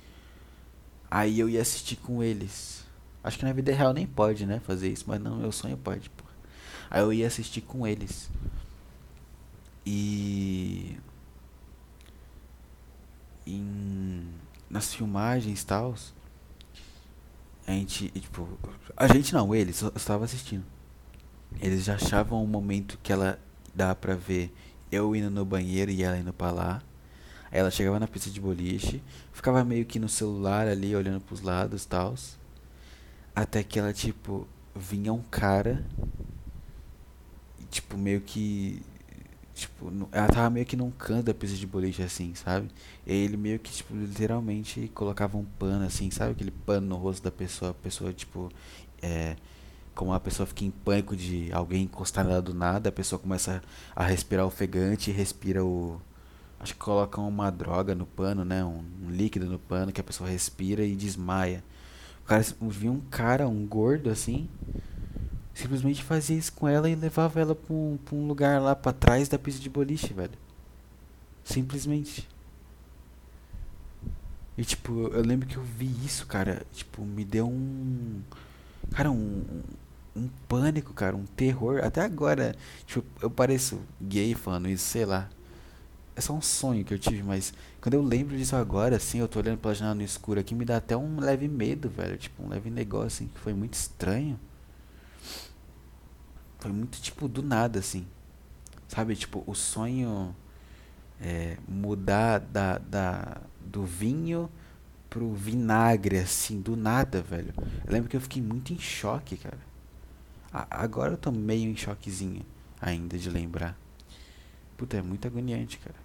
Aí 1.10 1.40
eu 1.40 1.48
ia 1.48 1.62
assistir 1.62 1.96
com 1.96 2.22
eles. 2.22 2.84
Acho 3.24 3.38
que 3.38 3.44
na 3.44 3.52
vida 3.54 3.72
real 3.72 3.94
nem 3.94 4.06
pode, 4.06 4.44
né, 4.44 4.60
fazer 4.60 4.90
isso, 4.90 5.04
mas 5.08 5.20
não, 5.20 5.36
meu 5.36 5.50
sonho 5.50 5.78
pode, 5.78 6.10
pô. 6.10 6.24
Aí 6.90 7.00
eu 7.00 7.12
ia 7.12 7.26
assistir 7.26 7.62
com 7.62 7.86
eles. 7.86 8.30
E 9.86 10.98
em, 13.46 14.28
nas 14.70 14.94
filmagens 14.94 15.62
e 15.62 15.66
tal, 15.66 15.94
a 17.66 17.72
gente, 17.72 18.08
tipo, 18.10 18.48
a 18.96 19.06
gente 19.08 19.34
não, 19.34 19.54
eles, 19.54 19.80
eu 19.82 19.92
estava 19.94 20.24
assistindo. 20.24 20.64
Eles 21.60 21.84
já 21.84 21.94
achavam 21.94 22.42
o 22.42 22.46
momento 22.46 22.98
que 23.02 23.12
ela 23.12 23.38
dá 23.74 23.94
pra 23.94 24.14
ver 24.14 24.54
eu 24.90 25.14
indo 25.14 25.30
no 25.30 25.44
banheiro 25.44 25.90
e 25.90 26.02
ela 26.02 26.18
indo 26.18 26.32
pra 26.32 26.50
lá. 26.50 26.82
Aí 27.50 27.58
ela 27.58 27.70
chegava 27.70 27.98
na 27.98 28.06
pista 28.06 28.30
de 28.30 28.40
boliche, 28.40 29.02
ficava 29.32 29.64
meio 29.64 29.84
que 29.84 29.98
no 29.98 30.08
celular 30.08 30.66
ali, 30.66 30.94
olhando 30.94 31.20
pros 31.20 31.40
lados 31.40 31.84
e 31.84 31.88
tal. 31.88 32.14
Até 33.34 33.62
que 33.62 33.78
ela, 33.78 33.92
tipo, 33.92 34.46
vinha 34.74 35.12
um 35.12 35.22
cara, 35.22 35.84
tipo, 37.70 37.96
meio 37.96 38.20
que 38.20 38.82
Tipo, 39.58 39.90
ela 40.12 40.28
tava 40.28 40.48
meio 40.50 40.64
que 40.64 40.76
num 40.76 40.88
canto 40.92 41.24
da 41.24 41.34
pista 41.34 41.56
de 41.56 41.66
boliche, 41.66 42.00
assim, 42.00 42.32
sabe? 42.32 42.68
E 43.04 43.12
ele 43.12 43.36
meio 43.36 43.58
que, 43.58 43.72
tipo, 43.72 43.92
literalmente 43.92 44.88
colocava 44.94 45.36
um 45.36 45.44
pano, 45.44 45.84
assim, 45.84 46.12
sabe? 46.12 46.30
Aquele 46.30 46.52
pano 46.52 46.86
no 46.86 46.94
rosto 46.94 47.24
da 47.24 47.30
pessoa. 47.32 47.72
A 47.72 47.74
pessoa, 47.74 48.12
tipo, 48.12 48.52
é. 49.02 49.34
Como 49.96 50.12
a 50.12 50.20
pessoa 50.20 50.46
fica 50.46 50.64
em 50.64 50.70
pânico 50.70 51.16
de 51.16 51.50
alguém 51.52 51.82
encostar 51.82 52.24
nela 52.24 52.40
do 52.40 52.54
nada, 52.54 52.88
a 52.88 52.92
pessoa 52.92 53.18
começa 53.18 53.60
a 53.96 54.04
respirar 54.04 54.46
ofegante 54.46 55.10
respira 55.10 55.64
o. 55.64 56.00
Acho 56.60 56.74
que 56.74 56.78
colocam 56.78 57.26
uma 57.28 57.50
droga 57.50 57.96
no 57.96 58.06
pano, 58.06 58.44
né? 58.44 58.64
Um, 58.64 58.84
um 59.06 59.10
líquido 59.10 59.46
no 59.46 59.58
pano 59.58 59.90
que 59.90 60.00
a 60.00 60.04
pessoa 60.04 60.30
respira 60.30 60.84
e 60.84 60.94
desmaia. 60.94 61.64
O 62.22 62.28
cara 62.28 62.44
viu 62.60 62.92
um 62.92 63.00
cara, 63.00 63.48
um 63.48 63.66
gordo 63.66 64.08
assim, 64.08 64.48
simplesmente 65.58 66.04
fazia 66.04 66.38
isso 66.38 66.52
com 66.52 66.68
ela 66.68 66.88
e 66.88 66.94
levava 66.94 67.40
ela 67.40 67.54
pra 67.54 67.74
um, 67.74 67.98
pra 68.04 68.14
um 68.14 68.28
lugar 68.28 68.60
lá 68.60 68.76
pra 68.76 68.92
trás 68.92 69.28
da 69.28 69.38
pista 69.38 69.60
de 69.60 69.68
boliche, 69.68 70.12
velho. 70.14 70.38
Simplesmente. 71.42 72.28
E 74.56 74.64
tipo, 74.64 75.08
eu 75.08 75.22
lembro 75.22 75.48
que 75.48 75.56
eu 75.56 75.62
vi 75.62 75.90
isso, 76.04 76.26
cara. 76.26 76.62
Tipo, 76.72 77.02
me 77.02 77.24
deu 77.24 77.48
um. 77.48 78.20
Cara, 78.92 79.10
um. 79.10 79.44
Um 80.14 80.28
pânico, 80.48 80.92
cara, 80.94 81.16
um 81.16 81.24
terror. 81.24 81.80
Até 81.84 82.02
agora, 82.02 82.54
tipo, 82.86 83.04
eu 83.22 83.30
pareço 83.30 83.80
gay 84.00 84.34
falando 84.34 84.68
isso, 84.68 84.84
sei 84.84 85.04
lá. 85.04 85.28
É 86.16 86.20
só 86.20 86.32
um 86.32 86.42
sonho 86.42 86.84
que 86.84 86.92
eu 86.92 86.98
tive, 86.98 87.22
mas 87.22 87.54
quando 87.80 87.94
eu 87.94 88.02
lembro 88.02 88.36
disso 88.36 88.56
agora, 88.56 88.96
assim, 88.96 89.18
eu 89.18 89.28
tô 89.28 89.38
olhando 89.38 89.58
pela 89.58 89.74
janela 89.74 89.94
no 89.94 90.02
escuro 90.02 90.40
aqui, 90.40 90.54
me 90.54 90.64
dá 90.64 90.78
até 90.78 90.96
um 90.96 91.20
leve 91.20 91.46
medo, 91.46 91.88
velho. 91.88 92.16
Tipo, 92.18 92.42
um 92.42 92.48
leve 92.48 92.70
negócio, 92.70 93.06
assim, 93.06 93.26
que 93.28 93.38
foi 93.38 93.54
muito 93.54 93.74
estranho. 93.74 94.38
Foi 96.58 96.72
muito, 96.72 97.00
tipo, 97.00 97.28
do 97.28 97.42
nada, 97.42 97.78
assim. 97.78 98.06
Sabe, 98.88 99.14
tipo, 99.14 99.44
o 99.46 99.54
sonho 99.54 100.34
é, 101.20 101.56
mudar 101.68 102.40
da, 102.40 102.78
da, 102.78 103.40
do 103.60 103.84
vinho 103.84 104.50
pro 105.10 105.32
vinagre, 105.32 106.18
assim, 106.18 106.60
do 106.60 106.76
nada, 106.76 107.22
velho. 107.22 107.52
Eu 107.86 107.92
lembro 107.92 108.08
que 108.08 108.16
eu 108.16 108.20
fiquei 108.20 108.42
muito 108.42 108.72
em 108.72 108.78
choque, 108.78 109.36
cara. 109.36 109.58
A, 110.52 110.82
agora 110.82 111.12
eu 111.12 111.16
tô 111.16 111.30
meio 111.30 111.70
em 111.70 111.76
choquezinho 111.76 112.44
ainda 112.80 113.18
de 113.18 113.30
lembrar. 113.30 113.76
Puta, 114.76 114.96
é 114.96 115.02
muito 115.02 115.26
agoniante, 115.26 115.78
cara. 115.78 115.96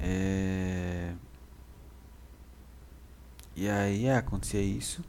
É... 0.00 1.12
E 3.54 3.68
aí 3.68 4.06
é, 4.06 4.16
acontecia 4.16 4.62
isso. 4.62 5.04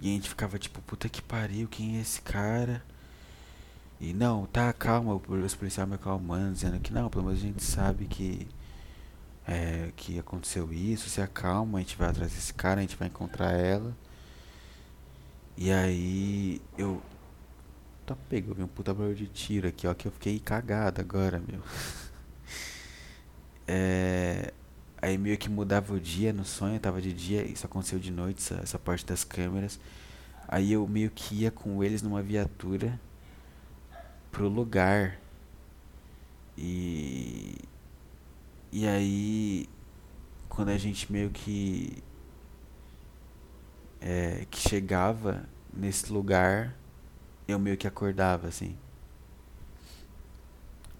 E 0.00 0.10
a 0.10 0.12
gente 0.12 0.28
ficava 0.28 0.58
tipo, 0.58 0.80
puta 0.82 1.08
que 1.08 1.22
pariu, 1.22 1.68
quem 1.68 1.98
é 1.98 2.00
esse 2.00 2.20
cara? 2.20 2.82
E 4.00 4.12
não, 4.12 4.46
tá, 4.46 4.72
calma, 4.72 5.14
os 5.14 5.54
policiais 5.54 5.88
me 5.88 5.94
acalmando, 5.94 6.52
dizendo 6.52 6.78
que 6.80 6.92
não, 6.92 7.08
pelo 7.08 7.24
menos 7.24 7.40
a 7.40 7.42
gente 7.42 7.64
sabe 7.64 8.06
que 8.06 8.46
é, 9.46 9.92
que 9.96 10.18
aconteceu 10.18 10.72
isso, 10.72 11.08
se 11.08 11.20
acalma, 11.20 11.78
a 11.78 11.80
gente 11.80 11.96
vai 11.96 12.08
atrás 12.08 12.32
desse 12.32 12.52
cara, 12.52 12.80
a 12.80 12.82
gente 12.82 12.96
vai 12.96 13.08
encontrar 13.08 13.52
ela. 13.52 13.96
E 15.56 15.70
aí 15.72 16.60
eu. 16.76 17.02
Tá 18.04 18.16
pegou, 18.28 18.54
um 18.58 18.68
puta 18.68 18.94
barulho 18.94 19.14
de 19.16 19.26
tiro 19.26 19.66
aqui, 19.68 19.86
ó, 19.86 19.94
que 19.94 20.06
eu 20.06 20.12
fiquei 20.12 20.38
cagado 20.38 21.00
agora, 21.00 21.40
meu. 21.46 21.60
É, 23.68 24.54
aí 25.00 25.18
meio 25.18 25.36
que 25.38 25.48
mudava 25.48 25.94
o 25.94 26.00
dia 26.00 26.32
no 26.32 26.44
sonho, 26.44 26.80
tava 26.80 27.00
de 27.00 27.12
dia, 27.12 27.44
isso 27.44 27.66
aconteceu 27.66 27.98
de 27.98 28.10
noite, 28.10 28.40
essa, 28.40 28.60
essa 28.62 28.78
parte 28.78 29.04
das 29.06 29.24
câmeras. 29.24 29.78
Aí 30.48 30.72
eu 30.72 30.86
meio 30.86 31.10
que 31.10 31.42
ia 31.42 31.50
com 31.50 31.82
eles 31.82 32.02
numa 32.02 32.22
viatura 32.22 32.98
pro 34.30 34.48
lugar. 34.48 35.18
E 36.56 37.56
e 38.72 38.86
aí 38.86 39.68
quando 40.48 40.70
a 40.70 40.78
gente 40.78 41.12
meio 41.12 41.30
que 41.30 42.02
é, 44.00 44.46
que 44.50 44.58
chegava 44.58 45.44
nesse 45.72 46.12
lugar, 46.12 46.74
eu 47.46 47.58
meio 47.58 47.76
que 47.76 47.86
acordava 47.86 48.48
assim. 48.48 48.76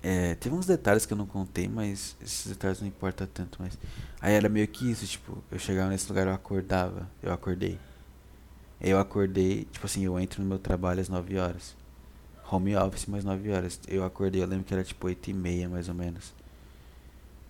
É, 0.09 0.37
teve 0.37 0.55
uns 0.55 0.67
detalhes 0.67 1.05
que 1.05 1.13
eu 1.13 1.17
não 1.17 1.27
contei, 1.27 1.67
mas 1.67 2.17
esses 2.23 2.47
detalhes 2.47 2.81
não 2.81 2.87
importam 2.87 3.27
tanto, 3.27 3.59
mas. 3.61 3.77
Aí 4.21 4.35
era 4.35 4.49
meio 4.49 4.69
que 4.69 4.89
isso, 4.89 5.05
tipo, 5.05 5.43
eu 5.51 5.59
chegava 5.59 5.91
nesse 5.91 6.09
lugar, 6.09 6.29
eu 6.29 6.33
acordava, 6.33 7.11
eu 7.21 7.33
acordei. 7.33 7.77
Eu 8.81 9.01
acordei, 9.01 9.65
tipo 9.65 9.85
assim, 9.85 10.05
eu 10.05 10.17
entro 10.21 10.41
no 10.41 10.49
meu 10.49 10.61
trabalho 10.61 11.01
às 11.01 11.09
9 11.09 11.37
horas. 11.39 11.75
Home 12.49 12.77
office 12.77 13.07
mais 13.07 13.25
9 13.25 13.51
horas. 13.51 13.81
Eu 13.89 14.05
acordei, 14.05 14.41
eu 14.41 14.47
lembro 14.47 14.65
que 14.65 14.73
era 14.73 14.85
tipo 14.85 15.09
8 15.09 15.31
e 15.31 15.35
meia 15.35 15.69
mais 15.69 15.89
ou 15.89 15.95
menos. 15.95 16.33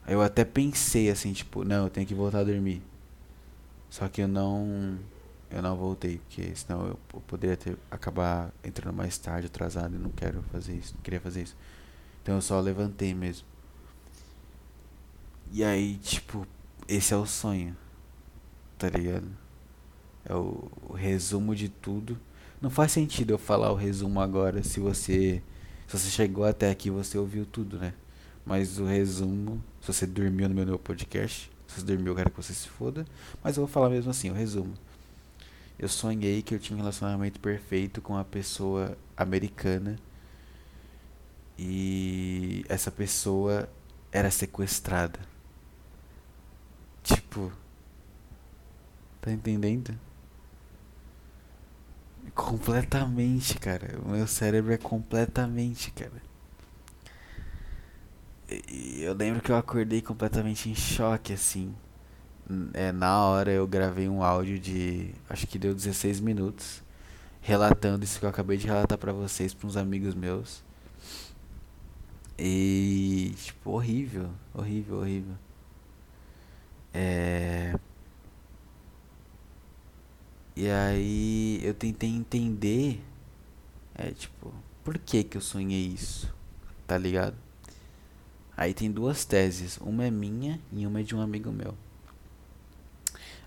Eu 0.09 0.23
até 0.23 0.43
pensei 0.43 1.11
assim, 1.11 1.35
tipo, 1.35 1.63
não, 1.63 1.85
eu 1.85 1.91
tenho 1.91 2.07
que 2.07 2.15
voltar 2.15 2.39
a 2.39 2.45
dormir. 2.45 2.81
Só 3.91 4.09
que 4.09 4.23
eu 4.23 4.29
não. 4.29 4.99
Eu 5.51 5.61
não 5.61 5.77
voltei, 5.77 6.19
porque 6.21 6.57
senão 6.57 6.87
eu 6.87 7.21
poderia 7.27 7.57
ter 7.57 7.77
acabar 7.91 8.51
entrando 8.65 8.95
mais 8.95 9.19
tarde, 9.19 9.47
atrasado, 9.47 9.95
e 9.95 9.99
não 9.99 10.11
quero 10.11 10.43
fazer 10.51 10.75
isso, 10.75 10.95
não 10.95 11.03
queria 11.03 11.21
fazer 11.21 11.43
isso. 11.43 11.55
Então 12.27 12.35
eu 12.35 12.43
só 12.43 12.59
levantei 12.59 13.15
mesmo. 13.15 13.47
E 15.53 15.63
aí, 15.63 15.97
tipo, 15.99 16.45
esse 16.89 17.15
é 17.15 17.17
o 17.17 17.25
sonho. 17.25 17.77
Tá 18.77 18.89
ligado? 18.89 19.29
É 20.25 20.35
o, 20.35 20.69
o, 20.89 20.93
resumo 20.93 21.55
de 21.55 21.69
tudo. 21.69 22.19
Não 22.61 22.69
faz 22.69 22.91
sentido 22.91 23.31
eu 23.31 23.39
falar 23.39 23.71
o 23.71 23.77
resumo 23.77 24.21
agora 24.21 24.61
se 24.65 24.81
você. 24.81 25.41
Se 25.87 25.97
você 25.97 26.11
chegou 26.11 26.45
até 26.45 26.69
aqui 26.69 26.91
você 26.91 27.17
ouviu 27.17 27.47
tudo, 27.47 27.79
né? 27.79 27.95
Mas 28.45 28.81
o 28.81 28.85
resumo, 28.85 29.63
se 29.81 29.93
você 29.93 30.05
dormiu 30.05 30.49
no 30.49 30.55
meu 30.57 30.67
novo 30.67 30.81
podcast, 30.81 31.49
se 31.69 31.81
você 31.81 31.87
dormiu, 31.87 32.09
eu 32.09 32.17
quero 32.17 32.31
que 32.33 32.43
você 32.43 32.53
se 32.53 32.69
foda. 32.69 33.07
Mas 33.41 33.57
eu 33.57 33.65
vou 33.65 33.73
falar 33.73 33.89
mesmo 33.89 34.11
assim, 34.11 34.31
o 34.31 34.35
resumo. 34.35 34.75
Eu 35.79 35.89
sonhei 35.89 36.43
que 36.43 36.57
eu 36.57 36.59
tinha 36.59 36.77
um 36.77 36.81
relacionamento 36.81 37.39
perfeito 37.39 38.03
com 38.03 38.15
uma 38.15 38.25
pessoa 38.25 38.99
americana 39.17 39.97
e 41.59 42.65
essa 42.69 42.91
pessoa 42.91 43.69
era 44.13 44.31
sequestrada. 44.31 45.21
Tipo, 47.03 47.53
tá 49.21 49.31
entendendo? 49.31 49.99
Completamente, 52.35 53.59
cara. 53.59 53.99
O 54.05 54.11
meu 54.11 54.27
cérebro 54.27 54.73
é 54.73 54.79
completamente, 54.79 55.91
cara. 55.93 56.23
E 58.69 59.03
eu 59.03 59.15
lembro 59.15 59.41
que 59.41 59.51
eu 59.51 59.57
acordei 59.57 60.03
completamente 60.03 60.69
em 60.69 60.75
choque, 60.75 61.33
assim. 61.33 61.75
É, 62.75 62.93
na 62.93 63.25
hora 63.25 63.51
eu 63.51 63.67
gravei 63.67 64.09
um 64.09 64.23
áudio 64.23 64.59
de. 64.59 65.13
Acho 65.29 65.47
que 65.47 65.59
deu 65.59 65.75
16 65.75 66.21
minutos. 66.21 66.83
Relatando 67.41 68.05
isso 68.05 68.19
que 68.19 68.27
eu 68.27 68.31
acabei 68.31 68.57
de 68.57 68.67
relatar 68.67 68.99
para 68.99 69.13
vocês, 69.13 69.55
para 69.55 69.67
uns 69.69 69.77
amigos 69.77 70.15
meus. 70.15 70.66
E, 72.39 73.35
tipo, 73.37 73.71
horrível, 73.71 74.31
horrível, 74.55 74.99
horrível. 74.99 75.35
É. 76.93 77.75
E 80.55 80.69
aí 80.69 81.61
eu 81.63 81.75
tentei 81.75 82.11
entender, 82.11 83.03
é 83.95 84.11
tipo, 84.11 84.53
por 84.85 84.99
que 84.99 85.23
que 85.25 85.37
eu 85.37 85.41
sonhei 85.41 85.87
isso? 85.87 86.35
Tá 86.87 86.97
ligado? 86.97 87.37
Aí 88.57 88.73
tem 88.73 88.91
duas 88.91 89.25
teses, 89.25 89.79
uma 89.79 90.05
é 90.05 90.11
minha 90.11 90.61
e 90.73 90.87
uma 90.87 91.01
é 91.01 91.03
de 91.03 91.15
um 91.15 91.21
amigo 91.21 91.53
meu. 91.53 91.75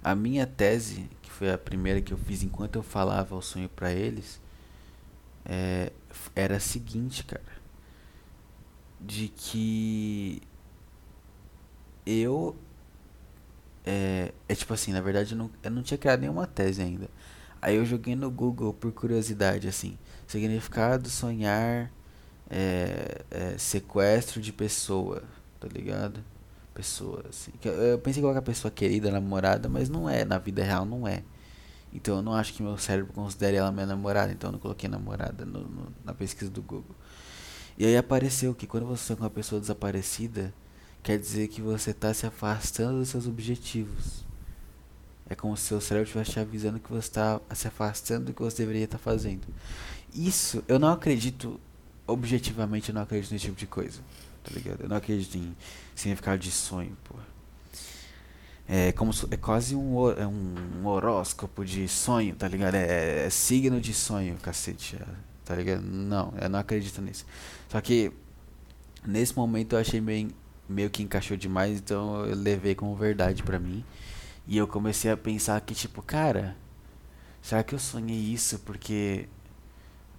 A 0.03 0.15
minha 0.15 0.45
tese, 0.45 1.09
que 1.21 1.31
foi 1.31 1.51
a 1.51 1.57
primeira 1.57 2.01
que 2.01 2.13
eu 2.13 2.17
fiz 2.17 2.43
enquanto 2.43 2.75
eu 2.75 2.83
falava 2.83 3.35
o 3.35 3.41
sonho 3.41 3.69
para 3.69 3.91
eles, 3.91 4.39
é, 5.45 5.91
era 6.35 6.57
a 6.57 6.59
seguinte, 6.59 7.23
cara 7.23 7.58
de 8.99 9.29
que 9.29 10.41
eu 12.05 12.55
é, 13.85 14.33
é 14.47 14.55
tipo 14.55 14.73
assim, 14.73 14.91
na 14.93 15.01
verdade 15.01 15.33
eu 15.33 15.37
não, 15.37 15.49
eu 15.63 15.71
não 15.71 15.81
tinha 15.81 15.97
criado 15.97 16.21
nenhuma 16.21 16.45
tese 16.47 16.81
ainda. 16.81 17.09
Aí 17.61 17.75
eu 17.75 17.85
joguei 17.85 18.15
no 18.15 18.31
Google 18.31 18.73
por 18.73 18.91
curiosidade, 18.91 19.67
assim, 19.67 19.97
significado 20.27 21.09
sonhar 21.09 21.91
é, 22.49 23.21
é, 23.29 23.57
sequestro 23.57 24.41
de 24.41 24.53
pessoa, 24.53 25.23
tá 25.59 25.67
ligado? 25.67 26.23
Pessoa, 26.73 27.25
assim. 27.29 27.51
Eu 27.63 27.99
pensei 27.99 28.21
que 28.21 28.25
colocar 28.25 28.41
pessoa 28.41 28.71
querida, 28.71 29.11
namorada, 29.11 29.67
mas 29.67 29.89
não 29.89 30.09
é, 30.09 30.23
na 30.23 30.37
vida 30.37 30.63
real 30.63 30.85
não 30.85 31.07
é. 31.07 31.23
Então 31.93 32.17
eu 32.17 32.21
não 32.21 32.33
acho 32.33 32.53
que 32.53 32.63
meu 32.63 32.77
cérebro 32.77 33.11
considere 33.13 33.57
ela 33.57 33.71
minha 33.71 33.85
namorada, 33.85 34.31
então 34.31 34.49
eu 34.49 34.51
não 34.53 34.59
coloquei 34.59 34.87
namorada 34.89 35.45
no, 35.45 35.61
no, 35.61 35.87
na 36.05 36.13
pesquisa 36.13 36.49
do 36.49 36.61
Google. 36.61 36.95
E 37.79 37.85
aí 37.85 37.95
apareceu 37.95 38.53
que 38.53 38.67
quando 38.67 38.85
você 38.85 39.13
é 39.13 39.15
uma 39.15 39.29
pessoa 39.29 39.61
desaparecida, 39.61 40.53
quer 41.01 41.17
dizer 41.17 41.47
que 41.47 41.61
você 41.61 41.91
está 41.91 42.13
se 42.13 42.25
afastando 42.25 42.99
dos 42.99 43.07
seus 43.07 43.25
objetivos. 43.25 44.25
É 45.29 45.33
como 45.33 45.55
se 45.55 45.63
seu 45.63 45.79
cérebro 45.79 46.03
estivesse 46.03 46.31
te 46.31 46.39
avisando 46.41 46.77
que 46.77 46.89
você 46.89 47.07
está 47.07 47.39
se 47.55 47.69
afastando 47.69 48.25
do 48.25 48.33
que 48.33 48.41
você 48.41 48.57
deveria 48.57 48.83
estar 48.83 48.97
tá 48.97 49.03
fazendo. 49.03 49.47
Isso, 50.13 50.61
eu 50.67 50.77
não 50.77 50.89
acredito, 50.89 51.57
objetivamente, 52.05 52.89
eu 52.89 52.95
não 52.95 53.03
acredito 53.03 53.31
nesse 53.31 53.45
tipo 53.45 53.57
de 53.57 53.67
coisa. 53.67 54.01
Tá 54.43 54.51
ligado? 54.53 54.81
Eu 54.81 54.89
não 54.89 54.97
acredito 54.97 55.37
em 55.37 55.55
significado 55.95 56.37
de 56.37 56.51
sonho, 56.51 56.97
pô. 57.05 57.15
É, 58.67 58.91
como, 58.91 59.13
é 59.31 59.37
quase 59.37 59.73
um, 59.73 60.11
é 60.11 60.27
um 60.27 60.85
horóscopo 60.85 61.63
de 61.63 61.87
sonho, 61.87 62.35
tá 62.35 62.47
ligado? 62.47 62.75
É, 62.75 63.25
é 63.25 63.29
signo 63.29 63.79
de 63.79 63.93
sonho, 63.93 64.35
cacete. 64.41 64.97
É 64.97 65.28
tá 65.49 65.55
ligado? 65.55 65.81
Não, 65.81 66.31
eu 66.39 66.47
não 66.47 66.59
acredito 66.59 67.01
nisso. 67.01 67.25
Só 67.67 67.81
que 67.81 68.11
nesse 69.03 69.35
momento 69.35 69.73
eu 69.73 69.79
achei 69.79 69.99
meio, 69.99 70.29
meio 70.69 70.91
que 70.91 71.01
encaixou 71.01 71.35
demais, 71.35 71.79
então 71.79 72.23
eu 72.23 72.35
levei 72.35 72.75
como 72.75 72.95
verdade 72.95 73.41
pra 73.41 73.57
mim. 73.57 73.83
E 74.47 74.55
eu 74.57 74.67
comecei 74.67 75.09
a 75.09 75.17
pensar 75.17 75.59
que, 75.61 75.73
tipo, 75.73 76.03
cara, 76.03 76.55
será 77.41 77.63
que 77.63 77.73
eu 77.73 77.79
sonhei 77.79 78.15
isso 78.15 78.59
porque. 78.59 79.27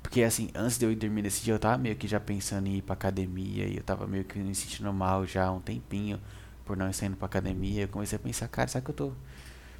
Porque 0.02 0.22
assim, 0.24 0.50
antes 0.52 0.78
de 0.78 0.84
eu 0.86 0.90
ir 0.90 0.96
dormir 0.96 1.22
nesse 1.22 1.44
dia, 1.44 1.54
eu 1.54 1.58
tava 1.60 1.78
meio 1.78 1.94
que 1.94 2.08
já 2.08 2.18
pensando 2.18 2.66
em 2.66 2.78
ir 2.78 2.82
pra 2.82 2.94
academia 2.94 3.66
e 3.66 3.76
eu 3.76 3.82
tava 3.84 4.06
meio 4.08 4.24
que 4.24 4.36
me 4.38 4.54
sentindo 4.54 4.92
mal 4.92 5.26
já 5.26 5.46
há 5.46 5.52
um 5.52 5.60
tempinho 5.60 6.20
por 6.64 6.76
não 6.76 6.90
estar 6.90 7.06
indo 7.06 7.16
pra 7.16 7.26
academia, 7.26 7.82
eu 7.82 7.88
comecei 7.88 8.16
a 8.16 8.18
pensar, 8.18 8.48
cara, 8.48 8.66
será 8.66 8.82
que 8.82 8.90
eu 8.90 8.94
tô. 8.94 9.12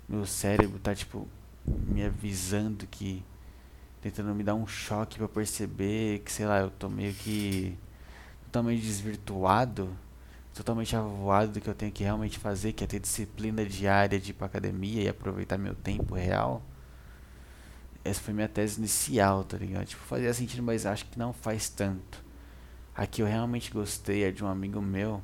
Meu 0.09 0.27
cérebro 0.27 0.79
tá, 0.79 0.95
tipo, 0.95 1.27
me 1.67 2.05
avisando 2.05 2.87
que. 2.87 3.25
Tentando 4.01 4.35
me 4.35 4.43
dar 4.43 4.55
um 4.55 4.67
choque 4.67 5.19
para 5.19 5.29
perceber 5.29 6.21
que, 6.21 6.33
sei 6.33 6.47
lá, 6.47 6.61
eu 6.61 6.71
tô 6.71 6.89
meio 6.89 7.13
que. 7.15 7.77
Totalmente 8.45 8.83
desvirtuado. 8.83 9.97
Totalmente 10.55 10.97
avoado 10.97 11.53
do 11.53 11.61
que 11.61 11.69
eu 11.69 11.75
tenho 11.75 11.93
que 11.93 12.03
realmente 12.03 12.39
fazer, 12.39 12.73
que 12.73 12.83
é 12.83 12.87
ter 12.87 12.99
disciplina 12.99 13.65
diária 13.65 14.19
de 14.19 14.31
ir 14.31 14.35
pra 14.35 14.47
academia 14.47 15.03
e 15.03 15.09
aproveitar 15.09 15.57
meu 15.59 15.75
tempo 15.75 16.15
real. 16.15 16.63
Essa 18.05 18.21
foi 18.21 18.35
minha 18.35 18.49
tese 18.49 18.79
inicial, 18.79 19.45
tá 19.45 19.57
ligado? 19.57 19.87
Tipo, 19.87 20.03
fazia 20.03 20.33
sentido, 20.35 20.63
mas 20.63 20.87
acho 20.87 21.07
que 21.07 21.19
não 21.19 21.33
faz 21.33 21.69
tanto. 21.69 22.25
A 22.95 23.07
que 23.07 23.23
eu 23.23 23.27
realmente 23.27 23.71
gostei 23.71 24.25
é 24.25 24.31
de 24.31 24.45
um 24.45 24.49
amigo 24.49 24.81
meu 24.81 25.23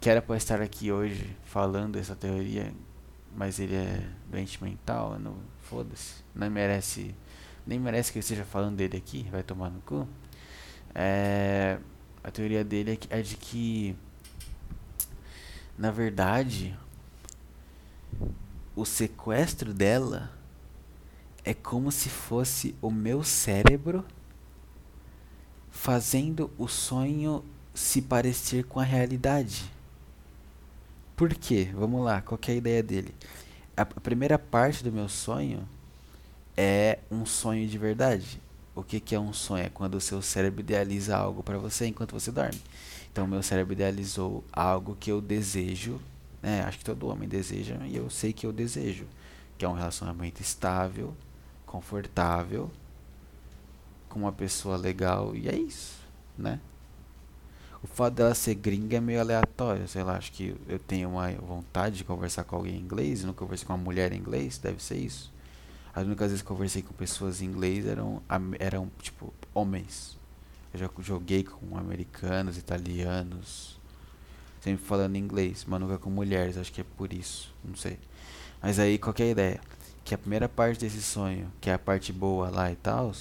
que 0.00 0.08
era 0.08 0.22
pra 0.22 0.36
estar 0.36 0.60
aqui 0.60 0.92
hoje 0.92 1.36
falando 1.44 1.96
essa 1.96 2.14
teoria, 2.14 2.72
mas 3.36 3.58
ele 3.58 3.74
é 3.74 4.08
doente 4.30 4.62
mental, 4.62 5.18
não 5.18 5.36
foda-se, 5.62 6.22
não 6.34 6.48
merece, 6.50 7.14
nem 7.68 7.78
merece 7.78 8.10
que 8.10 8.16
eu 8.16 8.20
esteja 8.20 8.46
falando 8.46 8.76
dele 8.76 8.96
aqui, 8.96 9.28
vai 9.30 9.42
tomar 9.42 9.68
no 9.68 9.78
cu. 9.82 10.08
É, 10.94 11.78
a 12.24 12.30
teoria 12.30 12.64
dele 12.64 12.98
é, 13.10 13.18
é 13.18 13.22
de 13.22 13.36
que, 13.36 13.94
na 15.76 15.90
verdade, 15.90 16.74
o 18.74 18.86
sequestro 18.86 19.74
dela 19.74 20.32
é 21.44 21.52
como 21.52 21.92
se 21.92 22.08
fosse 22.08 22.74
o 22.80 22.90
meu 22.90 23.22
cérebro 23.22 24.02
fazendo 25.70 26.50
o 26.56 26.66
sonho 26.66 27.44
se 27.74 28.00
parecer 28.00 28.64
com 28.64 28.80
a 28.80 28.84
realidade. 28.84 29.70
Por 31.14 31.34
quê? 31.34 31.68
Vamos 31.74 32.02
lá, 32.02 32.22
qual 32.22 32.40
é 32.48 32.50
a 32.50 32.54
ideia 32.54 32.82
dele? 32.82 33.14
A 33.76 33.84
primeira 33.84 34.38
parte 34.38 34.82
do 34.82 34.90
meu 34.90 35.08
sonho 35.08 35.68
é 36.60 36.98
um 37.08 37.24
sonho 37.24 37.68
de 37.68 37.78
verdade. 37.78 38.42
O 38.74 38.82
que, 38.82 38.98
que 38.98 39.14
é 39.14 39.20
um 39.20 39.32
sonho? 39.32 39.64
É 39.64 39.68
quando 39.68 39.94
o 39.94 40.00
seu 40.00 40.20
cérebro 40.20 40.58
idealiza 40.60 41.16
algo 41.16 41.40
para 41.40 41.56
você 41.56 41.86
enquanto 41.86 42.10
você 42.10 42.32
dorme. 42.32 42.60
Então, 43.12 43.28
meu 43.28 43.44
cérebro 43.44 43.74
idealizou 43.74 44.42
algo 44.52 44.96
que 44.98 45.12
eu 45.12 45.20
desejo, 45.20 46.00
né? 46.42 46.64
Acho 46.64 46.78
que 46.78 46.84
todo 46.84 47.06
homem 47.06 47.28
deseja 47.28 47.76
e 47.86 47.94
eu 47.94 48.10
sei 48.10 48.32
que 48.32 48.44
eu 48.44 48.52
desejo, 48.52 49.06
que 49.56 49.64
é 49.64 49.68
um 49.68 49.72
relacionamento 49.72 50.42
estável, 50.42 51.16
confortável, 51.64 52.68
com 54.08 54.18
uma 54.18 54.32
pessoa 54.32 54.76
legal 54.76 55.36
e 55.36 55.48
é 55.48 55.54
isso, 55.54 55.94
né? 56.36 56.58
O 57.80 57.86
fato 57.86 58.14
dela 58.14 58.34
ser 58.34 58.56
gringa 58.56 58.96
é 58.96 59.00
meio 59.00 59.20
aleatório, 59.20 59.86
sei 59.86 60.02
lá, 60.02 60.16
acho 60.16 60.32
que 60.32 60.56
eu 60.66 60.80
tenho 60.80 61.08
uma 61.08 61.30
vontade 61.34 61.98
de 61.98 62.04
conversar 62.04 62.42
com 62.42 62.56
alguém 62.56 62.74
em 62.74 62.80
inglês, 62.80 63.22
não 63.22 63.32
conversei 63.32 63.64
com 63.64 63.74
uma 63.74 63.84
mulher 63.84 64.12
em 64.12 64.16
inglês, 64.16 64.58
deve 64.58 64.82
ser 64.82 64.96
isso. 64.96 65.37
As 65.94 66.06
únicas 66.06 66.28
vezes 66.30 66.42
que 66.42 66.48
conversei 66.48 66.82
com 66.82 66.92
pessoas 66.94 67.40
em 67.40 67.46
inglês 67.46 67.86
eram, 67.86 68.22
eram 68.58 68.90
tipo, 69.00 69.32
homens. 69.54 70.16
Eu 70.72 70.80
já 70.80 70.90
joguei 71.00 71.42
com 71.42 71.76
americanos, 71.78 72.58
italianos, 72.58 73.80
sempre 74.60 74.84
falando 74.84 75.16
inglês, 75.16 75.64
mas 75.66 75.80
nunca 75.80 75.98
com 75.98 76.10
mulheres, 76.10 76.56
acho 76.56 76.72
que 76.72 76.82
é 76.82 76.84
por 76.96 77.12
isso, 77.12 77.54
não 77.64 77.74
sei. 77.74 77.98
Mas 78.62 78.78
aí, 78.78 78.98
qual 78.98 79.14
é 79.18 79.22
a 79.22 79.26
ideia? 79.26 79.60
que 80.08 80.14
a 80.14 80.18
primeira 80.18 80.48
parte 80.48 80.80
desse 80.80 81.02
sonho, 81.02 81.52
que 81.60 81.68
é 81.68 81.74
a 81.74 81.78
parte 81.78 82.14
boa 82.14 82.48
lá 82.48 82.72
e 82.72 82.76
tal, 82.76 83.12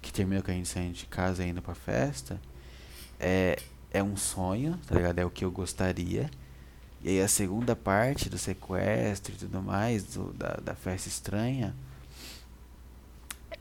que 0.00 0.12
termina 0.12 0.40
com 0.40 0.52
a 0.52 0.54
gente 0.54 0.68
saindo 0.68 0.94
de 0.94 1.04
casa 1.04 1.44
e 1.44 1.48
indo 1.48 1.60
pra 1.60 1.74
festa, 1.74 2.40
é, 3.18 3.58
é 3.90 4.00
um 4.00 4.16
sonho, 4.16 4.78
tá 4.86 4.94
ligado? 4.94 5.18
É 5.18 5.24
o 5.24 5.30
que 5.30 5.44
eu 5.44 5.50
gostaria. 5.50 6.30
E 7.06 7.10
aí 7.10 7.20
a 7.20 7.28
segunda 7.28 7.76
parte 7.76 8.28
do 8.28 8.36
sequestro 8.36 9.32
e 9.32 9.36
tudo 9.36 9.62
mais, 9.62 10.02
do, 10.02 10.32
da, 10.32 10.54
da 10.54 10.74
festa 10.74 11.08
estranha, 11.08 11.72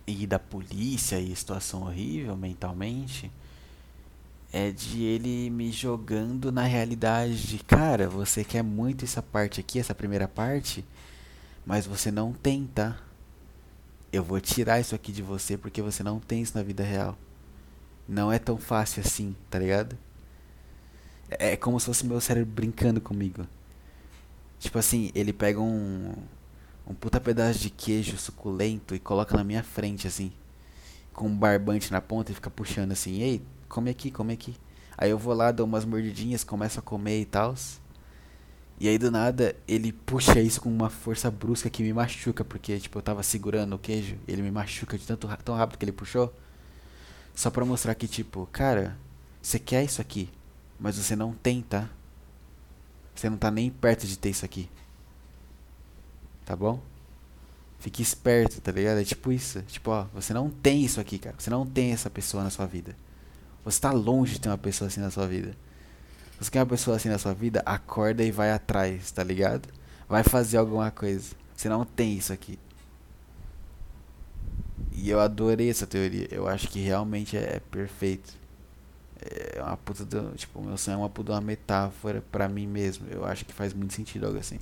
e 0.08 0.26
da 0.26 0.40
polícia 0.40 1.20
e 1.20 1.36
situação 1.36 1.84
horrível 1.84 2.36
mentalmente, 2.36 3.32
é 4.52 4.72
de 4.72 5.04
ele 5.04 5.52
me 5.52 5.72
jogando 5.72 6.52
na 6.52 6.64
realidade 6.64 7.46
de, 7.46 7.60
cara, 7.60 8.10
você 8.10 8.44
quer 8.44 8.64
muito 8.64 9.06
essa 9.06 9.22
parte 9.22 9.60
aqui, 9.60 9.78
essa 9.78 9.94
primeira 9.94 10.28
parte, 10.28 10.84
mas 11.64 11.86
você 11.86 12.10
não 12.10 12.34
tem, 12.34 12.66
tá? 12.66 12.98
Eu 14.12 14.24
vou 14.24 14.42
tirar 14.42 14.80
isso 14.80 14.96
aqui 14.96 15.12
de 15.12 15.22
você 15.22 15.56
porque 15.56 15.84
você 15.84 16.02
não 16.02 16.20
tem 16.20 16.42
isso 16.42 16.58
na 16.58 16.64
vida 16.64 16.84
real. 16.84 17.16
Não 18.10 18.32
é 18.32 18.40
tão 18.40 18.58
fácil 18.58 19.04
assim, 19.06 19.36
tá 19.52 19.60
ligado? 19.60 19.96
É, 21.30 21.54
é 21.54 21.58
como 21.58 21.80
se 21.80 21.86
fosse 21.88 22.06
meu 22.06 22.20
cérebro 22.22 22.52
brincando 22.54 23.02
comigo. 23.02 23.48
Tipo 24.60 24.80
assim, 24.80 25.12
ele 25.16 25.34
pega 25.34 25.60
um 25.60 26.14
um 26.88 26.94
puta 26.94 27.20
pedaço 27.20 27.60
de 27.60 27.70
queijo 27.72 28.18
suculento 28.18 28.94
e 28.96 29.00
coloca 29.00 29.36
na 29.36 29.44
minha 29.44 29.64
frente 29.64 30.08
assim, 30.08 30.32
com 31.14 31.28
um 31.28 31.36
barbante 31.38 31.92
na 31.92 32.02
ponta 32.02 32.32
e 32.32 32.36
fica 32.36 32.50
puxando 32.50 32.92
assim: 32.92 33.22
"Ei, 33.22 33.42
come 33.70 33.90
aqui, 33.90 34.12
come 34.12 34.34
aqui". 34.34 34.56
Aí 34.98 35.10
eu 35.12 35.18
vou 35.18 35.34
lá, 35.34 35.52
dou 35.52 35.66
umas 35.66 35.86
mordidinhas, 35.86 36.44
começo 36.44 36.80
a 36.80 36.82
comer 36.84 37.22
e 37.22 37.26
tal. 37.26 37.56
E 38.80 38.88
aí 38.90 38.98
do 38.98 39.10
nada 39.10 39.56
ele 39.68 39.92
puxa 39.94 40.40
isso 40.42 40.62
com 40.62 40.70
uma 40.70 40.90
força 40.90 41.32
brusca 41.32 41.70
que 41.70 41.82
me 41.84 41.94
machuca, 41.94 42.44
porque 42.44 42.78
tipo 42.80 42.98
eu 42.98 43.02
tava 43.02 43.24
segurando 43.24 43.76
o 43.76 43.80
queijo, 43.80 44.18
ele 44.28 44.42
me 44.42 44.52
machuca 44.52 44.98
de 44.98 45.06
tanto 45.08 45.28
tão 45.44 45.56
rápido 45.56 45.78
que 45.80 45.86
ele 45.86 45.92
puxou. 45.92 46.34
Só 47.34 47.50
pra 47.50 47.66
mostrar 47.66 47.96
que 47.96 48.08
tipo, 48.08 48.48
cara, 48.52 48.98
você 49.42 49.60
quer 49.60 49.84
isso 49.84 50.02
aqui, 50.02 50.30
mas 50.80 50.98
você 50.98 51.16
não 51.16 51.34
tem, 51.34 51.62
tá? 51.62 51.90
Você 53.16 53.30
não 53.30 53.38
tá 53.38 53.50
nem 53.50 53.70
perto 53.70 54.06
de 54.06 54.18
ter 54.18 54.30
isso 54.30 54.44
aqui. 54.44 54.70
Tá 56.46 56.56
bom? 56.56 56.82
Fique 57.80 58.02
esperto, 58.02 58.60
tá 58.62 58.72
ligado? 58.72 59.00
É 59.00 59.04
tipo 59.04 59.32
isso. 59.32 59.62
Tipo, 59.64 59.92
ó, 59.92 60.06
você 60.14 60.34
não 60.34 60.50
tem 60.50 60.84
isso 60.84 61.00
aqui, 61.00 61.18
cara. 61.18 61.36
Você 61.38 61.50
não 61.50 61.66
tem 61.66 61.92
essa 61.92 62.10
pessoa 62.10 62.44
na 62.44 62.50
sua 62.50 62.66
vida. 62.66 62.96
Você 63.64 63.80
tá 63.80 63.92
longe 63.92 64.34
de 64.34 64.42
ter 64.42 64.50
uma 64.50 64.58
pessoa 64.58 64.88
assim 64.88 65.00
na 65.02 65.10
sua 65.10 65.28
vida. 65.28 65.56
Você 66.40 66.52
quer 66.52 66.60
uma 66.60 66.66
pessoa 66.66 66.98
assim 66.98 67.10
na 67.10 67.18
sua 67.18 67.34
vida, 67.34 67.64
acorda 67.66 68.24
e 68.24 68.32
vai 68.32 68.52
atrás, 68.52 69.10
tá 69.12 69.24
ligado? 69.24 69.70
Vai 70.08 70.24
fazer 70.24 70.58
alguma 70.58 70.92
coisa. 70.92 71.34
Você 71.56 71.70
não 71.70 71.86
tem 71.86 72.18
isso 72.18 72.34
aqui. 72.34 72.60
E 74.92 75.10
eu 75.10 75.20
adorei 75.20 75.70
essa 75.70 75.88
teoria. 75.88 76.28
Eu 76.30 76.48
acho 76.48 76.68
que 76.68 76.80
realmente 76.80 77.38
é, 77.38 77.56
é 77.56 77.60
perfeito. 77.60 78.34
É 79.56 79.62
uma 79.62 79.78
puta 79.78 80.06
do, 80.06 80.36
tipo, 80.36 80.62
meu 80.62 80.78
sonho 80.78 80.96
é 80.96 80.98
uma 80.98 81.10
puta 81.10 81.32
uma 81.32 81.42
metáfora 81.42 82.24
para 82.32 82.48
mim 82.48 82.68
mesmo. 82.68 83.08
Eu 83.10 83.26
acho 83.26 83.46
que 83.46 83.54
faz 83.54 83.74
muito 83.74 83.94
sentido 83.94 84.26
algo 84.28 84.38
assim. 84.38 84.60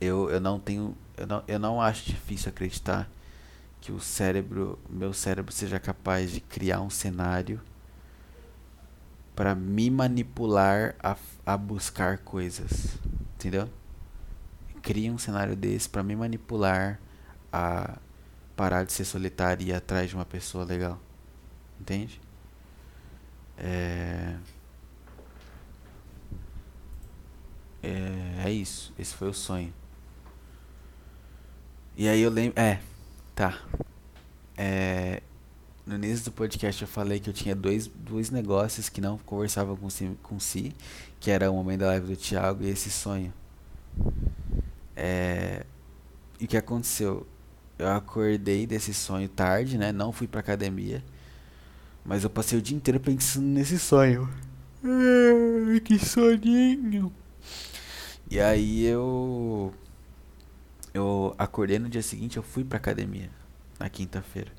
Eu, 0.00 0.30
eu 0.30 0.40
não 0.40 0.58
tenho, 0.58 0.96
eu 1.16 1.26
não, 1.26 1.42
eu 1.46 1.58
não 1.58 1.80
acho 1.80 2.04
difícil 2.06 2.48
acreditar 2.50 3.08
que 3.80 3.92
o 3.92 4.00
cérebro, 4.00 4.78
meu 4.88 5.12
cérebro 5.12 5.52
seja 5.52 5.78
capaz 5.78 6.30
de 6.30 6.40
criar 6.40 6.80
um 6.80 6.90
cenário 6.90 7.60
para 9.34 9.54
me 9.54 9.88
manipular 9.90 10.96
a, 11.00 11.16
a 11.46 11.56
buscar 11.56 12.18
coisas, 12.18 12.98
entendeu? 13.36 13.68
Cria 14.82 15.12
um 15.12 15.18
cenário 15.18 15.54
desse 15.54 15.88
para 15.88 16.02
me 16.02 16.16
manipular 16.16 16.98
a 17.52 17.98
parar 18.56 18.84
de 18.84 18.92
ser 18.92 19.04
solitário 19.04 19.64
e 19.64 19.70
ir 19.70 19.72
atrás 19.74 20.10
de 20.10 20.16
uma 20.16 20.24
pessoa 20.24 20.64
legal, 20.64 20.98
entende? 21.80 22.20
É... 23.58 24.36
É, 27.82 28.46
é 28.46 28.50
isso. 28.52 28.92
Esse 28.98 29.14
foi 29.14 29.28
o 29.28 29.34
sonho. 29.34 29.72
E 31.96 32.08
aí 32.08 32.20
eu 32.20 32.30
lembro. 32.30 32.60
É, 32.60 32.80
tá. 33.34 33.60
É, 34.56 35.22
no 35.86 35.94
início 35.94 36.26
do 36.26 36.32
podcast 36.32 36.82
eu 36.82 36.88
falei 36.88 37.18
que 37.20 37.30
eu 37.30 37.32
tinha 37.32 37.54
dois, 37.54 37.86
dois 37.86 38.30
negócios 38.30 38.88
que 38.88 39.00
não 39.00 39.18
conversavam 39.18 39.76
com 39.76 39.88
si, 39.88 40.16
com 40.22 40.38
si, 40.38 40.74
que 41.18 41.30
era 41.30 41.50
o 41.50 41.54
momento 41.54 41.80
da 41.80 41.86
live 41.86 42.08
do 42.08 42.16
Thiago 42.16 42.62
e 42.62 42.68
esse 42.68 42.90
sonho. 42.90 43.32
É, 44.94 45.64
e 46.40 46.44
o 46.44 46.48
que 46.48 46.56
aconteceu? 46.56 47.26
Eu 47.78 47.88
acordei 47.88 48.66
desse 48.66 48.92
sonho 48.92 49.28
tarde, 49.28 49.78
né? 49.78 49.92
Não 49.92 50.12
fui 50.12 50.26
pra 50.26 50.40
academia. 50.40 51.02
Mas 52.08 52.24
eu 52.24 52.30
passei 52.30 52.58
o 52.58 52.62
dia 52.62 52.74
inteiro 52.74 52.98
pensando 52.98 53.44
nesse 53.44 53.78
sonho. 53.78 54.26
Que 55.84 55.98
soninho. 55.98 57.12
E 58.30 58.40
aí 58.40 58.86
eu. 58.86 59.74
Eu 60.94 61.34
acordei 61.36 61.78
no 61.78 61.86
dia 61.86 62.00
seguinte, 62.00 62.38
eu 62.38 62.42
fui 62.42 62.64
pra 62.64 62.78
academia. 62.78 63.28
Na 63.78 63.90
quinta-feira. 63.90 64.50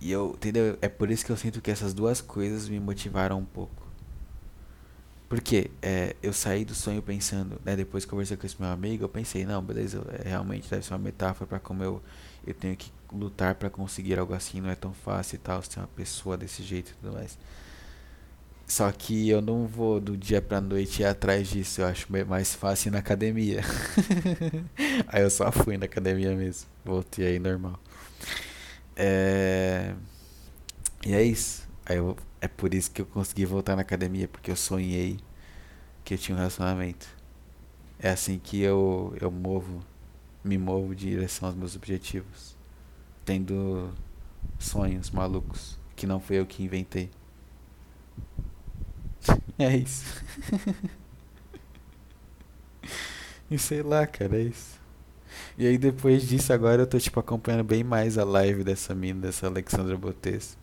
E 0.00 0.10
eu, 0.10 0.32
entendeu? 0.34 0.76
É 0.82 0.88
por 0.88 1.08
isso 1.08 1.24
que 1.24 1.30
eu 1.30 1.36
sinto 1.36 1.60
que 1.60 1.70
essas 1.70 1.94
duas 1.94 2.20
coisas 2.20 2.68
me 2.68 2.80
motivaram 2.80 3.38
um 3.38 3.44
pouco. 3.44 3.86
Porque 5.28 5.70
é, 5.80 6.16
eu 6.20 6.32
saí 6.32 6.64
do 6.64 6.74
sonho 6.74 7.00
pensando, 7.00 7.60
né, 7.64 7.74
depois 7.74 8.04
que 8.04 8.10
conversei 8.10 8.36
com 8.36 8.46
esse 8.46 8.60
meu 8.60 8.70
amigo, 8.70 9.04
eu 9.04 9.08
pensei, 9.08 9.44
não, 9.44 9.60
beleza, 9.62 10.04
é, 10.24 10.28
realmente 10.28 10.68
deve 10.68 10.84
ser 10.84 10.92
uma 10.94 11.00
metáfora 11.00 11.48
para 11.48 11.58
como 11.58 11.82
eu, 11.82 12.00
eu 12.46 12.54
tenho 12.54 12.76
que 12.76 12.92
lutar 13.12 13.54
para 13.54 13.70
conseguir 13.70 14.18
algo 14.18 14.34
assim, 14.34 14.60
não 14.60 14.70
é 14.70 14.74
tão 14.74 14.92
fácil 14.92 15.36
e 15.36 15.38
tal, 15.38 15.62
ser 15.62 15.80
uma 15.80 15.88
pessoa 15.88 16.36
desse 16.36 16.62
jeito 16.62 16.90
e 16.90 16.94
tudo 16.94 17.14
mais. 17.14 17.38
Só 18.66 18.90
que 18.90 19.28
eu 19.28 19.40
não 19.40 19.66
vou 19.66 20.00
do 20.00 20.16
dia 20.16 20.42
pra 20.42 20.60
noite 20.60 21.02
ir 21.02 21.04
atrás 21.04 21.48
disso. 21.48 21.80
Eu 21.80 21.86
acho 21.86 22.08
mais 22.26 22.54
fácil 22.54 22.88
ir 22.88 22.92
na 22.92 22.98
academia. 22.98 23.60
aí 25.06 25.22
eu 25.22 25.30
só 25.30 25.52
fui 25.52 25.76
na 25.76 25.84
academia 25.84 26.34
mesmo. 26.34 26.68
Voltei 26.84 27.26
aí 27.28 27.38
normal. 27.38 27.78
É... 28.96 29.94
E 31.06 31.14
é 31.14 31.22
isso. 31.22 31.68
Aí 31.84 31.96
eu... 31.98 32.16
É 32.40 32.48
por 32.48 32.74
isso 32.74 32.90
que 32.90 33.00
eu 33.00 33.06
consegui 33.06 33.44
voltar 33.44 33.76
na 33.76 33.82
academia. 33.82 34.26
Porque 34.26 34.50
eu 34.50 34.56
sonhei 34.56 35.18
que 36.04 36.14
eu 36.14 36.18
tinha 36.18 36.34
um 36.34 36.38
relacionamento. 36.38 37.06
É 38.00 38.10
assim 38.10 38.38
que 38.38 38.60
eu, 38.60 39.16
eu 39.20 39.30
movo. 39.30 39.80
Me 40.46 40.56
movo 40.56 40.94
de 40.94 41.10
direção 41.10 41.48
aos 41.48 41.56
meus 41.56 41.74
objetivos. 41.74 42.56
Tendo 43.24 43.92
sonhos 44.58 45.10
malucos. 45.10 45.76
Que 45.96 46.06
não 46.06 46.20
foi 46.20 46.36
eu 46.36 46.46
que 46.46 46.62
inventei. 46.62 47.10
É 49.58 49.74
isso. 49.74 50.22
e 53.50 53.58
sei 53.58 53.82
lá, 53.82 54.06
cara, 54.06 54.36
é 54.36 54.42
isso. 54.42 54.78
E 55.56 55.66
aí 55.66 55.78
depois 55.78 56.28
disso 56.28 56.52
agora 56.52 56.82
eu 56.82 56.86
tô 56.86 56.98
tipo 56.98 57.18
acompanhando 57.18 57.64
bem 57.64 57.82
mais 57.82 58.18
a 58.18 58.24
live 58.24 58.62
dessa 58.62 58.94
mina, 58.94 59.22
dessa 59.22 59.46
Alexandra 59.46 59.96
Botes. 59.96 60.58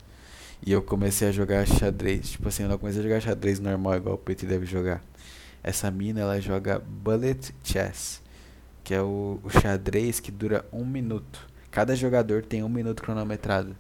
E 0.66 0.72
eu 0.72 0.82
comecei 0.82 1.28
a 1.28 1.32
jogar 1.32 1.68
xadrez. 1.68 2.32
Tipo 2.32 2.48
assim, 2.48 2.64
eu 2.64 2.70
não 2.70 2.78
comecei 2.78 3.02
a 3.02 3.04
jogar 3.04 3.22
xadrez 3.22 3.60
normal 3.60 3.96
igual 3.98 4.16
o 4.16 4.18
PT 4.18 4.46
deve 4.46 4.66
jogar. 4.66 5.04
Essa 5.64 5.92
mina 5.92 6.22
ela 6.22 6.40
joga 6.42 6.80
Bullet 6.80 7.54
Chess. 7.64 8.23
Que 8.84 8.94
é 8.94 9.02
o, 9.02 9.40
o 9.44 9.50
xadrez 9.50 10.20
que 10.20 10.32
dura 10.32 10.66
um 10.72 10.86
minuto. 10.86 11.48
Cada 11.72 11.96
jogador 11.96 12.44
tem 12.44 12.64
um 12.64 12.70
minuto 12.70 13.02
cronometrado. 13.02 13.76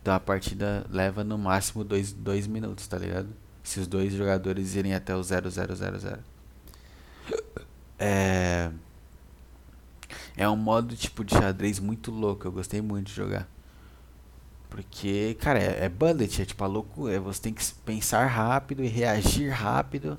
Então 0.00 0.14
a 0.14 0.20
partida 0.20 0.84
leva 0.90 1.22
no 1.22 1.38
máximo 1.38 1.84
dois, 1.84 2.12
dois 2.12 2.46
minutos, 2.46 2.86
tá 2.88 2.98
ligado? 2.98 3.28
Se 3.62 3.78
os 3.78 3.86
dois 3.86 4.12
jogadores 4.12 4.74
irem 4.74 4.94
até 4.94 5.14
o 5.14 5.22
0000. 5.22 6.18
É. 7.98 8.70
É 10.36 10.48
um 10.48 10.56
modo 10.56 10.96
tipo 10.96 11.24
de 11.24 11.34
xadrez 11.34 11.78
muito 11.78 12.10
louco. 12.10 12.46
Eu 12.46 12.52
gostei 12.52 12.80
muito 12.80 13.08
de 13.08 13.14
jogar. 13.14 13.48
Porque, 14.68 15.36
cara, 15.40 15.58
é, 15.58 15.84
é 15.84 15.88
bullet, 15.88 16.42
é 16.42 16.44
tipo 16.44 16.64
a 16.64 16.66
louco. 16.66 17.08
É, 17.08 17.18
você 17.18 17.40
tem 17.42 17.54
que 17.54 17.62
pensar 17.84 18.26
rápido 18.26 18.82
e 18.82 18.88
reagir 18.88 19.50
rápido. 19.50 20.18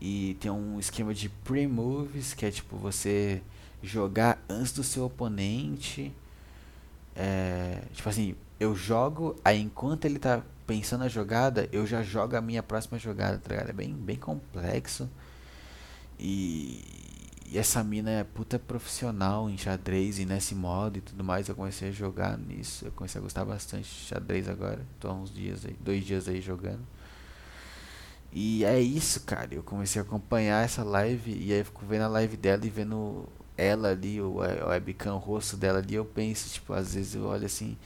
E 0.00 0.36
tem 0.40 0.50
um 0.50 0.78
esquema 0.78 1.14
de 1.14 1.28
pre-moves, 1.28 2.34
que 2.34 2.44
é 2.44 2.50
tipo 2.50 2.76
você 2.76 3.42
jogar 3.82 4.42
antes 4.48 4.72
do 4.72 4.82
seu 4.82 5.04
oponente. 5.04 6.12
É, 7.14 7.82
tipo 7.92 8.08
assim, 8.08 8.34
eu 8.60 8.74
jogo, 8.74 9.36
aí 9.44 9.60
enquanto 9.60 10.04
ele 10.04 10.18
tá 10.18 10.42
pensando 10.66 11.04
a 11.04 11.08
jogada, 11.08 11.68
eu 11.72 11.86
já 11.86 12.02
jogo 12.02 12.36
a 12.36 12.40
minha 12.40 12.62
próxima 12.62 12.98
jogada, 12.98 13.38
tá 13.38 13.50
ligado? 13.50 13.70
É 13.70 13.72
bem, 13.72 13.94
bem 13.94 14.16
complexo. 14.16 15.08
E, 16.18 16.82
e 17.50 17.58
essa 17.58 17.82
mina 17.84 18.10
é 18.10 18.24
puta 18.24 18.58
profissional 18.58 19.48
em 19.48 19.56
xadrez 19.56 20.18
e 20.18 20.26
nesse 20.26 20.54
modo 20.54 20.98
e 20.98 21.00
tudo 21.00 21.22
mais. 21.22 21.48
Eu 21.48 21.54
comecei 21.54 21.88
a 21.90 21.92
jogar 21.92 22.36
nisso. 22.36 22.86
Eu 22.86 22.92
comecei 22.92 23.20
a 23.20 23.22
gostar 23.22 23.44
bastante 23.44 23.84
de 23.84 24.06
xadrez 24.08 24.48
agora. 24.48 24.80
Tô 24.98 25.08
há 25.08 25.14
uns 25.14 25.32
dias 25.32 25.64
aí, 25.64 25.76
dois 25.80 26.04
dias 26.04 26.28
aí 26.28 26.40
jogando. 26.40 26.84
E 28.36 28.64
é 28.66 28.78
isso, 28.78 29.22
cara. 29.22 29.54
Eu 29.54 29.62
comecei 29.62 30.00
a 30.00 30.04
acompanhar 30.04 30.62
essa 30.62 30.84
live 30.84 31.32
e 31.32 31.54
aí 31.54 31.64
fico 31.64 31.86
vendo 31.86 32.02
a 32.02 32.08
live 32.08 32.36
dela 32.36 32.66
e 32.66 32.70
vendo 32.70 33.26
ela 33.56 33.90
ali, 33.92 34.20
o, 34.20 34.36
webcam, 34.36 35.14
o 35.14 35.18
rosto 35.18 35.56
dela 35.56 35.78
ali. 35.78 35.94
Eu 35.94 36.04
penso, 36.04 36.52
tipo, 36.52 36.74
às 36.74 36.94
vezes 36.94 37.14
eu 37.14 37.24
olho 37.24 37.46
assim 37.46 37.78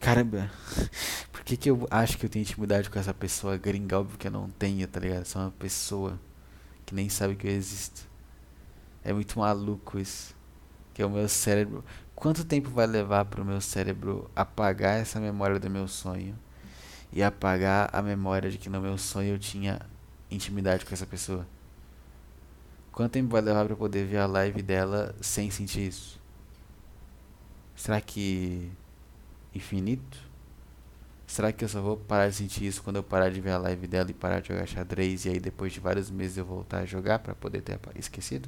Caramba, 0.00 0.50
por 1.32 1.42
que, 1.42 1.56
que 1.56 1.70
eu 1.70 1.86
acho 1.90 2.18
que 2.18 2.26
eu 2.26 2.30
tenho 2.30 2.42
intimidade 2.42 2.90
com 2.90 2.98
essa 2.98 3.14
pessoa 3.14 3.56
gringa? 3.56 3.98
Óbvio 4.00 4.18
que 4.18 4.26
eu 4.28 4.30
não 4.30 4.48
tenho, 4.50 4.86
tá 4.88 5.00
ligado? 5.00 5.24
Sou 5.24 5.42
uma 5.42 5.50
pessoa 5.52 6.18
que 6.84 6.94
nem 6.94 7.08
sabe 7.08 7.34
que 7.34 7.46
eu 7.46 7.50
existo. 7.50 8.08
É 9.04 9.12
muito 9.12 9.38
maluco 9.38 9.98
isso. 9.98 10.34
Que 10.94 11.02
é 11.02 11.06
o 11.06 11.10
meu 11.10 11.28
cérebro. 11.28 11.84
Quanto 12.14 12.44
tempo 12.44 12.70
vai 12.70 12.86
levar 12.86 13.24
pro 13.26 13.44
meu 13.44 13.60
cérebro 13.60 14.30
apagar 14.34 14.98
essa 15.00 15.20
memória 15.20 15.58
do 15.58 15.70
meu 15.70 15.88
sonho? 15.88 16.38
E 17.16 17.22
apagar 17.22 17.88
a 17.94 18.02
memória 18.02 18.50
de 18.50 18.58
que 18.58 18.68
no 18.68 18.78
meu 18.78 18.98
sonho 18.98 19.30
eu 19.30 19.38
tinha 19.38 19.80
intimidade 20.30 20.84
com 20.84 20.92
essa 20.92 21.06
pessoa? 21.06 21.46
Quanto 22.92 23.12
tempo 23.12 23.30
vai 23.30 23.40
levar 23.40 23.64
para 23.64 23.74
poder 23.74 24.04
ver 24.04 24.18
a 24.18 24.26
live 24.26 24.60
dela 24.60 25.14
sem 25.22 25.50
sentir 25.50 25.88
isso? 25.88 26.20
Será 27.74 28.02
que 28.02 28.70
infinito? 29.54 30.18
Será 31.26 31.52
que 31.52 31.64
eu 31.64 31.68
só 31.70 31.80
vou 31.80 31.96
parar 31.96 32.28
de 32.28 32.34
sentir 32.34 32.66
isso 32.66 32.82
quando 32.82 32.96
eu 32.96 33.02
parar 33.02 33.30
de 33.30 33.40
ver 33.40 33.52
a 33.52 33.58
live 33.60 33.86
dela 33.86 34.10
e 34.10 34.14
parar 34.14 34.40
de 34.40 34.48
jogar 34.48 34.66
xadrez 34.66 35.24
e 35.24 35.30
aí 35.30 35.40
depois 35.40 35.72
de 35.72 35.80
vários 35.80 36.10
meses 36.10 36.36
eu 36.36 36.44
voltar 36.44 36.80
a 36.80 36.84
jogar 36.84 37.20
para 37.20 37.34
poder 37.34 37.62
ter 37.62 37.80
esquecido? 37.94 38.46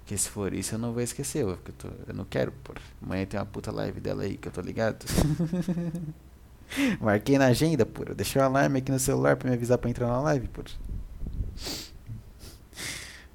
Porque 0.00 0.18
se 0.18 0.28
for 0.28 0.52
isso 0.52 0.74
eu 0.74 0.80
não 0.80 0.92
vou 0.92 1.00
esquecer, 1.00 1.44
eu, 1.44 1.56
tô, 1.78 1.86
eu 2.08 2.14
não 2.14 2.24
quero, 2.24 2.50
por 2.64 2.76
Amanhã 3.00 3.24
tem 3.24 3.38
uma 3.38 3.46
puta 3.46 3.70
live 3.70 4.00
dela 4.00 4.24
aí 4.24 4.36
que 4.36 4.48
eu 4.48 4.52
tô 4.52 4.62
ligado. 4.62 5.06
Marquei 7.00 7.38
na 7.38 7.46
agenda, 7.46 7.84
pô. 7.86 8.04
Deixei 8.14 8.40
o 8.40 8.44
alarme 8.44 8.78
aqui 8.78 8.92
no 8.92 8.98
celular 8.98 9.36
pra 9.36 9.48
me 9.48 9.56
avisar 9.56 9.78
pra 9.78 9.90
entrar 9.90 10.06
na 10.06 10.20
live, 10.20 10.48
pô. 10.48 10.62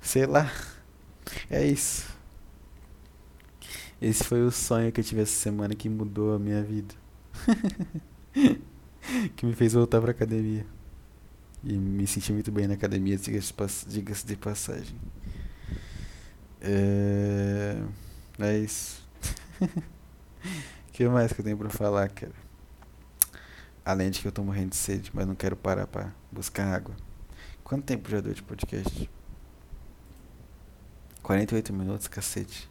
Sei 0.01 0.25
lá. 0.25 0.51
É 1.49 1.65
isso. 1.65 2.11
Esse 4.01 4.23
foi 4.23 4.41
o 4.41 4.51
sonho 4.51 4.91
que 4.91 4.99
eu 4.99 5.03
tive 5.03 5.21
essa 5.21 5.31
semana 5.31 5.73
que 5.73 5.87
mudou 5.89 6.35
a 6.35 6.39
minha 6.39 6.61
vida. 6.61 6.93
que 9.35 9.45
me 9.45 9.53
fez 9.53 9.73
voltar 9.73 10.01
pra 10.01 10.11
academia. 10.11 10.65
E 11.63 11.73
me 11.77 12.05
senti 12.05 12.33
muito 12.33 12.51
bem 12.51 12.67
na 12.67 12.73
academia, 12.73 13.17
diga-se 13.17 14.27
de 14.27 14.35
passagem. 14.35 14.95
É, 16.61 17.81
é 18.39 18.57
isso. 18.57 19.01
O 19.61 19.67
que 20.91 21.07
mais 21.07 21.31
que 21.31 21.39
eu 21.39 21.45
tenho 21.45 21.57
pra 21.57 21.69
falar, 21.69 22.09
cara? 22.09 22.42
Além 23.85 24.09
de 24.09 24.21
que 24.21 24.27
eu 24.27 24.31
tô 24.31 24.43
morrendo 24.43 24.69
de 24.69 24.77
sede, 24.77 25.11
mas 25.13 25.27
não 25.27 25.35
quero 25.35 25.55
parar 25.55 25.85
pra 25.87 26.11
buscar 26.31 26.73
água. 26.73 26.95
Quanto 27.63 27.83
tempo 27.83 28.09
já 28.09 28.21
deu 28.21 28.33
de 28.33 28.41
podcast? 28.41 29.09
48 31.21 31.73
minutos, 31.73 32.07
cacete. 32.07 32.69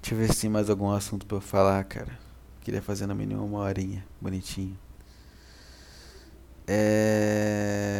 Deixa 0.00 0.14
eu 0.14 0.18
ver 0.18 0.32
se 0.32 0.42
tem 0.42 0.50
mais 0.50 0.70
algum 0.70 0.90
assunto 0.90 1.26
pra 1.26 1.36
eu 1.36 1.40
falar, 1.40 1.82
cara. 1.84 2.18
Queria 2.60 2.82
fazer 2.82 3.06
no 3.06 3.14
mínimo 3.14 3.44
uma 3.44 3.60
horinha, 3.60 4.04
bonitinho. 4.20 4.78
É. 6.66 7.98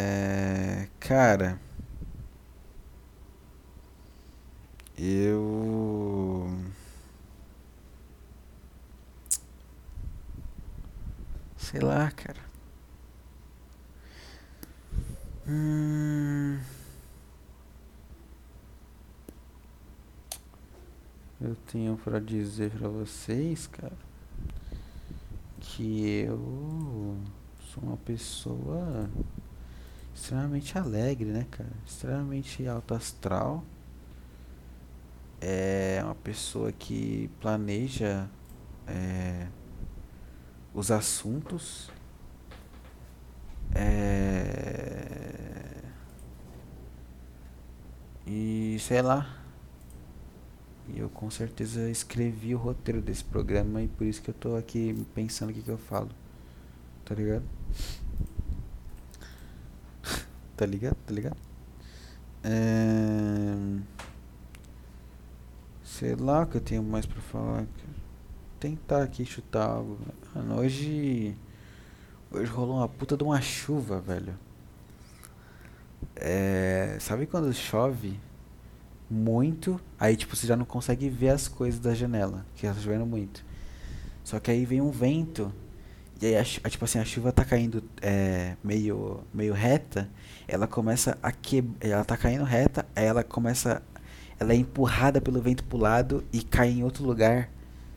Cara. 1.00 1.58
Eu. 4.98 6.50
Sei 11.70 11.80
lá, 11.80 12.10
cara. 12.10 12.40
Hum. 15.46 16.58
eu 21.40 21.54
tenho 21.70 21.96
para 21.96 22.18
dizer 22.20 22.70
para 22.70 22.88
vocês, 22.88 23.66
cara, 23.66 23.96
que 25.60 26.24
eu 26.26 27.16
sou 27.72 27.82
uma 27.82 27.96
pessoa 27.98 29.08
extremamente 30.14 30.76
alegre, 30.76 31.26
né, 31.26 31.46
cara? 31.50 31.70
Extremamente 31.86 32.66
alto 32.66 32.94
astral. 32.94 33.62
É 35.40 36.00
uma 36.02 36.14
pessoa 36.14 36.72
que 36.72 37.30
planeja 37.40 38.26
é, 38.86 39.46
os 40.78 40.90
assuntos. 40.92 41.90
É, 43.74 45.32
e 48.26 48.78
sei 48.80 49.02
lá, 49.02 49.36
e 50.88 51.00
eu 51.00 51.08
com 51.10 51.30
certeza 51.30 51.90
escrevi 51.90 52.54
o 52.54 52.58
roteiro 52.58 53.02
desse 53.02 53.24
programa 53.24 53.82
e 53.82 53.88
por 53.88 54.06
isso 54.06 54.22
que 54.22 54.30
eu 54.30 54.34
tô 54.34 54.56
aqui 54.56 54.94
pensando 55.14 55.50
o 55.50 55.52
que, 55.52 55.62
que 55.62 55.70
eu 55.70 55.78
falo. 55.78 56.10
Tá 57.04 57.14
ligado? 57.14 57.44
tá 60.56 60.64
ligado? 60.64 60.96
Tá 61.06 61.12
ligado? 61.12 61.36
É... 62.44 63.54
Sei 65.82 66.14
lá 66.14 66.42
o 66.42 66.46
que 66.46 66.56
eu 66.56 66.60
tenho 66.60 66.82
mais 66.82 67.04
pra 67.04 67.20
falar. 67.20 67.66
Tentar 68.60 69.02
aqui 69.02 69.24
chutar 69.24 69.68
algo. 69.68 69.98
Mano, 70.34 70.58
hoje. 70.58 71.36
Hoje 72.30 72.50
rolou 72.50 72.76
uma 72.78 72.88
puta 72.88 73.16
de 73.16 73.24
uma 73.24 73.40
chuva, 73.40 74.00
velho. 74.00 74.34
É... 76.16 76.96
Sabe 77.00 77.26
quando 77.26 77.52
chove 77.52 78.18
muito, 79.10 79.80
aí 79.98 80.16
tipo 80.16 80.36
você 80.36 80.46
já 80.46 80.56
não 80.56 80.64
consegue 80.64 81.08
ver 81.08 81.30
as 81.30 81.48
coisas 81.48 81.80
da 81.80 81.94
janela, 81.94 82.44
que 82.54 82.66
tá 82.66 82.74
chovendo 82.74 83.06
muito. 83.06 83.44
Só 84.24 84.38
que 84.38 84.50
aí 84.50 84.64
vem 84.66 84.80
um 84.80 84.90
vento 84.90 85.52
E 86.20 86.26
aí, 86.26 86.36
a, 86.36 86.44
tipo 86.70 86.84
assim, 86.84 86.98
a 86.98 87.04
chuva 87.04 87.32
tá 87.32 87.44
caindo 87.44 87.82
é, 88.02 88.56
meio, 88.62 89.22
meio 89.32 89.54
reta, 89.54 90.10
ela 90.48 90.66
começa 90.66 91.16
a 91.22 91.32
que 91.32 91.64
Ela 91.80 92.04
tá 92.04 92.16
caindo 92.16 92.44
reta, 92.44 92.86
aí 92.94 93.04
ela 93.06 93.24
começa. 93.24 93.82
Ela 94.40 94.52
é 94.52 94.56
empurrada 94.56 95.20
pelo 95.20 95.40
vento 95.40 95.64
pro 95.64 95.78
lado 95.78 96.24
e 96.32 96.42
cai 96.42 96.70
em 96.70 96.84
outro 96.84 97.04
lugar. 97.04 97.50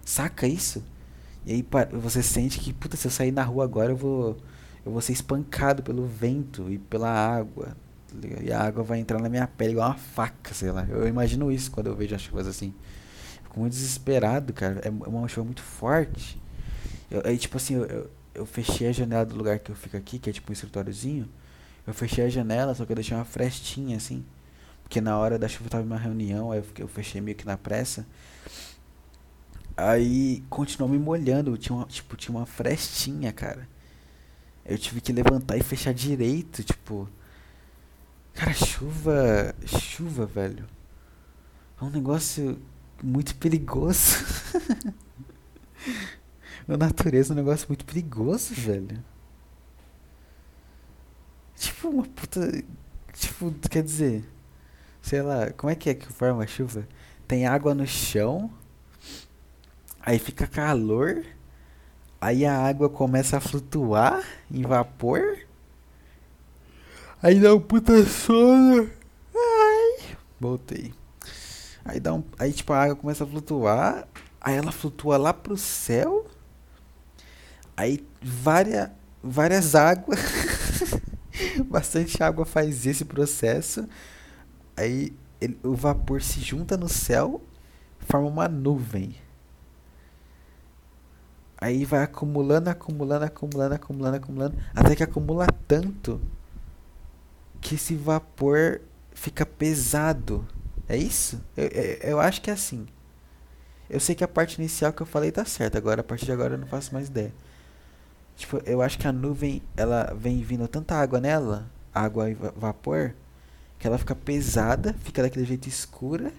Saca 0.05 0.47
isso? 0.47 0.83
E 1.45 1.53
aí 1.53 1.65
você 1.93 2.21
sente 2.21 2.59
que, 2.59 2.73
puta, 2.73 2.95
se 2.95 3.07
eu 3.07 3.11
sair 3.11 3.31
na 3.31 3.43
rua 3.43 3.63
agora 3.63 3.91
eu 3.91 3.97
vou. 3.97 4.37
Eu 4.85 4.91
vou 4.91 5.01
ser 5.01 5.13
espancado 5.13 5.83
pelo 5.83 6.05
vento 6.05 6.69
e 6.69 6.77
pela 6.77 7.09
água. 7.09 7.77
Tá 8.07 8.27
e 8.41 8.51
a 8.51 8.59
água 8.59 8.83
vai 8.83 8.99
entrar 8.99 9.19
na 9.21 9.29
minha 9.29 9.47
pele 9.47 9.71
igual 9.71 9.89
uma 9.89 9.97
faca, 9.97 10.53
sei 10.53 10.71
lá. 10.71 10.85
Eu 10.89 11.07
imagino 11.07 11.51
isso 11.51 11.71
quando 11.71 11.87
eu 11.87 11.95
vejo 11.95 12.15
as 12.15 12.21
chuvas 12.21 12.47
assim. 12.47 12.73
Fico 13.43 13.59
muito 13.59 13.73
desesperado, 13.73 14.53
cara. 14.53 14.81
É 14.83 14.89
uma 14.89 15.27
chuva 15.27 15.45
muito 15.45 15.61
forte. 15.61 16.41
Eu, 17.09 17.21
aí, 17.25 17.37
tipo 17.37 17.57
assim, 17.57 17.75
eu, 17.75 17.85
eu, 17.85 18.11
eu, 18.33 18.45
fechei 18.45 18.87
a 18.87 18.91
janela 18.91 19.25
do 19.25 19.35
lugar 19.35 19.59
que 19.59 19.71
eu 19.71 19.75
fico 19.75 19.97
aqui, 19.97 20.17
que 20.17 20.29
é 20.29 20.33
tipo 20.33 20.51
um 20.51 20.53
escritóriozinho. 20.53 21.29
Eu 21.85 21.93
fechei 21.93 22.25
a 22.25 22.29
janela, 22.29 22.73
só 22.73 22.85
que 22.85 22.91
eu 22.91 22.95
deixei 22.95 23.15
uma 23.15 23.25
frestinha 23.25 23.97
assim. 23.97 24.25
Porque 24.83 24.99
na 24.99 25.17
hora 25.17 25.37
da 25.37 25.47
chuva 25.47 25.65
eu 25.65 25.69
tava 25.69 25.83
em 25.83 25.87
uma 25.87 25.97
reunião, 25.97 26.51
aí 26.51 26.59
eu, 26.59 26.65
eu 26.79 26.87
fechei 26.87 27.21
meio 27.21 27.37
que 27.37 27.45
na 27.45 27.57
pressa. 27.57 28.05
Aí 29.89 30.43
continuou 30.49 30.91
me 30.91 30.99
molhando, 30.99 31.57
tinha 31.57 31.75
uma, 31.75 31.85
tipo, 31.85 32.15
tinha 32.15 32.37
uma 32.37 32.45
frestinha, 32.45 33.31
cara. 33.33 33.67
Eu 34.65 34.77
tive 34.77 35.01
que 35.01 35.11
levantar 35.11 35.57
e 35.57 35.63
fechar 35.63 35.93
direito, 35.93 36.63
tipo. 36.63 37.09
Cara, 38.33 38.53
chuva. 38.53 39.55
Chuva, 39.65 40.25
velho. 40.25 40.65
É 41.79 41.83
um 41.83 41.89
negócio 41.89 42.61
muito 43.03 43.35
perigoso. 43.35 44.17
A 46.67 46.77
natureza 46.77 47.31
é 47.31 47.33
um 47.33 47.37
negócio 47.37 47.67
muito 47.67 47.83
perigoso, 47.83 48.53
velho. 48.53 49.03
Tipo, 51.55 51.89
uma 51.89 52.03
puta. 52.03 52.63
Tipo, 53.13 53.51
quer 53.69 53.83
dizer. 53.83 54.23
Sei 55.01 55.21
lá, 55.21 55.51
como 55.51 55.71
é 55.71 55.75
que 55.75 55.89
é 55.89 55.95
que 55.95 56.05
forma 56.13 56.43
a 56.43 56.47
chuva? 56.47 56.87
Tem 57.27 57.47
água 57.47 57.73
no 57.73 57.87
chão. 57.87 58.51
Aí 60.03 60.17
fica 60.19 60.47
calor. 60.47 61.23
Aí 62.19 62.45
a 62.45 62.57
água 62.57 62.89
começa 62.89 63.37
a 63.37 63.41
flutuar 63.41 64.23
em 64.49 64.61
vapor. 64.63 65.39
Aí 67.21 67.39
dá 67.39 67.53
um 67.53 67.59
puta 67.59 68.03
sono. 68.05 68.89
Ai. 69.35 70.15
Voltei. 70.39 70.93
Aí 71.85 71.99
dá 71.99 72.13
um. 72.13 72.23
Aí 72.37 72.51
tipo 72.51 72.73
a 72.73 72.83
água 72.83 72.95
começa 72.95 73.23
a 73.23 73.27
flutuar. 73.27 74.07
Aí 74.39 74.55
ela 74.55 74.71
flutua 74.71 75.17
lá 75.17 75.33
pro 75.33 75.55
céu. 75.55 76.25
Aí 77.77 78.05
várias, 78.21 78.89
várias 79.23 79.75
águas. 79.75 80.19
Bastante 81.65 82.21
água 82.23 82.45
faz 82.45 82.85
esse 82.85 83.05
processo. 83.05 83.87
Aí 84.75 85.13
ele, 85.39 85.59
o 85.63 85.75
vapor 85.75 86.21
se 86.21 86.39
junta 86.39 86.77
no 86.77 86.89
céu, 86.89 87.41
forma 87.99 88.27
uma 88.27 88.47
nuvem. 88.47 89.15
Aí 91.61 91.85
vai 91.85 92.01
acumulando, 92.01 92.71
acumulando, 92.71 93.23
acumulando, 93.23 93.75
acumulando, 93.75 94.17
acumulando, 94.17 94.57
até 94.75 94.95
que 94.95 95.03
acumula 95.03 95.45
tanto 95.67 96.19
que 97.61 97.75
esse 97.75 97.95
vapor 97.95 98.81
fica 99.13 99.45
pesado. 99.45 100.47
É 100.89 100.97
isso? 100.97 101.39
Eu, 101.55 101.67
eu, 101.67 101.83
eu, 102.01 102.19
acho 102.19 102.41
que 102.41 102.49
é 102.49 102.53
assim. 102.53 102.87
Eu 103.87 103.99
sei 103.99 104.15
que 104.15 104.23
a 104.23 104.27
parte 104.27 104.55
inicial 104.55 104.91
que 104.91 105.03
eu 105.03 105.05
falei 105.05 105.31
tá 105.31 105.45
certa, 105.45 105.77
agora 105.77 106.01
a 106.01 106.03
partir 106.03 106.25
de 106.25 106.31
agora 106.31 106.55
eu 106.55 106.57
não 106.57 106.65
faço 106.65 106.93
mais 106.95 107.07
ideia. 107.07 107.31
Tipo, 108.35 108.59
eu 108.65 108.81
acho 108.81 108.97
que 108.97 109.07
a 109.07 109.11
nuvem, 109.11 109.61
ela 109.77 110.15
vem 110.17 110.41
vindo 110.41 110.67
tanta 110.67 110.95
água 110.95 111.19
nela, 111.21 111.69
água 111.93 112.27
e 112.27 112.33
vapor, 112.33 113.13
que 113.77 113.85
ela 113.85 113.99
fica 113.99 114.15
pesada, 114.15 114.95
fica 115.03 115.21
daquele 115.21 115.45
jeito 115.45 115.67
escura, 115.67 116.33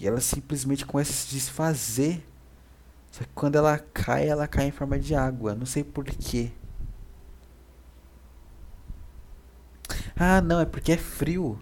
e 0.00 0.08
ela 0.08 0.20
simplesmente 0.20 0.86
começa 0.86 1.10
a 1.10 1.14
se 1.14 1.28
desfazer. 1.28 2.24
Só 3.18 3.24
que 3.24 3.30
quando 3.34 3.56
ela 3.56 3.76
cai, 3.92 4.28
ela 4.28 4.46
cai 4.46 4.66
em 4.66 4.70
forma 4.70 4.96
de 4.96 5.12
água. 5.12 5.52
Não 5.52 5.66
sei 5.66 5.82
porquê. 5.82 6.52
Ah, 10.16 10.40
não, 10.40 10.60
é 10.60 10.64
porque 10.64 10.92
é 10.92 10.96
frio, 10.96 11.58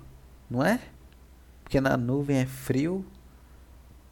não 0.50 0.62
é? 0.62 0.78
Porque 1.62 1.80
na 1.80 1.96
nuvem 1.96 2.38
é 2.38 2.46
frio, 2.46 3.06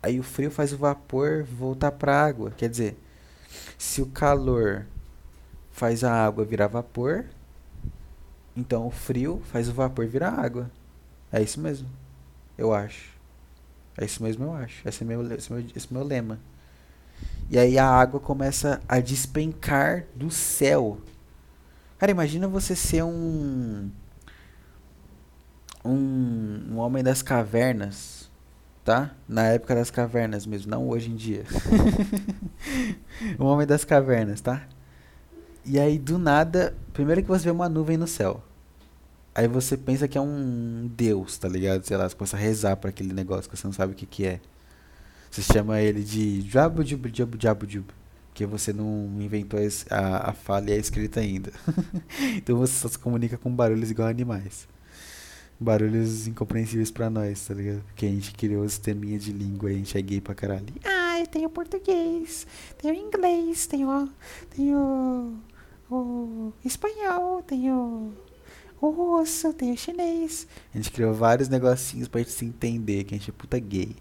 aí 0.03 0.19
o 0.19 0.23
frio 0.23 0.51
faz 0.51 0.73
o 0.73 0.79
vapor 0.79 1.45
voltar 1.45 1.93
para 1.93 2.19
água. 2.25 2.51
Quer 2.51 2.71
dizer, 2.71 2.99
se 3.77 4.01
o 4.01 4.07
calor 4.07 4.87
faz 5.71 6.03
a 6.03 6.13
água 6.25 6.47
virar 6.47 6.69
vapor, 6.69 7.27
então 8.57 8.87
o 8.87 8.91
frio 8.91 9.43
faz 9.53 9.69
o 9.69 9.73
vapor 9.75 10.07
virar 10.07 10.31
água. 10.31 10.71
É 11.31 11.43
isso 11.43 11.61
mesmo. 11.61 11.89
Eu 12.57 12.73
acho. 12.73 13.13
É 13.99 14.05
isso 14.07 14.23
mesmo, 14.23 14.45
eu 14.47 14.55
acho. 14.55 14.89
Esse 14.89 15.03
é 15.05 15.07
meu, 15.07 15.23
esse 15.35 15.53
é 15.53 15.57
meu, 15.57 15.67
esse 15.77 15.89
é 15.91 15.93
meu 15.93 16.05
lema. 16.05 16.39
E 17.51 17.59
aí 17.59 17.79
a 17.79 17.89
água 17.89 18.19
começa 18.19 18.81
a 18.89 19.01
despencar 19.01 20.05
do 20.15 20.31
céu. 20.31 20.99
Cara, 21.99 22.11
imagina 22.11 22.49
você 22.49 22.75
ser 22.75 23.05
um. 23.05 23.91
Um, 25.85 26.73
um 26.73 26.79
homem 26.79 27.05
das 27.05 27.21
cavernas 27.21 28.25
tá? 28.85 29.13
Na 29.27 29.45
época 29.45 29.75
das 29.75 29.91
cavernas 29.91 30.45
mesmo, 30.45 30.71
não 30.71 30.89
hoje 30.89 31.11
em 31.11 31.17
dia. 31.17 31.45
o 33.39 33.45
homem 33.47 33.67
das 33.67 33.85
cavernas, 33.85 34.41
tá? 34.41 34.69
E 35.65 35.81
aí 35.81 35.99
do 35.99 36.19
nada, 36.19 36.77
primeiro 36.93 37.23
que 37.23 37.29
você 37.29 37.45
vê 37.45 37.51
uma 37.51 37.69
nuvem 37.69 37.97
no 37.97 38.07
céu. 38.07 38.43
Aí 39.35 39.49
você 39.49 39.77
pensa 39.77 40.07
que 40.07 40.19
é 40.19 40.21
um 40.21 40.89
deus, 40.95 41.39
tá 41.39 41.49
ligado? 41.49 41.83
Sei 41.85 41.97
lá, 41.97 42.09
você 42.09 42.15
começa 42.15 42.37
a 42.37 42.41
rezar 42.41 42.77
para 42.77 42.91
aquele 42.91 43.13
negócio 43.13 43.51
que 43.51 43.57
você 43.57 43.67
não 43.67 43.73
sabe 43.73 43.95
o 43.95 43.97
que 43.97 44.07
que 44.07 44.27
é. 44.27 44.41
Você 45.35 45.43
chama 45.43 45.81
ele 45.81 46.05
de 46.05 46.43
jabu 46.43 46.85
jabu 46.85 47.09
jabu 47.13 47.37
jabu 47.37 47.69
jabu. 47.69 47.95
Porque 48.29 48.47
você 48.47 48.73
não 48.73 49.11
inventou 49.19 49.59
a, 49.91 50.31
a 50.31 50.33
fala 50.33 50.71
e 50.71 50.75
a 50.75 50.77
escrita 50.77 51.19
ainda. 51.19 51.53
então 52.37 52.57
você 52.57 52.73
só 52.75 52.87
se 52.87 52.97
comunica 52.97 53.37
com 53.37 53.51
barulhos 53.51 53.91
igual 53.91 54.07
animais 54.07 54.69
barulhos 55.59 56.29
incompreensíveis 56.29 56.93
pra 56.93 57.11
nós, 57.11 57.47
tá 57.47 57.55
ligado? 57.55 57.83
Porque 57.83 58.07
a 58.07 58.11
gente 58.11 58.33
criou 58.35 58.65
o 58.65 58.69
sisteminha 58.69 59.19
de 59.19 59.33
língua 59.33 59.73
e 59.73 59.75
a 59.75 59.79
gente 59.79 59.99
é 59.99 60.03
gay 60.03 60.21
pra 60.21 60.37
caralho. 60.37 60.67
Ah, 60.85 61.19
eu 61.19 61.27
tenho 61.27 61.51
português, 61.51 62.47
tenho 62.79 62.95
inglês, 62.95 63.67
tenho, 63.67 64.09
tenho 64.55 65.37
o 65.91 66.53
espanhol, 66.65 67.43
tenho 67.43 68.13
o 68.81 68.91
russo, 68.91 69.53
tenho 69.53 69.77
chinês. 69.77 70.47
A 70.73 70.77
gente 70.77 70.93
criou 70.93 71.13
vários 71.13 71.49
negocinhos 71.49 72.07
pra 72.07 72.21
gente 72.21 72.33
se 72.33 72.45
entender 72.45 73.03
que 73.03 73.15
a 73.15 73.19
gente 73.19 73.31
é 73.31 73.33
puta 73.33 73.59
gay. 73.59 73.97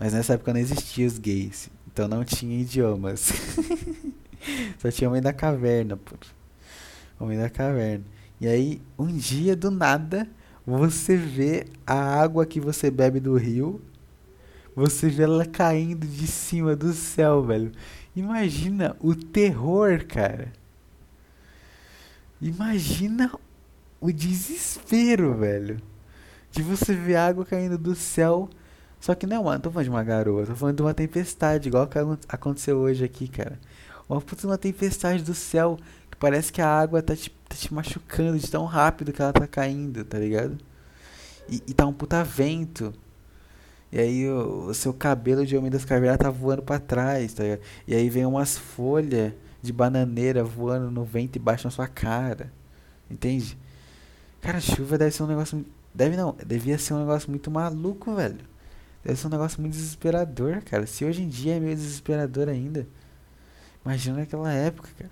Mas 0.00 0.14
nessa 0.14 0.32
época 0.32 0.54
não 0.54 0.60
existia 0.60 1.06
os 1.06 1.18
gays, 1.18 1.68
então 1.92 2.08
não 2.08 2.24
tinha 2.24 2.58
idiomas. 2.58 3.30
Só 4.80 4.90
tinha 4.90 5.10
Homem 5.10 5.20
da 5.20 5.30
Caverna, 5.30 5.94
pô. 5.94 6.16
Homem 7.18 7.36
da 7.36 7.50
Caverna. 7.50 8.02
E 8.40 8.48
aí, 8.48 8.80
um 8.98 9.14
dia, 9.14 9.54
do 9.54 9.70
nada, 9.70 10.26
você 10.66 11.18
vê 11.18 11.66
a 11.86 11.94
água 11.94 12.46
que 12.46 12.58
você 12.58 12.90
bebe 12.90 13.20
do 13.20 13.36
rio, 13.36 13.82
você 14.74 15.10
vê 15.10 15.24
ela 15.24 15.44
caindo 15.44 16.06
de 16.06 16.26
cima 16.26 16.74
do 16.74 16.94
céu, 16.94 17.42
velho. 17.42 17.70
Imagina 18.16 18.96
o 19.00 19.14
terror, 19.14 20.06
cara. 20.06 20.50
Imagina 22.40 23.30
o 24.00 24.10
desespero, 24.10 25.34
velho. 25.34 25.78
De 26.50 26.62
você 26.62 26.94
ver 26.94 27.16
água 27.16 27.44
caindo 27.44 27.76
do 27.76 27.94
céu. 27.94 28.48
Só 29.00 29.14
que 29.14 29.26
não, 29.26 29.44
mano, 29.44 29.54
não 29.54 29.60
tô 29.60 29.70
falando 29.70 29.84
de 29.84 29.90
uma 29.90 30.04
garoa, 30.04 30.46
tô 30.46 30.54
falando 30.54 30.76
de 30.76 30.82
uma 30.82 30.92
tempestade, 30.92 31.68
igual 31.68 31.86
que 31.86 31.98
aconteceu 32.28 32.78
hoje 32.78 33.02
aqui, 33.02 33.26
cara. 33.26 33.58
Uma 34.08 34.20
puta 34.20 34.46
uma 34.46 34.58
tempestade 34.58 35.22
do 35.22 35.34
céu 35.34 35.78
que 36.10 36.18
parece 36.18 36.52
que 36.52 36.60
a 36.60 36.68
água 36.68 37.00
tá 37.00 37.16
te, 37.16 37.30
tá 37.48 37.56
te 37.56 37.72
machucando 37.72 38.38
de 38.38 38.50
tão 38.50 38.66
rápido 38.66 39.12
que 39.12 39.22
ela 39.22 39.32
tá 39.32 39.46
caindo, 39.46 40.04
tá 40.04 40.18
ligado? 40.18 40.58
E, 41.48 41.62
e 41.66 41.72
tá 41.72 41.86
um 41.86 41.92
puta 41.92 42.22
vento. 42.22 42.92
E 43.90 43.98
aí 43.98 44.28
o, 44.28 44.66
o, 44.66 44.74
seu 44.74 44.92
cabelo 44.92 45.46
de 45.46 45.56
Homem 45.56 45.70
das 45.70 45.84
Cavernas 45.84 46.18
tá 46.18 46.30
voando 46.30 46.62
para 46.62 46.78
trás, 46.78 47.32
tá 47.32 47.42
ligado? 47.42 47.60
E 47.86 47.94
aí 47.94 48.10
vem 48.10 48.26
umas 48.26 48.58
folhas 48.58 49.32
de 49.62 49.72
bananeira 49.72 50.44
voando 50.44 50.90
no 50.90 51.04
vento 51.04 51.36
e 51.36 51.38
baixo 51.38 51.66
na 51.66 51.70
sua 51.70 51.88
cara. 51.88 52.52
Entende? 53.10 53.56
Cara, 54.40 54.60
chuva 54.60 54.98
deve 54.98 55.10
ser 55.12 55.22
um 55.22 55.26
negócio. 55.26 55.64
Deve 55.94 56.16
não, 56.16 56.36
devia 56.46 56.78
ser 56.78 56.94
um 56.94 57.00
negócio 57.00 57.30
muito 57.30 57.50
maluco, 57.50 58.14
velho. 58.14 58.49
Deve 59.04 59.16
ser 59.18 59.26
um 59.26 59.30
negócio 59.30 59.60
muito 59.60 59.72
desesperador, 59.72 60.62
cara. 60.62 60.86
Se 60.86 61.04
hoje 61.04 61.22
em 61.22 61.28
dia 61.28 61.56
é 61.56 61.60
meio 61.60 61.74
desesperador 61.74 62.48
ainda. 62.48 62.86
Imagina 63.84 64.18
naquela 64.18 64.52
época, 64.52 64.90
cara. 64.98 65.10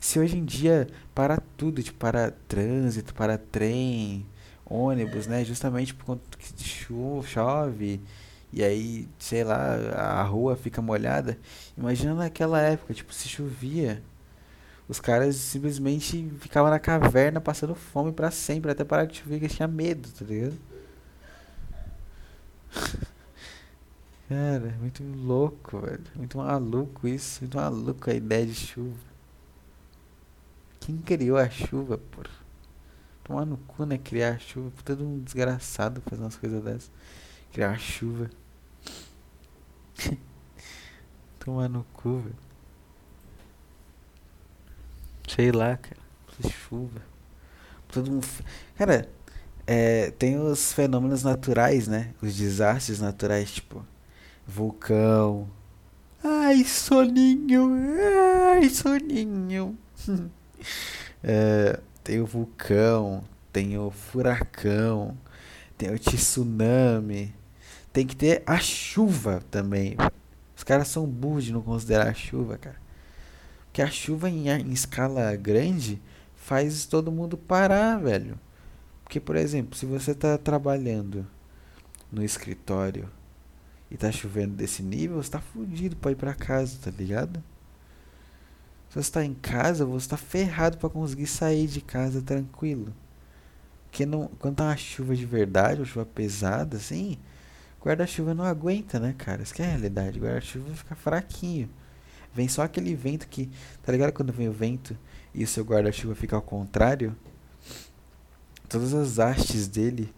Se 0.00 0.18
hoje 0.18 0.36
em 0.38 0.44
dia 0.44 0.86
para 1.14 1.38
tudo, 1.56 1.82
tipo, 1.82 1.98
para 1.98 2.30
trânsito, 2.46 3.12
para 3.14 3.36
trem, 3.36 4.24
ônibus, 4.64 5.26
né? 5.26 5.44
Justamente 5.44 5.94
por 5.94 6.04
conta 6.04 6.22
que 6.38 6.64
chove 7.24 8.00
E 8.52 8.62
aí, 8.62 9.08
sei 9.18 9.44
lá, 9.44 9.76
a 9.94 10.22
rua 10.22 10.56
fica 10.56 10.80
molhada. 10.80 11.38
Imagina 11.76 12.14
naquela 12.14 12.60
época, 12.60 12.94
tipo, 12.94 13.12
se 13.12 13.28
chovia, 13.28 14.02
os 14.88 15.00
caras 15.00 15.36
simplesmente 15.36 16.30
ficavam 16.40 16.70
na 16.70 16.78
caverna 16.78 17.40
passando 17.40 17.74
fome 17.74 18.12
para 18.12 18.30
sempre, 18.30 18.70
até 18.70 18.84
parar 18.84 19.04
de 19.06 19.18
chover, 19.18 19.40
que 19.40 19.48
tinha 19.48 19.66
medo, 19.68 20.08
tá 20.10 20.24
ligado? 20.24 20.56
Cara, 24.28 24.76
muito 24.80 25.04
louco, 25.04 25.78
velho. 25.80 26.02
Muito 26.16 26.38
maluco 26.38 27.06
isso. 27.06 27.42
Muito 27.42 27.56
maluco 27.56 28.10
a 28.10 28.14
ideia 28.14 28.44
de 28.44 28.54
chuva. 28.54 28.98
Quem 30.80 30.98
criou 30.98 31.36
a 31.36 31.48
chuva, 31.48 31.96
porra? 31.98 32.34
Tomar 33.22 33.44
no 33.44 33.56
cu, 33.56 33.86
né? 33.86 33.98
Criar 33.98 34.34
a 34.34 34.38
chuva. 34.38 34.72
Todo 34.84 35.06
um 35.06 35.20
desgraçado 35.20 36.02
fazer 36.08 36.22
umas 36.22 36.36
coisas 36.36 36.62
dessas. 36.62 36.90
Criar 37.52 37.70
a 37.70 37.78
chuva. 37.78 38.28
Tomar 41.38 41.68
no 41.68 41.84
cu, 41.92 42.18
velho. 42.18 42.36
Sei 45.28 45.52
lá, 45.52 45.76
cara. 45.76 46.00
Chuva. 46.50 47.00
Todo 47.88 48.10
mundo. 48.10 48.26
Cara, 48.76 49.08
é, 49.66 50.10
tem 50.12 50.36
os 50.36 50.72
fenômenos 50.72 51.22
naturais, 51.22 51.86
né? 51.86 52.12
Os 52.20 52.34
desastres 52.36 53.00
naturais, 53.00 53.52
tipo 53.52 53.84
vulcão. 54.46 55.48
Ai, 56.22 56.64
soninho. 56.64 57.72
Ai, 58.52 58.68
soninho. 58.68 59.76
é, 61.22 61.80
tem 62.04 62.20
o 62.20 62.26
vulcão, 62.26 63.24
tem 63.52 63.76
o 63.76 63.90
furacão, 63.90 65.16
tem 65.76 65.90
o 65.90 65.98
tsunami. 65.98 67.34
Tem 67.92 68.06
que 68.06 68.14
ter 68.14 68.42
a 68.46 68.58
chuva 68.58 69.42
também. 69.50 69.96
Os 70.56 70.62
caras 70.62 70.88
são 70.88 71.06
burros 71.06 71.44
de 71.44 71.52
não 71.52 71.62
considerar 71.62 72.08
a 72.08 72.14
chuva, 72.14 72.58
cara. 72.58 72.76
Porque 73.66 73.82
a 73.82 73.90
chuva 73.90 74.28
em, 74.28 74.48
em 74.48 74.72
escala 74.72 75.34
grande 75.34 76.00
faz 76.34 76.86
todo 76.86 77.12
mundo 77.12 77.36
parar, 77.36 77.98
velho. 77.98 78.38
Porque, 79.02 79.18
por 79.20 79.36
exemplo, 79.36 79.76
se 79.76 79.86
você 79.86 80.12
está 80.12 80.36
trabalhando 80.36 81.26
no 82.10 82.22
escritório 82.22 83.08
e 83.90 83.96
tá 83.96 84.10
chovendo 84.10 84.54
desse 84.54 84.82
nível, 84.82 85.22
você 85.22 85.30
tá 85.30 85.40
fudido 85.40 85.96
pra 85.96 86.12
ir 86.12 86.16
pra 86.16 86.34
casa, 86.34 86.78
tá 86.82 86.90
ligado? 86.90 87.42
Se 88.88 89.02
você 89.02 89.10
tá 89.10 89.24
em 89.24 89.34
casa, 89.34 89.84
você 89.84 90.08
tá 90.08 90.16
ferrado 90.16 90.78
para 90.78 90.88
conseguir 90.88 91.26
sair 91.26 91.66
de 91.66 91.80
casa 91.80 92.22
tranquilo. 92.22 92.92
Porque 93.84 94.04
não, 94.04 94.28
quando 94.38 94.56
tá 94.56 94.64
uma 94.64 94.76
chuva 94.76 95.14
de 95.14 95.24
verdade, 95.24 95.80
uma 95.80 95.86
chuva 95.86 96.06
pesada, 96.06 96.76
assim, 96.76 97.18
guarda-chuva 97.82 98.34
não 98.34 98.44
aguenta, 98.44 98.98
né, 98.98 99.14
cara? 99.16 99.42
Isso 99.42 99.54
que 99.54 99.62
é 99.62 99.66
a 99.66 99.70
realidade. 99.70 100.18
Guarda-chuva 100.18 100.74
fica 100.74 100.94
fraquinho. 100.94 101.68
Vem 102.34 102.48
só 102.48 102.62
aquele 102.62 102.94
vento 102.94 103.26
que. 103.28 103.48
Tá 103.82 103.92
ligado 103.92 104.12
quando 104.12 104.32
vem 104.32 104.48
o 104.48 104.52
vento 104.52 104.96
e 105.34 105.44
o 105.44 105.46
seu 105.46 105.64
guarda-chuva 105.64 106.14
fica 106.14 106.36
ao 106.36 106.42
contrário? 106.42 107.16
Todas 108.68 108.92
as 108.92 109.18
hastes 109.18 109.68
dele 109.68 110.12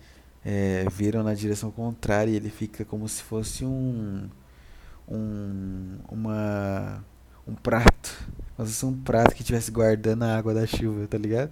é, 0.50 0.86
viram 0.90 1.22
na 1.22 1.34
direção 1.34 1.70
contrária 1.70 2.30
e 2.30 2.36
ele 2.36 2.48
fica 2.48 2.82
como 2.82 3.06
se 3.06 3.22
fosse 3.22 3.66
um 3.66 4.30
um 5.06 5.98
uma 6.10 7.04
um 7.46 7.54
prato. 7.54 8.26
Como 8.56 8.66
se 8.66 8.74
fosse 8.74 8.86
um 8.86 8.98
prato 9.02 9.34
que 9.34 9.42
estivesse 9.42 9.70
guardando 9.70 10.22
a 10.24 10.36
água 10.38 10.54
da 10.54 10.66
chuva 10.66 11.06
tá 11.06 11.18
ligado? 11.18 11.50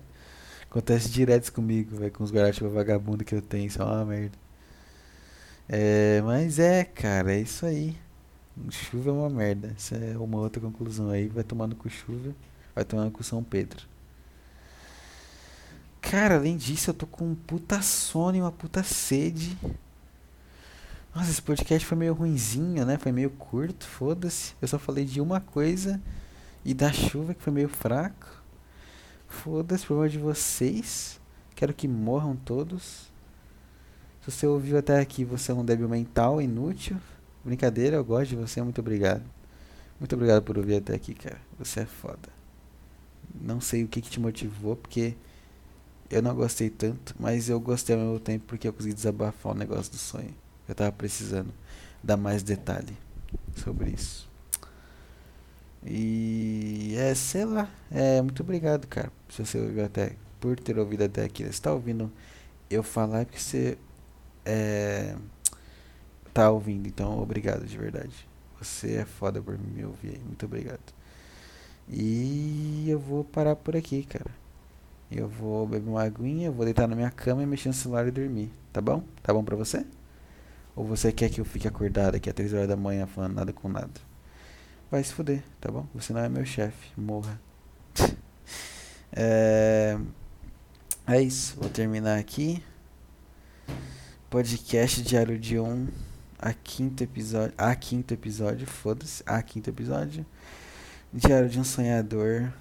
Acontece 0.70 1.10
direto 1.10 1.52
comigo 1.52 1.96
véio, 1.96 2.12
com 2.12 2.24
os 2.24 2.32
guarda-chuva 2.32 2.70
vagabundo 2.70 3.24
que 3.24 3.34
eu 3.34 3.42
tenho 3.42 3.66
isso 3.66 3.80
é 3.82 3.84
uma 3.84 4.04
merda. 4.04 4.38
É, 5.68 6.22
mas 6.22 6.58
é 6.58 6.84
cara 6.84 7.34
é 7.34 7.40
isso 7.40 7.66
aí. 7.66 7.96
Chuva 8.70 9.10
é 9.10 9.12
uma 9.12 9.28
merda 9.28 9.74
essa 9.76 9.96
é 9.96 10.16
uma 10.16 10.38
outra 10.38 10.60
conclusão 10.60 11.10
aí. 11.10 11.28
Vai 11.28 11.44
tomando 11.44 11.76
com 11.76 11.88
chuva 11.88 12.34
vai 12.74 12.84
tomando 12.84 13.10
com 13.10 13.22
São 13.22 13.44
Pedro 13.44 13.86
Cara, 16.10 16.36
além 16.36 16.56
disso, 16.56 16.90
eu 16.90 16.94
tô 16.94 17.04
com 17.04 17.24
um 17.24 17.34
puta 17.34 17.82
sono 17.82 18.36
e 18.36 18.40
uma 18.40 18.52
puta 18.52 18.80
sede. 18.84 19.58
Nossa, 21.12 21.30
esse 21.30 21.42
podcast 21.42 21.84
foi 21.84 21.98
meio 21.98 22.14
ruinzinho, 22.14 22.86
né? 22.86 22.96
Foi 22.96 23.10
meio 23.10 23.28
curto, 23.30 23.84
foda-se. 23.84 24.54
Eu 24.62 24.68
só 24.68 24.78
falei 24.78 25.04
de 25.04 25.20
uma 25.20 25.40
coisa 25.40 26.00
e 26.64 26.72
da 26.72 26.92
chuva 26.92 27.34
que 27.34 27.42
foi 27.42 27.52
meio 27.52 27.68
fraco. 27.68 28.40
Foda-se, 29.26 29.84
problema 29.84 30.08
de 30.08 30.18
vocês. 30.18 31.20
Quero 31.56 31.74
que 31.74 31.88
morram 31.88 32.36
todos. 32.36 33.10
Se 34.20 34.30
você 34.30 34.46
ouviu 34.46 34.78
até 34.78 35.00
aqui, 35.00 35.24
você 35.24 35.50
é 35.50 35.54
um 35.56 35.64
débil 35.64 35.88
mental, 35.88 36.40
inútil. 36.40 36.98
Brincadeira, 37.44 37.96
eu 37.96 38.04
gosto 38.04 38.30
de 38.30 38.36
você, 38.36 38.62
muito 38.62 38.80
obrigado. 38.80 39.24
Muito 39.98 40.14
obrigado 40.14 40.44
por 40.44 40.56
ouvir 40.56 40.76
até 40.76 40.94
aqui, 40.94 41.14
cara. 41.14 41.40
Você 41.58 41.80
é 41.80 41.86
foda. 41.86 42.28
Não 43.40 43.60
sei 43.60 43.82
o 43.82 43.88
que, 43.88 44.00
que 44.00 44.10
te 44.10 44.20
motivou, 44.20 44.76
porque 44.76 45.16
eu 46.10 46.22
não 46.22 46.34
gostei 46.34 46.70
tanto, 46.70 47.14
mas 47.18 47.48
eu 47.48 47.58
gostei 47.60 47.96
ao 47.96 48.02
mesmo 48.02 48.20
tempo 48.20 48.44
porque 48.46 48.68
eu 48.68 48.72
consegui 48.72 48.94
desabafar 48.94 49.52
o 49.52 49.54
negócio 49.54 49.90
do 49.92 49.98
sonho. 49.98 50.34
Eu 50.68 50.74
tava 50.74 50.92
precisando 50.92 51.52
dar 52.02 52.16
mais 52.16 52.42
detalhe 52.42 52.96
sobre 53.56 53.90
isso. 53.90 54.28
E 55.84 56.94
é, 56.96 57.14
sei 57.14 57.44
lá, 57.44 57.70
é 57.90 58.20
muito 58.20 58.42
obrigado, 58.42 58.86
cara. 58.86 59.12
Se 59.28 59.44
você 59.44 59.58
ouviu 59.58 59.84
até 59.84 60.14
por 60.40 60.58
ter 60.58 60.78
ouvido 60.78 61.04
até 61.04 61.24
aqui, 61.24 61.44
você 61.44 61.60
tá 61.60 61.72
ouvindo 61.72 62.10
eu 62.68 62.82
falar 62.82 63.24
porque 63.24 63.38
você 63.38 63.78
é, 64.44 65.16
tá 66.34 66.50
ouvindo, 66.50 66.86
então 66.88 67.20
obrigado 67.20 67.64
de 67.64 67.76
verdade. 67.78 68.28
Você 68.58 68.96
é 68.96 69.04
foda 69.04 69.40
por 69.40 69.58
me 69.58 69.84
ouvir 69.84 70.10
aí, 70.10 70.18
muito 70.18 70.44
obrigado. 70.46 70.94
E 71.88 72.86
eu 72.88 72.98
vou 72.98 73.22
parar 73.24 73.54
por 73.54 73.76
aqui, 73.76 74.02
cara. 74.04 74.30
Eu 75.10 75.28
vou 75.28 75.66
beber 75.66 75.88
uma 75.88 76.02
aguinha, 76.02 76.50
vou 76.50 76.64
deitar 76.64 76.88
na 76.88 76.96
minha 76.96 77.10
cama 77.10 77.42
e 77.42 77.46
mexer 77.46 77.68
no 77.68 77.74
celular 77.74 78.06
e 78.08 78.10
dormir. 78.10 78.50
Tá 78.72 78.80
bom? 78.80 79.04
Tá 79.22 79.32
bom 79.32 79.44
pra 79.44 79.54
você? 79.54 79.86
Ou 80.74 80.84
você 80.84 81.12
quer 81.12 81.30
que 81.30 81.40
eu 81.40 81.44
fique 81.44 81.66
acordado 81.66 82.16
aqui 82.16 82.28
às 82.28 82.34
3 82.34 82.52
horas 82.52 82.68
da 82.68 82.76
manhã 82.76 83.06
falando 83.06 83.34
nada 83.34 83.52
com 83.52 83.68
nada? 83.68 83.90
Vai 84.90 85.02
se 85.02 85.12
fuder, 85.12 85.42
tá 85.60 85.70
bom? 85.70 85.86
Você 85.94 86.12
não 86.12 86.20
é 86.20 86.28
meu 86.28 86.44
chefe. 86.44 86.92
Morra. 87.00 87.40
é... 89.12 89.98
é 91.06 91.22
isso. 91.22 91.56
Vou 91.58 91.70
terminar 91.70 92.18
aqui. 92.18 92.62
Podcast 94.28 95.02
Diário 95.02 95.38
de 95.38 95.58
1. 95.58 95.88
A 96.38 96.52
quinto 96.52 97.02
episódio. 97.02 97.54
A 97.56 97.74
quinto 97.74 98.12
episódio. 98.12 98.66
Foda-se. 98.66 99.22
A 99.24 99.40
quinto 99.40 99.70
episódio. 99.70 100.26
Diário 101.12 101.48
de 101.48 101.58
um 101.58 101.64
Sonhador. 101.64 102.52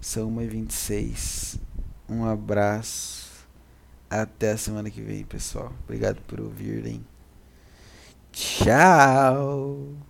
São 0.00 0.30
1h26. 0.30 1.58
Um 2.08 2.24
abraço. 2.24 3.28
Até 4.08 4.52
a 4.52 4.56
semana 4.56 4.90
que 4.90 5.02
vem, 5.02 5.24
pessoal. 5.24 5.72
Obrigado 5.84 6.20
por 6.22 6.40
ouvirem. 6.40 7.04
Tchau! 8.32 10.07